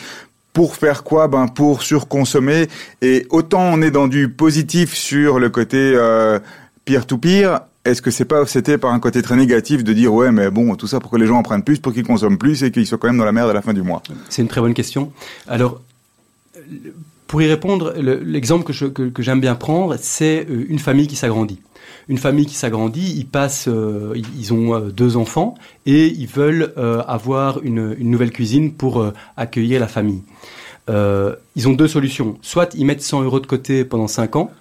pour 0.57 0.75
faire 0.75 1.03
quoi? 1.03 1.27
Ben 1.27 1.47
pour 1.47 1.83
surconsommer. 1.83 2.67
Et 3.03 3.27
autant 3.29 3.61
on 3.61 3.79
est 3.83 3.91
dans 3.91 4.07
du 4.07 4.27
positif 4.27 4.95
sur 4.95 5.37
le 5.37 5.51
côté 5.51 5.77
euh, 5.77 6.39
pire, 6.83 7.59
est-ce 7.85 8.01
que 8.01 8.09
c'est 8.09 8.25
pas 8.25 8.43
c'était 8.47 8.79
par 8.79 8.91
un 8.91 8.99
côté 8.99 9.21
très 9.21 9.35
négatif 9.35 9.83
de 9.83 9.93
dire 9.93 10.11
ouais 10.11 10.31
mais 10.31 10.49
bon 10.49 10.75
tout 10.75 10.87
ça 10.87 10.99
pour 10.99 11.11
que 11.11 11.17
les 11.17 11.27
gens 11.27 11.37
en 11.37 11.43
prennent 11.43 11.61
plus, 11.61 11.77
pour 11.77 11.93
qu'ils 11.93 12.03
consomment 12.03 12.39
plus 12.39 12.63
et 12.63 12.71
qu'ils 12.71 12.87
soient 12.87 12.97
quand 12.97 13.05
même 13.05 13.19
dans 13.19 13.25
la 13.25 13.31
merde 13.31 13.51
à 13.51 13.53
la 13.53 13.61
fin 13.61 13.71
du 13.71 13.83
mois? 13.83 14.01
C'est 14.29 14.41
une 14.41 14.47
très 14.47 14.59
bonne 14.59 14.73
question. 14.73 15.11
Alors 15.47 15.79
pour 17.27 17.39
y 17.43 17.47
répondre, 17.47 17.93
l'exemple 17.95 18.65
que, 18.65 19.21
j'aime 19.21 19.41
bien 19.41 19.53
prendre, 19.53 19.95
c'est 19.99 20.47
euh, 20.49 20.65
une 20.69 20.79
famille 20.79 21.05
qui 21.05 21.15
s'agrandit. 21.15 21.59
Une 22.09 22.17
famille 22.17 22.45
qui 22.45 22.55
s'agrandit, 22.55 23.15
ils 23.17 23.27
passent, 23.27 23.67
euh, 23.67 24.13
ils 24.37 24.53
ont 24.53 24.79
deux 24.79 25.17
enfants 25.17 25.55
et 25.85 26.07
ils 26.07 26.27
veulent 26.27 26.73
avoir 27.07 27.61
une, 27.63 27.95
nouvelle 27.99 28.31
cuisine 28.31 28.73
pour 28.73 29.05
accueillir 29.35 29.79
la 29.79 29.87
famille. 29.87 30.21
Euh, 30.89 31.35
ils 31.55 31.67
ont 31.67 31.73
deux 31.73 31.87
solutions. 31.87 32.37
Soit 32.41 32.73
ils 32.75 32.85
mettent 32.85 33.01
100 33.01 33.23
euros 33.23 33.39
de 33.39 33.47
côté 33.47 33.83
pendant 33.83 34.07
5 34.07 34.35
ans. 34.35 34.51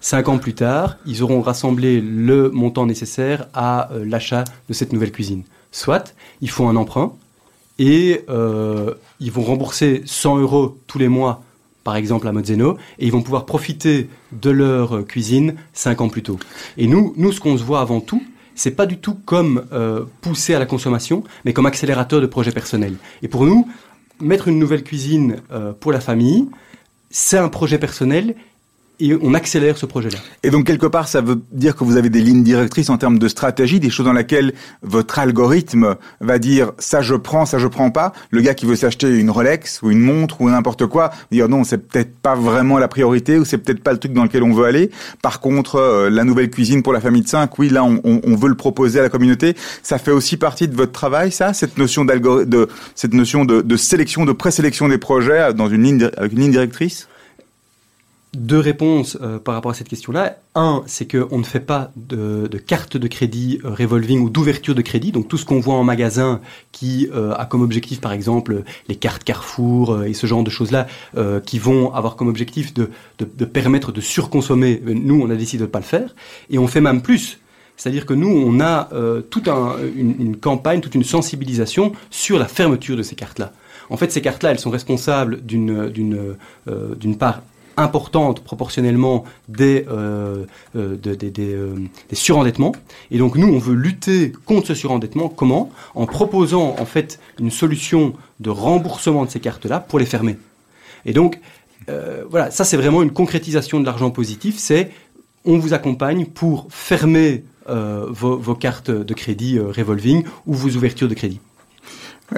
5 0.00 0.28
ans 0.28 0.38
plus 0.38 0.54
tard, 0.54 0.96
ils 1.06 1.22
auront 1.22 1.40
rassemblé 1.40 2.00
le 2.00 2.50
montant 2.50 2.86
nécessaire 2.86 3.46
à 3.54 3.90
euh, 3.92 4.04
l'achat 4.04 4.44
de 4.68 4.74
cette 4.74 4.92
nouvelle 4.92 5.12
cuisine. 5.12 5.44
Soit 5.72 6.14
ils 6.40 6.50
font 6.50 6.68
un 6.68 6.76
emprunt 6.76 7.14
et 7.78 8.24
euh, 8.28 8.94
ils 9.18 9.32
vont 9.32 9.42
rembourser 9.42 10.02
100 10.04 10.38
euros 10.38 10.76
tous 10.86 10.98
les 10.98 11.08
mois, 11.08 11.42
par 11.84 11.96
exemple 11.96 12.26
à 12.26 12.32
Mozzeno, 12.32 12.76
et 12.98 13.06
ils 13.06 13.12
vont 13.12 13.22
pouvoir 13.22 13.46
profiter 13.46 14.08
de 14.32 14.50
leur 14.50 15.06
cuisine 15.06 15.54
5 15.74 16.00
ans 16.00 16.08
plus 16.08 16.22
tôt. 16.22 16.38
Et 16.76 16.86
nous, 16.86 17.14
nous 17.16 17.30
ce 17.30 17.40
qu'on 17.40 17.56
se 17.56 17.62
voit 17.62 17.80
avant 17.80 18.00
tout, 18.00 18.22
c'est 18.56 18.70
pas 18.72 18.86
du 18.86 18.98
tout 18.98 19.14
comme 19.14 19.64
pousser 20.20 20.54
à 20.54 20.58
la 20.58 20.66
consommation, 20.66 21.24
mais 21.44 21.52
comme 21.52 21.66
accélérateur 21.66 22.20
de 22.20 22.26
projets 22.26 22.52
personnels. 22.52 22.96
Et 23.22 23.28
pour 23.28 23.44
nous, 23.44 23.68
mettre 24.20 24.48
une 24.48 24.58
nouvelle 24.58 24.82
cuisine 24.82 25.36
euh, 25.52 25.72
pour 25.72 25.92
la 25.92 26.00
famille, 26.00 26.48
c'est 27.10 27.38
un 27.38 27.48
projet 27.48 27.78
personnel 27.78 28.34
et 29.00 29.16
on 29.20 29.34
accélère 29.34 29.76
ce 29.76 29.86
projet-là. 29.86 30.18
Et 30.42 30.50
donc 30.50 30.66
quelque 30.66 30.86
part, 30.86 31.08
ça 31.08 31.20
veut 31.20 31.40
dire 31.52 31.74
que 31.74 31.84
vous 31.84 31.96
avez 31.96 32.10
des 32.10 32.20
lignes 32.20 32.44
directrices 32.44 32.90
en 32.90 32.96
termes 32.96 33.18
de 33.18 33.28
stratégie, 33.28 33.80
des 33.80 33.90
choses 33.90 34.06
dans 34.06 34.12
lesquelles 34.12 34.52
votre 34.82 35.18
algorithme 35.18 35.96
va 36.20 36.38
dire 36.38 36.72
ça 36.78 37.02
je 37.02 37.14
prends, 37.14 37.44
ça 37.44 37.58
je 37.58 37.66
prends 37.66 37.90
pas. 37.90 38.12
Le 38.30 38.40
gars 38.40 38.54
qui 38.54 38.66
veut 38.66 38.76
s'acheter 38.76 39.08
une 39.18 39.30
Rolex 39.30 39.82
ou 39.82 39.90
une 39.90 40.00
montre 40.00 40.40
ou 40.40 40.48
n'importe 40.48 40.86
quoi, 40.86 41.10
dire 41.32 41.48
non, 41.48 41.64
c'est 41.64 41.78
peut-être 41.78 42.14
pas 42.16 42.34
vraiment 42.34 42.78
la 42.78 42.88
priorité 42.88 43.38
ou 43.38 43.44
c'est 43.44 43.58
peut-être 43.58 43.82
pas 43.82 43.92
le 43.92 43.98
truc 43.98 44.12
dans 44.12 44.24
lequel 44.24 44.42
on 44.44 44.52
veut 44.52 44.66
aller. 44.66 44.90
Par 45.22 45.40
contre, 45.40 45.76
euh, 45.76 46.08
la 46.08 46.24
nouvelle 46.24 46.50
cuisine 46.50 46.82
pour 46.82 46.92
la 46.92 47.00
famille 47.00 47.22
de 47.22 47.28
5, 47.28 47.58
oui, 47.58 47.70
là 47.70 47.82
on, 47.84 48.00
on, 48.04 48.36
veut 48.36 48.48
le 48.48 48.54
proposer 48.54 49.00
à 49.00 49.02
la 49.02 49.08
communauté. 49.08 49.54
Ça 49.82 49.98
fait 49.98 50.10
aussi 50.10 50.36
partie 50.36 50.68
de 50.68 50.76
votre 50.76 50.92
travail, 50.92 51.32
ça, 51.32 51.52
cette 51.52 51.78
notion 51.78 52.04
d'algorithme, 52.04 52.50
de 52.50 52.68
cette 52.94 53.14
notion 53.14 53.44
de, 53.44 53.60
de 53.60 53.76
sélection, 53.76 54.24
de 54.24 54.32
présélection 54.32 54.88
des 54.88 54.98
projets 54.98 55.52
dans 55.54 55.68
une 55.68 55.82
ligne 55.82 56.10
avec 56.16 56.32
une 56.32 56.40
ligne 56.40 56.50
directrice? 56.52 57.08
Deux 58.34 58.58
réponses 58.58 59.16
euh, 59.20 59.38
par 59.38 59.54
rapport 59.54 59.70
à 59.70 59.74
cette 59.74 59.88
question-là. 59.88 60.38
Un, 60.54 60.82
c'est 60.86 61.10
qu'on 61.10 61.38
ne 61.38 61.44
fait 61.44 61.60
pas 61.60 61.90
de, 61.96 62.46
de 62.48 62.58
carte 62.58 62.96
de 62.96 63.08
crédit 63.08 63.60
euh, 63.64 63.70
revolving 63.70 64.20
ou 64.20 64.30
d'ouverture 64.30 64.74
de 64.74 64.82
crédit. 64.82 65.12
Donc 65.12 65.28
tout 65.28 65.38
ce 65.38 65.44
qu'on 65.44 65.60
voit 65.60 65.74
en 65.74 65.84
magasin 65.84 66.40
qui 66.72 67.08
euh, 67.14 67.32
a 67.34 67.46
comme 67.46 67.62
objectif, 67.62 68.00
par 68.00 68.12
exemple, 68.12 68.62
les 68.88 68.96
cartes 68.96 69.24
Carrefour 69.24 70.04
et 70.04 70.14
ce 70.14 70.26
genre 70.26 70.42
de 70.42 70.50
choses-là, 70.50 70.86
qui 71.46 71.58
vont 71.58 71.94
avoir 71.94 72.16
comme 72.16 72.28
objectif 72.28 72.74
de, 72.74 72.90
permettre 73.44 73.92
de 73.92 74.00
surconsommer, 74.00 74.82
nous, 74.84 75.22
on 75.22 75.30
a 75.30 75.36
décidé 75.36 75.60
de 75.60 75.66
ne 75.66 75.70
pas 75.70 75.78
le 75.78 75.84
faire. 75.84 76.14
Et 76.50 76.58
on 76.58 76.66
fait 76.66 76.80
même 76.80 77.00
plus. 77.00 77.38
C'est-à-dire 77.76 78.06
que 78.06 78.14
nous, 78.14 78.28
on 78.28 78.60
a 78.60 78.90
toute 79.30 79.48
un, 79.48 79.76
une, 79.96 80.36
campagne, 80.36 80.80
toute 80.80 80.94
une 80.94 81.04
sensibilisation 81.04 81.92
sur 82.10 82.38
la 82.38 82.46
fermeture 82.46 82.96
de 82.96 83.02
ces 83.02 83.14
cartes-là. 83.14 83.52
En 83.88 83.96
fait, 83.96 84.12
ces 84.12 84.20
cartes-là, 84.20 84.50
elles 84.50 84.58
sont 84.58 84.70
responsables 84.70 85.44
d'une 85.44 85.90
d'une 85.90 87.16
part 87.16 87.40
importante 87.76 88.40
proportionnellement 88.40 89.24
des, 89.48 89.86
euh, 89.88 90.44
euh, 90.76 90.96
euh, 91.06 91.76
des, 92.08 92.16
surendettements. 92.16 92.72
Et 93.10 93.18
donc 93.18 93.36
nous, 93.36 93.48
on 93.48 93.58
veut 93.58 93.74
lutter 93.74 94.32
contre 94.44 94.68
ce 94.68 94.74
surendettement. 94.74 95.28
Comment? 95.28 95.70
En 95.94 96.06
proposant 96.06 96.76
en 96.78 96.86
fait 96.86 97.20
une 97.40 97.50
solution 97.50 98.14
de 98.40 98.50
remboursement 98.50 99.24
de 99.24 99.30
ces 99.30 99.40
cartes-là 99.40 99.80
pour 99.80 99.98
les 99.98 100.06
fermer. 100.06 100.36
Et 101.04 101.12
donc 101.12 101.40
voilà, 102.30 102.50
ça 102.50 102.64
c'est 102.64 102.78
vraiment 102.78 103.02
une 103.02 103.12
concrétisation 103.12 103.78
de 103.78 103.84
l'argent 103.84 104.10
positif. 104.10 104.56
C'est 104.58 104.90
on 105.44 105.58
vous 105.58 105.74
accompagne 105.74 106.24
pour 106.24 106.66
fermer 106.70 107.44
vos, 107.68 108.38
vos, 108.38 108.54
cartes 108.54 108.90
de 108.90 109.14
crédit 109.14 109.58
revolving 109.58 110.24
ou 110.46 110.54
vos 110.54 110.70
ouvertures 110.70 111.08
de 111.08 111.14
crédit 111.14 111.40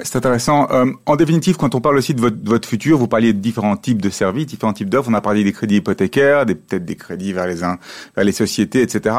c'est 0.03 0.17
intéressant. 0.17 0.67
Euh, 0.71 0.91
en 1.05 1.15
définitive, 1.15 1.57
quand 1.57 1.75
on 1.75 1.81
parle 1.81 1.97
aussi 1.97 2.13
de 2.13 2.21
votre, 2.21 2.37
votre, 2.43 2.67
futur, 2.67 2.97
vous 2.97 3.07
parliez 3.07 3.33
de 3.33 3.39
différents 3.39 3.77
types 3.77 4.01
de 4.01 4.09
services, 4.09 4.45
différents 4.45 4.73
types 4.73 4.89
d'offres. 4.89 5.09
On 5.09 5.13
a 5.13 5.21
parlé 5.21 5.43
des 5.43 5.51
crédits 5.51 5.77
hypothécaires, 5.77 6.45
des, 6.45 6.55
peut-être 6.55 6.85
des 6.85 6.95
crédits 6.95 7.33
vers 7.33 7.47
les, 7.47 7.55
vers 7.55 8.23
les 8.23 8.31
sociétés, 8.31 8.81
etc. 8.81 9.15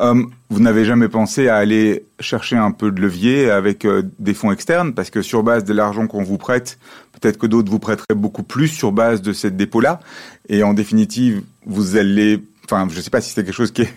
Euh, 0.00 0.22
vous 0.50 0.60
n'avez 0.60 0.84
jamais 0.84 1.08
pensé 1.08 1.48
à 1.48 1.56
aller 1.56 2.04
chercher 2.18 2.56
un 2.56 2.70
peu 2.70 2.90
de 2.90 3.00
levier 3.00 3.50
avec 3.50 3.84
euh, 3.84 4.02
des 4.18 4.34
fonds 4.34 4.52
externes? 4.52 4.94
Parce 4.94 5.10
que 5.10 5.22
sur 5.22 5.42
base 5.42 5.64
de 5.64 5.72
l'argent 5.72 6.06
qu'on 6.06 6.22
vous 6.22 6.38
prête, 6.38 6.78
peut-être 7.12 7.38
que 7.38 7.46
d'autres 7.46 7.70
vous 7.70 7.78
prêteraient 7.78 8.14
beaucoup 8.14 8.42
plus 8.42 8.68
sur 8.68 8.92
base 8.92 9.22
de 9.22 9.32
cette 9.32 9.56
dépôt-là. 9.56 10.00
Et 10.48 10.62
en 10.62 10.74
définitive, 10.74 11.42
vous 11.66 11.96
allez 11.96 12.42
enfin, 12.70 12.88
je 12.90 12.96
ne 12.96 13.02
sais 13.02 13.10
pas 13.10 13.20
si 13.20 13.32
c'est 13.32 13.44
quelque 13.44 13.54
chose 13.54 13.72
qui 13.72 13.82
est 13.82 13.92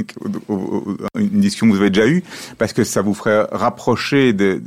une 1.17 1.41
discussion 1.41 1.67
que 1.67 1.73
vous 1.73 1.81
avez 1.81 1.89
déjà 1.89 2.07
eue, 2.07 2.23
parce 2.57 2.73
que 2.73 2.83
ça 2.83 3.01
vous 3.01 3.13
ferait 3.13 3.45
rapprocher 3.51 4.33
des, 4.33 4.61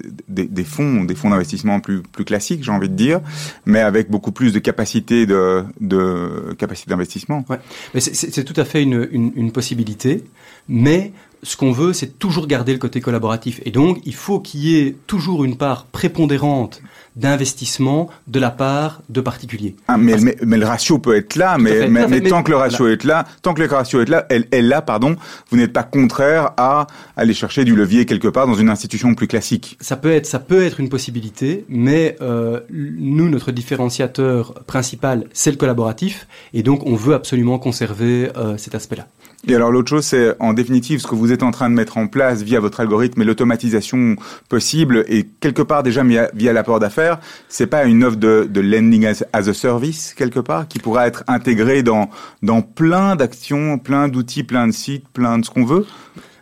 fonds, 0.65 1.05
des 1.05 1.15
fonds 1.15 1.31
d'investissement 1.31 1.81
plus, 1.81 2.03
classiques, 2.25 2.65
j'ai 2.65 2.73
envie 2.73 2.89
de 2.89 2.95
dire, 2.95 3.21
mais 3.65 3.81
avec 3.81 4.11
beaucoup 4.11 4.33
plus 4.33 4.53
de 4.53 4.59
capacité 4.59 5.27
de, 5.27 5.65
de 5.81 6.57
d'investissement. 6.87 7.45
Ouais. 7.49 7.59
Mais 7.95 8.01
c'est 8.01 8.45
tout 8.45 8.59
à 8.61 8.65
fait 8.65 8.83
une 8.83 9.53
possibilité, 9.53 10.25
mais 10.69 11.13
ce 11.43 11.57
qu'on 11.57 11.73
veut, 11.73 11.93
c'est 11.93 12.19
toujours 12.19 12.47
garder 12.47 12.73
le 12.73 12.79
côté 12.79 13.01
collaboratif. 13.01 13.61
Et 13.65 13.71
donc, 13.71 14.01
il 14.05 14.15
faut 14.15 14.41
qu'il 14.41 14.61
y 14.61 14.79
ait 14.79 14.97
toujours 15.07 15.45
une 15.45 15.57
part 15.57 15.87
prépondérante 15.87 16.83
d'investissement 17.17 18.09
de 18.27 18.39
la 18.39 18.51
part 18.51 19.03
de 19.09 19.21
particuliers. 19.21 19.75
Ah, 19.89 19.97
mais, 19.97 20.17
mais, 20.43 20.57
le 20.57 20.67
ratio 20.67 20.99
peut 20.99 21.17
être 21.17 21.35
là, 21.35 21.57
mais, 21.59 21.89
mais, 21.89 22.21
tant 22.21 22.43
que 22.43 22.51
le 22.51 22.57
ratio 22.57 22.87
est 22.89 23.05
là, 23.05 23.27
tant 23.43 23.55
que 23.55 23.63
le 23.63 23.69
ratio 23.69 24.01
est 24.03 24.09
là, 24.09 24.27
elle 24.29 24.47
est 24.53 24.63
là, 24.63 24.83
pardon, 24.83 25.17
vous 25.51 25.57
n'êtes 25.57 25.73
pas 25.73 25.83
contraire 25.83 26.53
à 26.57 26.87
aller 27.17 27.35
chercher 27.35 27.65
du 27.65 27.75
levier 27.75 28.05
quelque 28.05 28.29
part 28.29 28.47
dans 28.47 28.55
une 28.55 28.69
institution 28.69 29.15
plus 29.15 29.27
classique. 29.27 29.79
Ça 29.81 29.97
peut 29.97 30.13
être, 30.13 30.27
ça 30.27 30.39
peut 30.39 30.63
être 30.63 30.79
une 30.79 30.89
possibilité, 30.89 31.65
mais 31.69 32.17
euh, 32.21 32.61
nous, 32.71 33.29
notre 33.29 33.51
différenciateur 33.51 34.55
principal, 34.67 35.25
c'est 35.33 35.51
le 35.51 35.57
collaboratif, 35.57 36.27
et 36.53 36.63
donc 36.63 36.87
on 36.87 36.97
veut 36.97 37.15
absolument 37.15 37.59
conserver 37.59 38.31
euh, 38.37 38.57
cet 38.59 38.75
aspect-là. 38.75 39.07
Et 39.49 39.55
alors 39.55 39.71
l'autre 39.71 39.89
chose, 39.89 40.05
c'est 40.05 40.35
en 40.41 40.55
définitive 40.55 41.01
ce 41.01 41.07
que 41.07 41.15
vous 41.15 41.31
êtes 41.31 41.45
en 41.45 41.53
train 41.53 41.71
de 41.71 41.75
mettre 41.75 41.99
en 41.99 42.09
place 42.09 42.43
via 42.43 42.59
votre 42.59 42.81
algorithme 42.81 43.23
et 43.23 43.25
l'automatisation 43.25 44.17
possible 44.49 45.05
et 45.09 45.25
quelque 45.41 45.63
part 45.63 45.85
déjà 45.85 46.03
via, 46.03 46.31
via 46.35 46.53
l'apport 46.53 46.81
d'affaires, 46.81 47.06
c'est 47.49 47.67
pas 47.67 47.85
une 47.85 48.05
offre 48.05 48.17
de, 48.17 48.49
de 48.51 48.61
lending 48.61 49.07
as, 49.07 49.25
a 49.33 49.55
service 49.55 50.15
quelque 50.15 50.41
part 50.41 50.69
qui 50.69 50.79
pourra 50.79 51.07
être 51.07 51.25
intégrée 51.29 51.83
dans 51.83 52.11
dans 52.43 52.63
plein 52.63 53.17
d'actions, 53.17 53.79
plein 53.79 54.09
d'outils, 54.09 54.45
plein 54.45 54.67
de 54.67 54.73
sites, 54.73 55.09
plein 55.09 55.39
de 55.39 55.45
ce 55.45 55.51
qu'on 55.51 55.65
veut. 55.65 55.87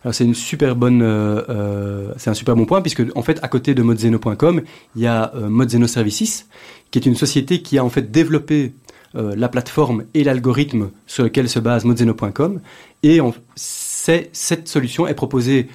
Alors 0.02 0.14
c'est 0.14 0.24
une 0.24 0.34
super 0.34 0.76
bonne, 0.76 1.00
euh, 1.00 1.40
euh, 1.48 2.12
c'est 2.18 2.28
un 2.28 2.34
super 2.34 2.54
bon 2.56 2.66
point 2.66 2.82
puisque 2.82 3.02
en 3.14 3.22
fait 3.22 3.38
à 3.42 3.48
côté 3.48 3.74
de 3.74 3.82
modzeno.com, 3.82 4.60
il 4.96 5.02
y 5.02 5.06
a 5.06 5.32
euh, 5.34 5.48
Modzeno 5.48 5.86
Services, 5.86 6.46
qui 6.90 6.98
est 6.98 7.06
une 7.06 7.14
société 7.14 7.62
qui 7.62 7.78
a 7.78 7.84
en 7.84 7.88
fait 7.88 8.10
développé 8.10 8.74
euh, 9.16 9.34
la 9.36 9.48
plateforme 9.48 10.04
et 10.12 10.24
l'algorithme 10.24 10.90
sur 11.06 11.22
lequel 11.22 11.48
se 11.48 11.60
base 11.60 11.84
modzeno.com 11.84 12.60
et 13.04 13.20
cette 13.54 14.66
solution 14.66 15.06
est 15.06 15.14
proposée 15.14 15.68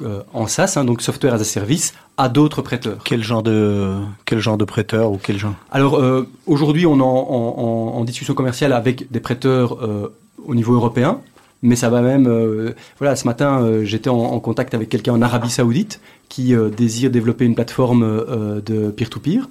euh, 0.00 0.22
en 0.32 0.46
SaaS, 0.46 0.74
hein, 0.76 0.84
donc 0.84 1.02
software 1.02 1.34
as 1.34 1.40
a 1.40 1.44
service, 1.44 1.94
à 2.16 2.28
d'autres 2.28 2.62
prêteurs. 2.62 3.02
Quel 3.04 3.22
genre 3.22 3.42
de 3.42 3.98
quel 4.24 4.38
genre 4.38 4.56
de 4.56 4.64
prêteur 4.64 5.12
ou 5.12 5.18
quel 5.22 5.38
genre? 5.38 5.54
Alors 5.70 5.96
euh, 5.96 6.26
aujourd'hui, 6.46 6.86
on 6.86 6.98
est 6.98 7.02
en, 7.02 7.98
en- 7.98 8.04
discussion 8.04 8.34
commerciale 8.34 8.72
avec 8.72 9.12
des 9.12 9.20
prêteurs 9.20 9.84
euh, 9.84 10.12
au 10.44 10.54
niveau 10.54 10.74
européen, 10.74 11.20
mais 11.62 11.76
ça 11.76 11.88
va 11.90 12.00
même. 12.00 12.74
voilà, 12.98 13.14
ce 13.16 13.26
matin, 13.26 13.84
j'étais 13.84 14.08
en, 14.08 14.18
en 14.18 14.40
contact 14.40 14.74
avec 14.74 14.88
quelqu'un 14.88 15.12
en 15.12 15.22
Arabie 15.22 15.50
Saoudite 15.50 16.00
qui 16.28 16.54
désire 16.76 17.10
développer 17.10 17.44
une 17.44 17.54
plateforme 17.54 18.60
de 18.64 18.90
peer-to-peer. 18.90 19.48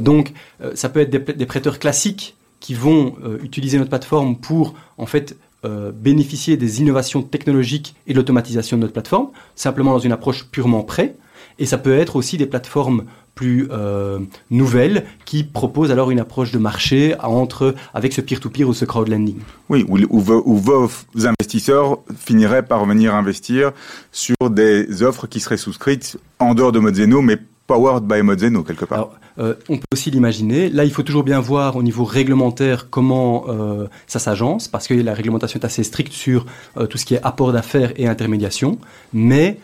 Donc, 0.00 0.32
ça 0.74 0.88
peut 0.88 1.00
être 1.00 1.10
des, 1.10 1.46
prêteurs 1.46 1.78
classiques 1.78 2.36
qui 2.60 2.72
vont 2.72 3.16
utiliser 3.42 3.76
notre 3.76 3.90
plateforme 3.90 4.36
pour 4.36 4.72
en 4.96 5.04
fait 5.04 5.36
euh, 5.64 5.92
bénéficier 5.92 6.56
des 6.56 6.80
innovations 6.80 7.22
technologiques 7.22 7.94
et 8.06 8.12
de 8.12 8.18
l'automatisation 8.18 8.76
de 8.76 8.82
notre 8.82 8.92
plateforme, 8.92 9.28
simplement 9.54 9.92
dans 9.92 9.98
une 9.98 10.12
approche 10.12 10.46
purement 10.46 10.82
prêt. 10.82 11.16
Et 11.58 11.66
ça 11.66 11.76
peut 11.76 11.98
être 11.98 12.16
aussi 12.16 12.38
des 12.38 12.46
plateformes 12.46 13.04
plus 13.34 13.68
euh, 13.70 14.18
nouvelles 14.50 15.04
qui 15.24 15.44
proposent 15.44 15.90
alors 15.90 16.10
une 16.10 16.20
approche 16.20 16.52
de 16.52 16.58
marché 16.58 17.14
entre 17.22 17.74
avec 17.94 18.12
ce 18.12 18.20
peer-to-peer 18.20 18.64
ou 18.68 18.74
ce 18.74 18.84
crowdlending. 18.84 19.36
Oui, 19.68 19.84
où, 19.88 19.98
où 19.98 20.22
où 20.44 20.56
vos 20.56 20.90
investisseurs 21.14 21.98
finiraient 22.14 22.64
par 22.64 22.84
venir 22.84 23.14
investir 23.14 23.72
sur 24.12 24.36
des 24.50 25.02
offres 25.02 25.26
qui 25.26 25.40
seraient 25.40 25.56
souscrites 25.56 26.18
en 26.38 26.54
dehors 26.54 26.72
de 26.72 26.80
Modzeno, 26.80 27.22
mais 27.22 27.38
powered 27.70 28.04
by 28.04 28.20
quelque 28.66 28.84
part. 28.84 29.10
Euh, 29.38 29.54
on 29.68 29.76
peut 29.76 29.84
aussi 29.92 30.10
l'imaginer. 30.10 30.68
Là, 30.68 30.84
il 30.84 30.90
faut 30.90 31.04
toujours 31.04 31.22
bien 31.22 31.40
voir 31.40 31.76
au 31.76 31.82
niveau 31.82 32.04
réglementaire 32.04 32.90
comment 32.90 33.44
euh, 33.48 33.86
ça 34.08 34.18
s'agence, 34.18 34.66
parce 34.66 34.88
que 34.88 34.94
la 34.94 35.14
réglementation 35.14 35.60
est 35.60 35.64
assez 35.64 35.84
stricte 35.84 36.12
sur 36.12 36.46
euh, 36.76 36.86
tout 36.86 36.98
ce 36.98 37.04
qui 37.04 37.14
est 37.14 37.20
apport 37.22 37.52
d'affaires 37.52 37.92
et 37.96 38.08
intermédiation. 38.08 38.78
Mais 39.12 39.58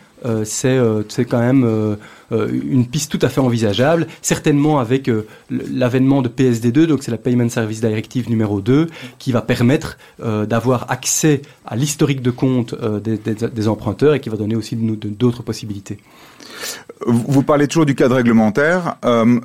c'est 0.45 1.25
quand 1.29 1.39
même 1.39 1.97
une 2.41 2.87
piste 2.87 3.11
tout 3.11 3.23
à 3.23 3.29
fait 3.29 3.39
envisageable, 3.39 4.07
certainement 4.23 4.79
avec 4.79 5.09
l'avènement 5.49 6.23
de 6.23 6.27
PSD2, 6.27 6.85
donc 6.85 7.03
c'est 7.03 7.11
la 7.11 7.19
Payment 7.19 7.49
Service 7.49 7.81
Directive 7.81 8.27
numéro 8.27 8.59
2, 8.59 8.87
qui 9.19 9.31
va 9.31 9.41
permettre 9.41 9.97
d'avoir 10.19 10.89
accès 10.89 11.43
à 11.67 11.75
l'historique 11.75 12.23
de 12.23 12.31
compte 12.31 12.73
des, 13.03 13.67
emprunteurs 13.67 14.15
et 14.15 14.19
qui 14.19 14.29
va 14.29 14.37
donner 14.37 14.55
aussi 14.55 14.75
d'autres 14.75 15.43
possibilités. 15.43 15.99
Vous 17.05 17.43
parlez 17.43 17.67
toujours 17.67 17.85
du 17.85 17.95
cadre 17.95 18.15
réglementaire. 18.15 18.95
Euh, 19.05 19.39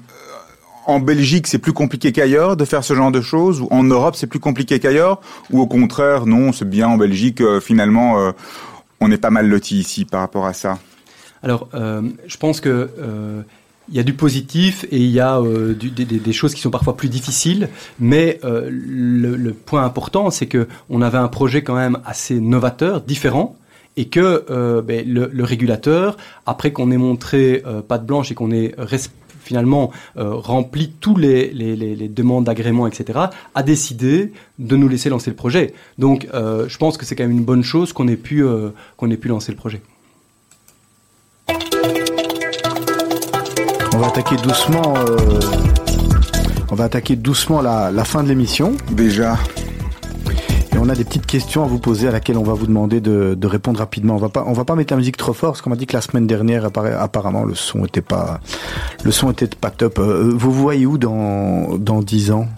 en 0.87 1.01
Belgique, 1.01 1.47
c'est 1.47 1.59
plus 1.59 1.73
compliqué 1.73 2.13
qu'ailleurs 2.13 2.57
de 2.57 2.65
faire 2.65 2.83
ce 2.83 2.95
genre 2.95 3.13
de 3.13 3.21
choses, 3.21 3.61
ou 3.61 3.69
en 3.71 3.85
Europe, 3.85 4.17
c'est 4.17 4.27
plus 4.27 4.41
compliqué 4.41 4.81
qu'ailleurs, 4.81 5.21
ou 5.51 5.61
au 5.61 5.67
contraire, 5.67 6.27
non, 6.27 6.53
c'est 6.53 6.69
bien 6.69 6.89
en 6.89 6.97
Belgique, 6.97 7.41
euh, 7.41 7.61
finalement, 7.61 8.19
euh, 8.19 8.33
on 9.01 9.11
est 9.11 9.19
pas 9.19 9.31
mal 9.31 9.49
loti 9.49 9.79
ici 9.79 10.05
par 10.05 10.21
rapport 10.21 10.47
à 10.47 10.53
ça. 10.53 10.79
Alors, 11.43 11.69
je 11.75 12.37
pense 12.37 12.61
que 12.61 12.89
il 13.89 13.97
y 13.97 13.99
a 13.99 14.05
du 14.05 14.15
positif 14.15 14.85
et 14.93 14.99
il 14.99 15.11
y 15.11 15.19
a 15.19 15.41
des, 15.43 16.33
choses 16.33 16.55
qui 16.55 16.61
sont 16.61 16.71
parfois 16.71 16.97
plus 16.97 17.09
difficiles, 17.09 17.69
mais 17.99 18.39
le, 18.45 19.35
le 19.35 19.53
point 19.53 19.85
important, 19.85 20.31
c'est 20.31 20.47
que 20.47 20.69
on 20.89 21.03
avait 21.03 21.19
un 21.19 21.27
projet 21.27 21.65
quand 21.65 21.75
même 21.75 21.99
assez 22.05 22.39
novateur, 22.39 23.01
différent, 23.01 23.57
et 23.97 24.07
que 24.09 24.45
euh, 24.51 24.81
ben, 24.83 25.07
le, 25.07 25.29
le 25.33 25.45
régulateur, 25.45 26.17
après 26.47 26.73
qu'on 26.73 26.91
ait 26.91 26.97
montré 26.97 27.63
euh, 27.67 27.83
patte 27.83 28.07
blanche 28.07 28.31
et 28.31 28.35
qu'on 28.35 28.51
ait 28.51 28.75
finalement 29.45 29.91
euh, 30.17 30.35
rempli 30.35 30.93
tous 31.01 31.17
les, 31.17 31.51
les, 31.51 31.75
les- 31.77 31.97
les 31.97 32.09
demandes 32.09 32.45
d'agrément, 32.45 32.87
etc., 32.87 33.19
a 33.55 33.63
décidé 33.63 34.33
de 34.59 34.77
nous 34.77 34.89
laisser 34.89 35.11
lancer 35.11 35.31
le 35.31 35.37
projet. 35.37 35.75
Donc, 35.99 36.29
euh, 36.33 36.67
je 36.69 36.79
pense 36.79 36.97
que 36.97 37.05
c'est 37.05 37.17
quand 37.17 37.25
même 37.25 37.33
une 37.37 37.45
bonne 37.45 37.65
chose 37.65 37.93
qu'on 37.93 38.07
ait 38.09 38.17
pu 38.17 38.45
euh, 38.45 38.71
qu'on 38.97 39.11
ait 39.11 39.17
pu 39.17 39.29
lancer 39.29 39.51
le 39.53 39.59
projet. 39.59 39.83
On 43.95 43.99
va 43.99 44.07
attaquer 44.07 44.37
doucement. 44.37 44.95
euh, 44.97 45.41
on 46.71 46.75
va 46.75 46.85
attaquer 46.85 47.17
doucement 47.17 47.61
la, 47.61 47.91
la 47.91 48.05
fin 48.05 48.23
de 48.23 48.29
l'émission. 48.29 48.73
Déjà, 48.93 49.39
on 50.83 50.89
a 50.89 50.97
des 50.97 51.05
petites 51.05 51.27
questions 51.27 51.63
à 51.63 51.69
vous 51.69 51.79
poser 51.79 52.09
à 52.09 52.11
laquelle 52.11 52.37
on 52.37 52.43
va 52.43 52.55
vous 52.55 52.67
demander 52.67 53.01
de, 53.01 53.47
répondre 53.47 53.79
rapidement. 53.79 54.17
On 54.17 54.19
va 54.19 54.29
pas, 54.29 54.43
va 54.43 54.65
pas 54.65 54.75
mettre 54.75 54.93
la 54.93 54.97
musique 54.97 55.17
trop 55.17 55.33
fort 55.33 55.53
parce 55.53 55.63
qu'on 55.63 55.71
m'a 55.71 55.77
dit 55.77 55.87
que 55.87 55.93
la 55.93 56.01
semaine 56.01 56.27
dernière, 56.27 56.67
apparemment, 56.67 57.45
le 57.45 57.55
son 57.55 57.85
était 57.85 58.01
pas, 58.01 58.41
le 59.05 59.13
son 59.13 59.31
était 59.31 59.47
pas 59.47 59.71
top. 59.71 60.01
Euh, 60.01 60.33
vous 60.35 60.51
vous 60.51 60.61
voyez 60.61 60.85
où 60.85 60.99
dans, 60.99 61.79
dans 61.79 62.03
10 62.03 62.33
ans? 62.33 62.49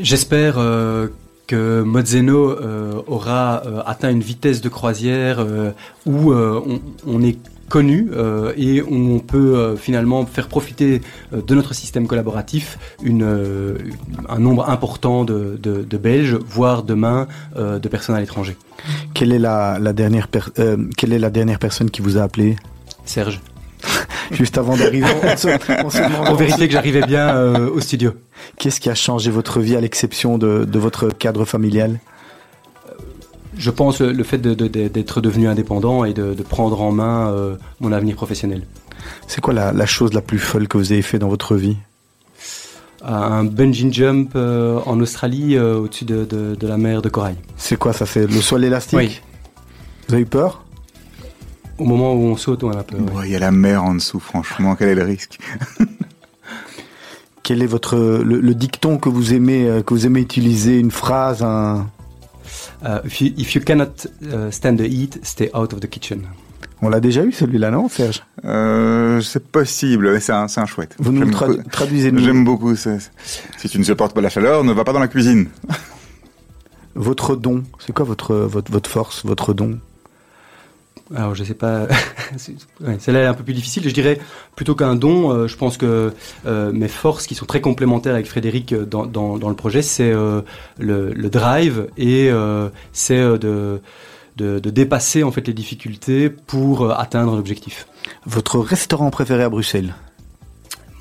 J'espère 0.00 0.54
euh, 0.56 1.08
que 1.46 1.82
Mozzeno 1.82 2.50
euh, 2.50 3.02
aura 3.06 3.62
euh, 3.66 3.82
atteint 3.84 4.10
une 4.10 4.20
vitesse 4.20 4.62
de 4.62 4.70
croisière 4.70 5.40
euh, 5.40 5.72
où 6.06 6.32
euh, 6.32 6.62
on 7.06 7.22
est 7.22 7.38
connu 7.68 8.08
euh, 8.12 8.52
et 8.56 8.82
on 8.82 9.18
peut 9.18 9.56
euh, 9.56 9.76
finalement 9.76 10.24
faire 10.26 10.48
profiter 10.48 11.00
euh, 11.32 11.42
de 11.42 11.54
notre 11.54 11.74
système 11.74 12.06
collaboratif 12.06 12.78
une, 13.02 13.22
euh, 13.24 13.76
un 14.28 14.38
nombre 14.38 14.68
important 14.70 15.24
de, 15.24 15.58
de, 15.62 15.82
de 15.82 15.96
Belges, 15.98 16.36
voire 16.48 16.82
demain 16.82 17.26
euh, 17.56 17.78
de 17.78 17.88
personnes 17.88 18.14
à 18.16 18.20
l'étranger. 18.20 18.56
Quelle 19.14 19.32
est 19.32 19.38
la, 19.38 19.78
la 19.80 19.92
dernière, 19.92 20.28
euh, 20.58 20.76
quelle 20.96 21.12
est 21.12 21.18
la 21.18 21.30
dernière 21.30 21.58
personne 21.58 21.90
qui 21.90 22.02
vous 22.02 22.18
a 22.18 22.22
appelé? 22.22 22.56
Serge, 23.04 23.40
juste 24.32 24.58
avant 24.58 24.76
d'arriver 24.76 25.06
on 25.22 25.36
se- 25.36 25.48
on 25.84 25.90
se 25.90 25.98
demande- 26.02 26.26
pour 26.26 26.36
vérifier 26.36 26.66
que 26.68 26.72
j'arrivais 26.72 27.02
bien 27.02 27.34
euh, 27.36 27.70
au 27.70 27.80
studio. 27.80 28.12
Qu'est-ce 28.58 28.80
qui 28.80 28.90
a 28.90 28.94
changé 28.94 29.30
votre 29.30 29.60
vie 29.60 29.76
à 29.76 29.80
l'exception 29.80 30.38
de, 30.38 30.64
de 30.64 30.78
votre 30.78 31.08
cadre 31.08 31.44
familial? 31.44 31.98
Je 33.58 33.70
pense 33.70 34.00
le, 34.00 34.12
le 34.12 34.24
fait 34.24 34.38
de- 34.38 34.54
de- 34.54 34.68
de- 34.68 34.88
d'être 34.88 35.20
devenu 35.20 35.48
indépendant 35.48 36.04
et 36.04 36.12
de, 36.12 36.34
de 36.34 36.42
prendre 36.42 36.80
en 36.82 36.92
main 36.92 37.30
euh, 37.30 37.56
mon 37.80 37.90
avenir 37.92 38.14
professionnel. 38.16 38.66
C'est 39.26 39.40
quoi 39.40 39.54
la, 39.54 39.72
la 39.72 39.86
chose 39.86 40.12
la 40.12 40.20
plus 40.20 40.38
folle 40.38 40.68
que 40.68 40.76
vous 40.78 40.92
avez 40.92 41.02
fait 41.02 41.18
dans 41.18 41.28
votre 41.28 41.56
vie? 41.56 41.76
Un 43.04 43.44
bungee 43.44 43.92
jump 43.92 44.32
euh, 44.34 44.80
en 44.84 44.98
Australie 45.00 45.56
euh, 45.56 45.76
au-dessus 45.78 46.04
de, 46.04 46.24
de- 46.24 46.54
de 46.58 46.66
la 46.66 46.76
mer 46.76 47.02
de 47.02 47.08
corail. 47.08 47.36
C'est 47.56 47.76
quoi 47.78 47.92
ça 47.92 48.04
C'est 48.04 48.26
le 48.26 48.40
sol 48.40 48.64
élastique 48.64 48.98
Oui. 48.98 49.20
Vous 50.08 50.14
avez 50.14 50.22
eu 50.24 50.26
peur? 50.26 50.64
Au 51.78 51.84
moment 51.84 52.14
où 52.14 52.18
on 52.24 52.36
saute, 52.36 52.64
on 52.64 52.70
a 52.70 52.82
peur. 52.82 53.00
Ouais, 53.14 53.26
il 53.28 53.32
y 53.32 53.36
a 53.36 53.38
la 53.38 53.50
mer 53.52 53.84
en 53.84 53.94
dessous, 53.94 54.18
franchement, 54.18 54.74
quel 54.76 54.88
est 54.88 54.94
le 54.94 55.04
risque? 55.04 55.38
Quel 57.42 57.62
est 57.62 57.66
votre 57.66 57.96
le, 57.96 58.40
le 58.40 58.54
dicton 58.54 58.98
que 58.98 59.08
vous 59.08 59.32
aimez 59.34 59.68
euh, 59.68 59.82
que 59.82 59.94
vous 59.94 60.04
aimez 60.06 60.20
utiliser 60.20 60.78
Une 60.78 60.90
phrase, 60.90 61.42
un 61.42 61.86
Euh, 62.84 63.00
if, 63.04 63.20
you, 63.20 63.32
if 63.38 63.54
you 63.54 63.62
cannot 63.62 64.06
uh, 64.22 64.50
stand 64.50 64.76
the 64.78 64.82
heat, 64.88 65.18
stay 65.24 65.50
out 65.54 65.72
of 65.72 65.80
the 65.80 65.88
kitchen. 65.88 66.22
On 66.82 66.90
l'a 66.90 67.00
déjà 67.00 67.24
eu 67.24 67.32
celui-là, 67.32 67.70
non, 67.70 67.88
Serge? 67.88 68.22
Euh, 68.44 69.20
C'est 69.22 69.46
possible, 69.48 70.12
mais 70.12 70.20
c'est 70.20 70.32
un, 70.32 70.46
c'est 70.46 70.60
un 70.60 70.66
chouette. 70.66 70.94
Vous 70.98 71.10
nous 71.10 71.24
tradu- 71.30 71.56
beaucoup- 71.56 71.70
traduisez-nous. 71.70 72.22
J'aime 72.22 72.44
beaucoup 72.44 72.76
ça. 72.76 72.90
Si 73.56 73.68
tu 73.68 73.78
ne 73.78 73.84
supportes 73.84 74.14
pas 74.14 74.20
la 74.20 74.28
chaleur, 74.28 74.62
ne 74.62 74.72
va 74.74 74.84
pas 74.84 74.92
dans 74.92 75.00
la 75.00 75.08
cuisine. 75.08 75.48
Votre 76.94 77.36
don, 77.36 77.62
c'est 77.84 77.92
quoi 77.92 78.04
votre, 78.04 78.34
votre 78.34 78.70
votre 78.72 78.90
force, 78.90 79.24
votre 79.24 79.52
don? 79.54 79.78
Alors, 81.14 81.34
je 81.34 81.44
sais 81.44 81.54
pas. 81.54 81.82
ouais, 82.80 82.96
Celle-là 82.98 83.22
est 83.22 83.26
un 83.26 83.34
peu 83.34 83.44
plus 83.44 83.54
difficile. 83.54 83.84
Je 83.88 83.94
dirais 83.94 84.18
plutôt 84.56 84.74
qu'un 84.74 84.96
don. 84.96 85.30
euh, 85.30 85.46
je 85.46 85.56
pense 85.56 85.76
que 85.76 86.12
euh, 86.46 86.72
mes 86.72 86.88
forces, 86.88 87.26
qui 87.26 87.34
sont 87.34 87.46
très 87.46 87.60
complémentaires 87.60 88.14
avec 88.14 88.26
Frédéric 88.26 88.72
euh, 88.72 88.84
dans, 88.84 89.06
dans, 89.06 89.38
dans 89.38 89.48
le 89.48 89.54
projet, 89.54 89.82
c'est 89.82 90.12
le, 90.12 90.44
le 91.12 91.30
drive 91.30 91.88
et 91.96 92.30
c'est 92.92 93.20
de, 93.20 93.80
de, 94.36 94.58
de 94.58 94.70
dépasser 94.70 95.22
en 95.22 95.30
fait 95.30 95.46
les 95.46 95.52
difficultés 95.54 96.28
pour 96.30 96.90
atteindre 96.98 97.36
l'objectif. 97.36 97.86
Votre 98.24 98.58
restaurant 98.58 99.10
préféré 99.10 99.44
à 99.44 99.48
Bruxelles? 99.48 99.94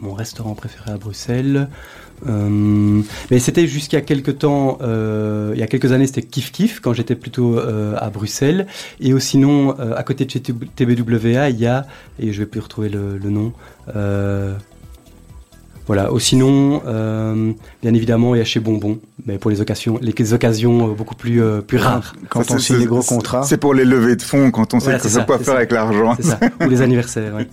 Mon 0.02 0.14
restaurant 0.14 0.56
préféré 0.56 0.92
à 0.92 0.98
Bruxelles. 0.98 1.70
Euh, 2.28 3.02
mais 3.32 3.40
c'était 3.40 3.68
jusqu'à 3.68 4.02
quelques 4.02 4.40
temps, 4.40 4.78
euh, 4.82 5.52
il 5.54 5.60
y 5.60 5.64
a 5.64 5.68
quelques 5.68 5.92
années, 5.92 6.08
c'était 6.08 6.24
Kif 6.24 6.52
Kif 6.52 6.80
quand 6.80 6.94
j'étais 6.94 7.16
plutôt 7.16 7.58
euh, 7.60 7.96
à 8.00 8.10
Bruxelles. 8.10 8.68
Et 9.00 9.14
au 9.14 9.20
sinon, 9.20 9.76
euh, 9.80 9.94
à 9.96 10.04
côté 10.04 10.26
de 10.26 10.32
chez 10.32 10.40
TBWA, 10.42 11.50
il 11.50 11.60
y 11.60 11.66
a, 11.68 11.86
et 12.20 12.32
je 12.34 12.40
vais 12.40 12.46
plus 12.46 12.60
retrouver 12.62 12.90
le, 12.90 13.18
le 13.18 13.30
nom. 13.30 13.54
euh, 13.96 14.56
voilà. 15.88 16.12
Au 16.12 16.18
sinon, 16.18 16.82
euh, 16.88 17.52
bien 17.84 17.94
évidemment, 17.94 18.34
il 18.34 18.40
y 18.40 18.42
a 18.42 18.46
chez 18.46 18.60
Bonbon, 18.60 18.98
mais 19.28 19.38
pour 19.38 19.52
les 19.52 19.62
occasions, 19.62 20.00
les 20.02 20.34
occasions 20.34 20.88
beaucoup 20.94 21.14
plus 21.14 21.44
euh, 21.44 21.62
plus 21.62 21.78
rares. 21.78 22.16
Quand 22.30 22.42
Ça, 22.44 22.56
on 22.56 22.58
c'est- 22.58 22.74
signe 22.74 22.80
des 22.80 22.86
gros 22.88 23.04
contrats, 23.04 23.44
C'est 23.44 23.58
pour 23.58 23.76
les 23.76 23.86
levées 23.86 24.16
de 24.16 24.24
fonds 24.24 24.50
quand 24.50 24.74
on 24.74 24.80
Voilà, 24.80 24.98
sait 24.98 25.04
que 25.04 25.10
c'est 25.10 25.20
ça 25.20 25.26
c'est 25.30 25.38
faire 25.38 25.46
ça. 25.46 25.58
avec 25.58 25.72
l'argent. 25.72 26.16
C'est 26.16 26.24
ça. 26.24 26.40
Ou 26.66 26.70
les 26.70 26.82
anniversaires. 26.82 27.36
ouais. 27.36 27.48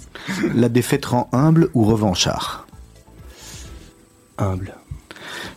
la 0.54 0.70
défaite 0.70 1.04
rend 1.04 1.28
humble 1.32 1.68
ou 1.74 1.84
revanchard? 1.84 2.66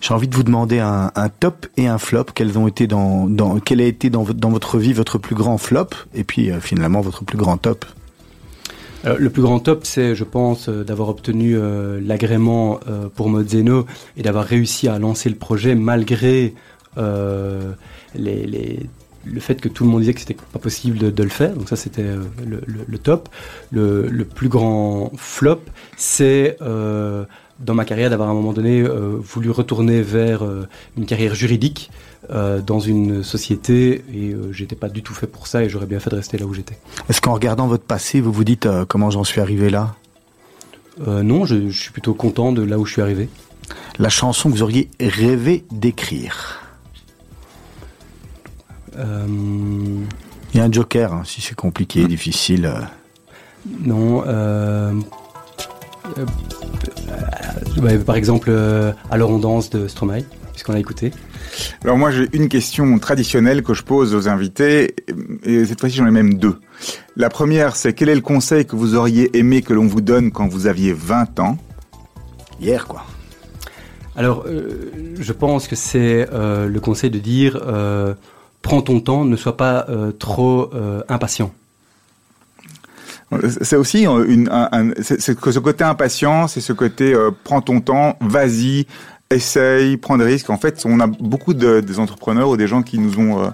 J'ai 0.01 0.13
envie 0.13 0.27
de 0.27 0.35
vous 0.35 0.43
demander 0.43 0.79
un, 0.79 1.11
top 1.39 1.67
et 1.77 1.87
un 1.87 1.97
flop. 1.97 2.25
Quels 2.35 2.51
quel 3.65 3.81
a 3.81 3.85
été 3.85 4.09
dans, 4.09 4.23
votre 4.23 4.77
vie 4.77 4.93
votre 4.93 5.17
plus 5.17 5.35
grand 5.35 5.57
flop 5.57 5.89
et 6.13 6.23
puis 6.23 6.51
euh, 6.51 6.59
finalement 6.59 7.01
votre 7.01 7.23
plus 7.23 7.37
grand 7.37 7.57
top? 7.57 7.85
Alors, 9.05 9.19
le 9.19 9.29
plus 9.29 9.43
grand 9.43 9.59
top, 9.59 9.81
c'est, 9.83 10.15
je 10.15 10.23
pense, 10.23 10.67
euh, 10.67 10.83
d'avoir 10.83 11.09
obtenu 11.09 11.55
euh, 11.55 12.01
l'agrément 12.03 12.79
euh, 12.87 13.07
pour 13.13 13.29
Modzeno 13.29 13.85
et 14.17 14.23
d'avoir 14.23 14.45
réussi 14.45 14.87
à 14.87 14.97
lancer 14.97 15.29
le 15.29 15.35
projet 15.35 15.75
malgré 15.75 16.55
euh, 16.97 17.73
le 18.15 19.39
fait 19.39 19.61
que 19.61 19.69
tout 19.69 19.83
le 19.83 19.91
monde 19.91 19.99
disait 20.01 20.15
que 20.15 20.21
c'était 20.21 20.37
pas 20.51 20.57
possible 20.57 20.97
de, 21.13 21.23
le 21.23 21.29
faire. 21.29 21.53
Donc 21.53 21.69
ça, 21.69 21.75
c'était 21.75 22.01
euh, 22.01 22.23
le, 22.43 22.97
top. 22.97 23.29
Le, 23.71 24.23
plus 24.23 24.49
grand 24.49 25.11
flop, 25.15 25.61
c'est 25.97 26.57
dans 27.59 27.73
ma 27.73 27.85
carrière 27.85 28.09
d'avoir 28.09 28.29
à 28.29 28.31
un 28.31 28.35
moment 28.35 28.53
donné 28.53 28.83
voulu 28.83 29.49
retourner 29.49 30.01
vers 30.01 30.43
une 30.97 31.05
carrière 31.05 31.35
juridique 31.35 31.89
euh, 32.31 32.59
dans 32.59 32.79
une 32.79 33.23
société 33.23 34.03
et 34.11 34.31
euh, 34.31 34.51
j'étais 34.51 34.75
pas 34.75 34.89
du 34.89 35.03
tout 35.03 35.13
fait 35.13 35.27
pour 35.27 35.45
ça 35.45 35.63
et 35.63 35.69
j'aurais 35.69 35.85
bien 35.85 35.99
fait 35.99 36.09
de 36.09 36.15
rester 36.15 36.39
là 36.39 36.47
où 36.47 36.55
j'étais. 36.55 36.75
Est-ce 37.07 37.21
qu'en 37.21 37.33
regardant 37.33 37.67
votre 37.67 37.83
passé, 37.83 38.19
vous 38.19 38.31
vous 38.31 38.43
dites 38.43 38.65
euh, 38.65 38.83
comment 38.83 39.11
j'en 39.11 39.23
suis 39.23 39.41
arrivé 39.41 39.69
là? 39.69 39.95
Euh, 41.07 41.21
Non, 41.21 41.45
je, 41.45 41.69
je, 41.69 41.79
suis 41.79 41.91
plutôt 41.91 42.15
content 42.15 42.51
de 42.51 42.63
là 42.63 42.79
où 42.79 42.85
je 42.85 42.93
suis 42.93 43.01
arrivé. 43.03 43.29
La 43.99 44.09
chanson 44.09 44.49
que 44.49 44.55
vous 44.55 44.63
auriez 44.63 44.89
rêvé 44.99 45.65
d'écrire? 45.71 46.61
Euh, 48.97 49.27
Il 50.53 50.57
y 50.57 50.61
a 50.61 50.63
un 50.63 50.71
joker, 50.71 51.13
hein, 51.13 51.21
si 51.25 51.41
c'est 51.41 51.55
compliqué, 51.55 52.05
mmh. 52.05 52.07
difficile. 52.07 52.73
Non. 53.81 54.23
Ouais, 57.81 57.97
par 57.97 58.15
exemple, 58.15 58.51
Alors 59.11 59.29
on 59.31 59.39
danse 59.39 59.69
de 59.69 59.87
Stromae, 59.87 60.23
puisqu'on 60.51 60.73
a 60.73 60.79
écouté. 60.79 61.11
Alors 61.83 61.97
moi 61.97 62.11
j'ai 62.11 62.27
une 62.33 62.49
question 62.49 62.97
traditionnelle 62.99 63.63
que 63.63 63.73
je 63.73 63.83
pose 63.83 64.15
aux 64.15 64.27
invités 64.27 64.95
et 65.43 65.65
cette 65.65 65.79
fois-ci 65.79 65.97
j'en 65.97 66.07
ai 66.07 66.11
même 66.11 66.35
deux. 66.35 66.59
La 67.15 67.29
première 67.29 67.75
c'est 67.75 67.93
quel 67.93 68.09
est 68.09 68.15
le 68.15 68.21
conseil 68.21 68.65
que 68.65 68.75
vous 68.75 68.95
auriez 68.95 69.37
aimé 69.37 69.61
que 69.61 69.73
l'on 69.73 69.87
vous 69.87 70.01
donne 70.01 70.31
quand 70.31 70.47
vous 70.47 70.67
aviez 70.67 70.93
20 70.93 71.39
ans? 71.39 71.57
Hier 72.59 72.87
quoi. 72.87 73.05
Alors 74.15 74.45
euh, 74.47 74.91
je 75.19 75.33
pense 75.33 75.67
que 75.67 75.75
c'est 75.75 76.27
euh, 76.31 76.67
le 76.67 76.79
conseil 76.79 77.09
de 77.09 77.19
dire 77.19 77.59
euh, 77.65 78.13
prends 78.61 78.81
ton 78.81 78.99
temps, 78.99 79.25
ne 79.25 79.35
sois 79.35 79.57
pas 79.57 79.85
euh, 79.89 80.11
trop 80.11 80.71
euh, 80.73 81.03
impatient. 81.09 81.51
C'est 83.61 83.75
aussi 83.75 84.05
une, 84.05 84.49
un, 84.51 84.91
ce 85.01 85.59
côté 85.59 85.83
impatient, 85.83 86.47
c'est 86.47 86.61
ce 86.61 86.73
côté 86.73 87.13
euh, 87.13 87.31
prends 87.43 87.61
ton 87.61 87.81
temps, 87.81 88.17
vas-y, 88.21 88.85
essaye, 89.31 89.97
prend 89.97 90.17
des 90.17 90.25
risques. 90.25 90.49
En 90.49 90.57
fait, 90.57 90.83
on 90.85 90.99
a 90.99 91.07
beaucoup 91.07 91.53
de, 91.53 91.79
des 91.79 91.99
entrepreneurs 91.99 92.49
ou 92.49 92.57
des 92.57 92.67
gens 92.67 92.83
qui 92.83 92.99
nous 92.99 93.19
ont, 93.19 93.43
euh, 93.43 93.47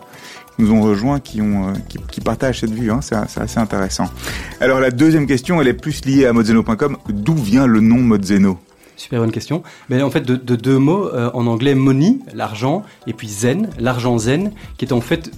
nous 0.59 0.71
ont 0.71 0.81
rejoints, 0.81 1.19
qui, 1.19 1.41
ont, 1.41 1.69
euh, 1.69 1.73
qui, 2.09 2.21
partagent 2.21 2.61
cette 2.61 2.71
vue. 2.71 2.91
Hein. 2.91 2.99
C'est 3.01 3.15
assez 3.15 3.57
intéressant. 3.57 4.05
Alors 4.59 4.79
la 4.79 4.91
deuxième 4.91 5.25
question, 5.25 5.61
elle 5.61 5.67
est 5.67 5.73
plus 5.73 6.05
liée 6.05 6.25
à 6.25 6.33
modzeno.com. 6.33 6.97
D'où 7.09 7.35
vient 7.35 7.65
le 7.65 7.79
nom 7.79 7.97
Modzeno? 7.97 8.59
Super 8.97 9.21
bonne 9.21 9.31
question. 9.31 9.63
Mais 9.89 10.03
en 10.03 10.11
fait, 10.11 10.21
de, 10.21 10.35
de 10.35 10.55
deux 10.55 10.77
mots, 10.77 11.07
euh, 11.07 11.31
en 11.33 11.47
anglais, 11.47 11.73
money, 11.73 12.19
l'argent, 12.35 12.83
et 13.07 13.13
puis 13.13 13.27
zen, 13.27 13.69
l'argent 13.79 14.17
zen, 14.19 14.51
qui 14.77 14.85
est 14.85 14.93
en 14.93 15.01
fait 15.01 15.31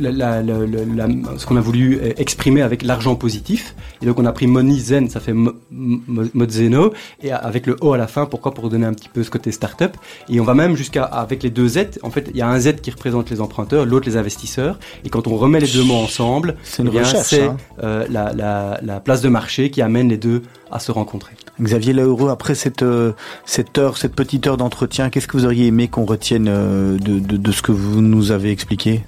la, 0.00 0.10
la, 0.10 0.42
la, 0.42 1.08
ce 1.36 1.46
qu'on 1.46 1.56
a 1.56 1.60
voulu 1.60 2.00
exprimer 2.16 2.62
avec 2.62 2.82
l'argent 2.82 3.14
positif. 3.14 3.74
Et 4.02 4.06
donc 4.06 4.18
on 4.18 4.24
a 4.24 4.32
pris 4.32 4.46
money 4.46 4.78
zen, 4.78 5.08
ça 5.08 5.20
fait 5.20 5.34
modzeno, 5.70 6.92
et 7.22 7.32
avec 7.32 7.66
le 7.66 7.76
O 7.80 7.92
à 7.92 7.98
la 7.98 8.06
fin, 8.06 8.26
pourquoi? 8.26 8.54
Pour 8.54 8.68
donner 8.68 8.86
un 8.86 8.94
petit 8.94 9.08
peu 9.08 9.22
ce 9.22 9.30
côté 9.30 9.52
start-up. 9.52 9.96
Et 10.28 10.40
on 10.40 10.44
va 10.44 10.54
même 10.54 10.76
jusqu'à, 10.76 11.04
avec 11.04 11.42
les 11.42 11.50
deux 11.50 11.68
Z, 11.68 11.98
en 12.02 12.10
fait, 12.10 12.28
il 12.30 12.36
y 12.36 12.42
a 12.42 12.48
un 12.48 12.58
Z 12.58 12.76
qui 12.80 12.90
représente 12.90 13.30
les 13.30 13.40
emprunteurs, 13.40 13.86
l'autre 13.86 14.08
les 14.08 14.16
investisseurs. 14.16 14.78
Et 15.04 15.10
quand 15.10 15.26
on 15.26 15.36
remet 15.36 15.60
les 15.60 15.68
deux 15.68 15.84
mots 15.84 15.96
ensemble, 15.96 16.56
c'est 16.62 16.82
eh 16.84 17.40
hein. 17.42 17.56
euh, 17.82 18.06
la 18.08 19.00
place 19.00 19.22
de 19.22 19.28
marché 19.28 19.70
qui 19.70 19.82
amène 19.82 20.08
les 20.08 20.16
deux 20.16 20.42
à 20.70 20.78
se 20.78 20.92
rencontrer. 20.92 21.34
Xavier 21.60 21.92
Laheureux, 21.92 22.30
après 22.30 22.54
cette, 22.54 22.82
euh, 22.82 23.12
cette 23.44 23.78
heure, 23.78 23.96
cette 23.96 24.14
petite 24.14 24.46
heure 24.46 24.56
d'entretien, 24.56 25.10
qu'est-ce 25.10 25.26
que 25.26 25.36
vous 25.36 25.44
auriez 25.44 25.66
aimé 25.66 25.88
qu'on 25.88 26.04
retienne 26.04 26.46
euh, 26.48 26.98
de, 26.98 27.18
de, 27.18 27.36
de, 27.36 27.52
ce 27.52 27.62
que 27.62 27.72
vous 27.72 28.00
nous 28.00 28.30
avez 28.32 28.50
expliqué? 28.50 29.02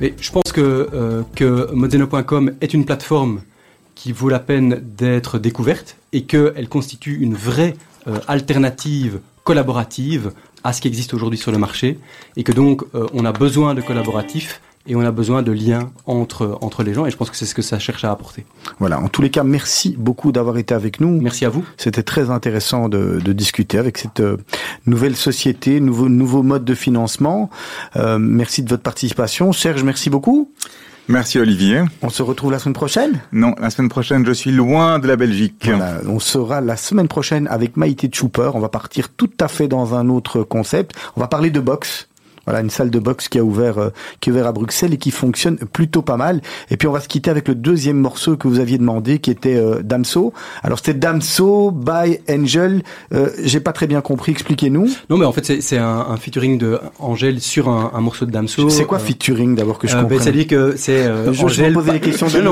Mais 0.00 0.14
je 0.20 0.30
pense 0.30 0.52
que, 0.52 0.88
euh, 0.92 1.22
que 1.34 1.72
Modzeno.com 1.72 2.52
est 2.60 2.74
une 2.74 2.84
plateforme 2.84 3.42
qui 3.94 4.12
vaut 4.12 4.28
la 4.28 4.38
peine 4.38 4.80
d'être 4.96 5.38
découverte 5.38 5.96
et 6.12 6.22
qu'elle 6.22 6.68
constitue 6.68 7.18
une 7.20 7.34
vraie 7.34 7.74
euh, 8.06 8.18
alternative 8.28 9.20
collaborative 9.42 10.32
à 10.62 10.72
ce 10.72 10.80
qui 10.80 10.88
existe 10.88 11.14
aujourd'hui 11.14 11.38
sur 11.38 11.50
le 11.50 11.58
marché 11.58 11.98
et 12.36 12.44
que 12.44 12.52
donc 12.52 12.84
euh, 12.94 13.06
on 13.12 13.24
a 13.24 13.32
besoin 13.32 13.74
de 13.74 13.80
collaboratifs 13.80 14.60
et 14.88 14.96
on 14.96 15.00
a 15.00 15.12
besoin 15.12 15.42
de 15.42 15.52
liens 15.52 15.90
entre, 16.06 16.58
entre 16.62 16.82
les 16.82 16.94
gens 16.94 17.06
et 17.06 17.10
je 17.10 17.16
pense 17.16 17.30
que 17.30 17.36
c'est 17.36 17.46
ce 17.46 17.54
que 17.54 17.62
ça 17.62 17.78
cherche 17.78 18.04
à 18.04 18.10
apporter. 18.10 18.44
Voilà, 18.78 18.98
en 18.98 19.08
tous 19.08 19.22
les 19.22 19.30
cas, 19.30 19.44
merci 19.44 19.94
beaucoup 19.98 20.32
d'avoir 20.32 20.56
été 20.56 20.74
avec 20.74 21.00
nous. 21.00 21.20
Merci 21.20 21.44
à 21.44 21.50
vous. 21.50 21.64
C'était 21.76 22.02
très 22.02 22.30
intéressant 22.30 22.88
de, 22.88 23.20
de, 23.22 23.32
discuter 23.32 23.78
avec 23.78 23.98
cette 23.98 24.20
euh, 24.20 24.38
nouvelle 24.86 25.14
société, 25.14 25.80
nouveau, 25.80 26.08
nouveau 26.08 26.42
mode 26.42 26.64
de 26.64 26.74
financement. 26.74 27.50
Euh, 27.96 28.18
merci 28.18 28.62
de 28.62 28.70
votre 28.70 28.82
participation. 28.82 29.52
Serge, 29.52 29.84
merci 29.84 30.10
beaucoup. 30.10 30.50
Merci 31.08 31.38
Olivier. 31.38 31.82
On 32.02 32.10
se 32.10 32.22
retrouve 32.22 32.52
la 32.52 32.58
semaine 32.58 32.74
prochaine? 32.74 33.20
Non, 33.32 33.54
la 33.58 33.70
semaine 33.70 33.88
prochaine, 33.88 34.26
je 34.26 34.32
suis 34.32 34.50
loin 34.50 34.98
de 34.98 35.06
la 35.08 35.16
Belgique. 35.16 35.62
Voilà, 35.64 36.00
on 36.06 36.18
sera 36.18 36.60
la 36.60 36.76
semaine 36.76 37.08
prochaine 37.08 37.48
avec 37.48 37.78
Maïté 37.78 38.10
Chooper. 38.12 38.50
On 38.52 38.60
va 38.60 38.68
partir 38.68 39.08
tout 39.08 39.30
à 39.40 39.48
fait 39.48 39.68
dans 39.68 39.94
un 39.94 40.10
autre 40.10 40.42
concept. 40.42 40.94
On 41.16 41.20
va 41.20 41.26
parler 41.26 41.50
de 41.50 41.60
boxe. 41.60 42.07
Voilà, 42.48 42.62
une 42.62 42.70
salle 42.70 42.88
de 42.88 42.98
boxe 42.98 43.28
qui 43.28 43.38
a 43.38 43.44
ouvert, 43.44 43.76
euh, 43.76 43.90
qui 44.20 44.30
est 44.30 44.32
ouvert 44.32 44.46
à 44.46 44.52
Bruxelles 44.52 44.94
et 44.94 44.96
qui 44.96 45.10
fonctionne 45.10 45.58
plutôt 45.58 46.00
pas 46.00 46.16
mal. 46.16 46.40
Et 46.70 46.78
puis 46.78 46.88
on 46.88 46.92
va 46.92 47.00
se 47.00 47.08
quitter 47.08 47.28
avec 47.28 47.46
le 47.46 47.54
deuxième 47.54 47.98
morceau 47.98 48.38
que 48.38 48.48
vous 48.48 48.58
aviez 48.58 48.78
demandé, 48.78 49.18
qui 49.18 49.30
était 49.30 49.56
euh, 49.56 49.82
Damso. 49.82 50.32
Alors 50.62 50.78
c'était 50.78 50.94
Damso 50.94 51.70
by 51.70 52.20
Angel. 52.30 52.82
Euh, 53.12 53.28
J'ai 53.44 53.60
pas 53.60 53.72
très 53.72 53.86
bien 53.86 54.00
compris. 54.00 54.32
Expliquez-nous. 54.32 54.88
Non, 55.10 55.18
mais 55.18 55.26
en 55.26 55.32
fait 55.32 55.60
c'est 55.60 55.76
un, 55.76 56.06
un, 56.08 56.16
featuring 56.16 56.56
de 56.56 56.80
Angel 56.98 57.38
sur 57.42 57.68
un, 57.68 57.90
un 57.94 58.00
morceau 58.00 58.24
de 58.24 58.30
Damso. 58.30 58.70
C'est 58.70 58.86
quoi 58.86 58.98
featuring 58.98 59.54
d'abord 59.54 59.78
que 59.78 59.86
je 59.86 59.92
comprends 59.92 60.08
ben, 60.08 60.18
C'est-à-dire 60.18 60.46
que 60.46 60.74
c'est 60.76 61.06
euh, 61.06 61.32
je 61.34 61.44
Angel. 61.44 61.74
poser 61.74 61.92
les 61.92 62.00
questions 62.00 62.26
de 62.28 62.42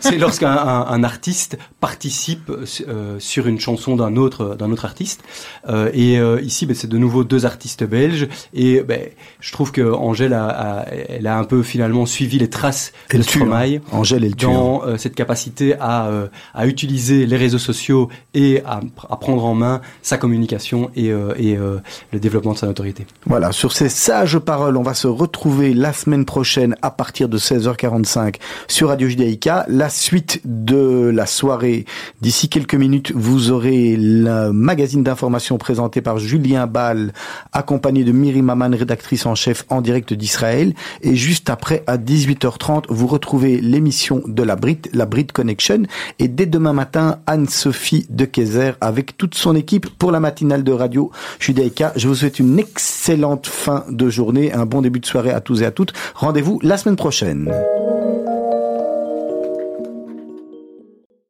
C'est 0.00 0.18
lorsqu'un 0.18 0.52
un, 0.52 0.86
un, 0.88 1.04
artiste 1.04 1.58
participe 1.80 2.50
euh, 2.88 3.16
sur 3.18 3.46
une 3.46 3.60
chanson 3.60 3.96
d'un 3.96 4.16
autre 4.16 4.56
d'un 4.56 4.70
autre 4.70 4.84
artiste. 4.84 5.22
Euh, 5.68 5.90
et 5.92 6.18
euh, 6.18 6.40
ici, 6.40 6.66
ben, 6.66 6.74
c'est 6.74 6.88
de 6.88 6.98
nouveau 6.98 7.24
deux 7.24 7.46
artistes 7.46 7.84
belges. 7.84 8.28
Et 8.54 8.80
ben, 8.82 9.01
je 9.40 9.52
trouve 9.52 9.72
que 9.72 9.92
Angèle 9.92 10.32
a, 10.32 10.46
a, 10.48 10.84
elle 11.08 11.26
a 11.26 11.38
un 11.38 11.44
peu 11.44 11.62
finalement 11.62 12.06
suivi 12.06 12.38
les 12.38 12.50
traces 12.50 12.92
elle 13.10 13.18
de 13.18 13.22
Stromae 13.22 13.76
hein. 13.76 13.80
Angèle 13.92 14.24
elle 14.24 14.34
dans 14.34 14.82
euh, 14.84 14.96
cette 14.96 15.14
capacité 15.14 15.74
à, 15.78 16.06
euh, 16.06 16.28
à 16.54 16.66
utiliser 16.66 17.26
les 17.26 17.36
réseaux 17.36 17.58
sociaux 17.58 18.08
et 18.34 18.62
à, 18.64 18.80
à 19.10 19.16
prendre 19.16 19.44
en 19.44 19.54
main 19.54 19.80
sa 20.02 20.18
communication 20.18 20.90
et, 20.96 21.10
euh, 21.10 21.34
et 21.38 21.56
le 21.56 22.20
développement 22.20 22.52
de 22.52 22.58
sa 22.58 22.66
notoriété. 22.66 23.06
Voilà, 23.26 23.52
sur 23.52 23.72
ces 23.72 23.88
sages 23.88 24.38
paroles, 24.38 24.76
on 24.76 24.82
va 24.82 24.94
se 24.94 25.06
retrouver 25.06 25.74
la 25.74 25.92
semaine 25.92 26.24
prochaine 26.24 26.76
à 26.82 26.90
partir 26.90 27.28
de 27.28 27.38
16h45 27.38 28.36
sur 28.68 28.88
Radio 28.88 29.08
Judaïka. 29.08 29.64
La 29.68 29.88
suite 29.88 30.40
de 30.44 31.10
la 31.12 31.26
soirée, 31.26 31.84
d'ici 32.20 32.48
quelques 32.48 32.74
minutes, 32.74 33.12
vous 33.14 33.50
aurez 33.50 33.96
le 33.96 34.50
magazine 34.52 35.02
d'information 35.02 35.58
présenté 35.58 36.00
par 36.00 36.18
Julien 36.18 36.66
Ball, 36.66 37.12
accompagné 37.52 38.04
de 38.04 38.12
Miri 38.12 38.42
Maman, 38.42 38.70
rédactrice 38.82 39.26
en 39.26 39.34
chef 39.34 39.64
en 39.68 39.80
direct 39.80 40.12
d'Israël. 40.12 40.74
Et 41.02 41.14
juste 41.14 41.50
après, 41.50 41.82
à 41.86 41.96
18h30, 41.96 42.84
vous 42.88 43.06
retrouvez 43.06 43.60
l'émission 43.60 44.22
de 44.26 44.42
la 44.42 44.56
Brit, 44.56 44.82
la 44.92 45.06
Brit 45.06 45.28
Connection. 45.28 45.82
Et 46.18 46.28
dès 46.28 46.46
demain 46.46 46.72
matin, 46.72 47.18
Anne-Sophie 47.26 48.06
de 48.10 48.24
Kayser 48.24 48.72
avec 48.80 49.16
toute 49.16 49.34
son 49.34 49.54
équipe 49.54 49.88
pour 49.98 50.12
la 50.12 50.20
matinale 50.20 50.64
de 50.64 50.72
Radio 50.72 51.10
Judaïka. 51.38 51.92
Je 51.96 52.08
vous 52.08 52.14
souhaite 52.14 52.38
une 52.38 52.58
excellente 52.58 53.46
fin 53.46 53.84
de 53.88 54.08
journée, 54.08 54.52
un 54.52 54.66
bon 54.66 54.82
début 54.82 55.00
de 55.00 55.06
soirée 55.06 55.32
à 55.32 55.40
tous 55.40 55.62
et 55.62 55.66
à 55.66 55.70
toutes. 55.70 55.92
Rendez-vous 56.14 56.58
la 56.62 56.76
semaine 56.76 56.96
prochaine. 56.96 57.50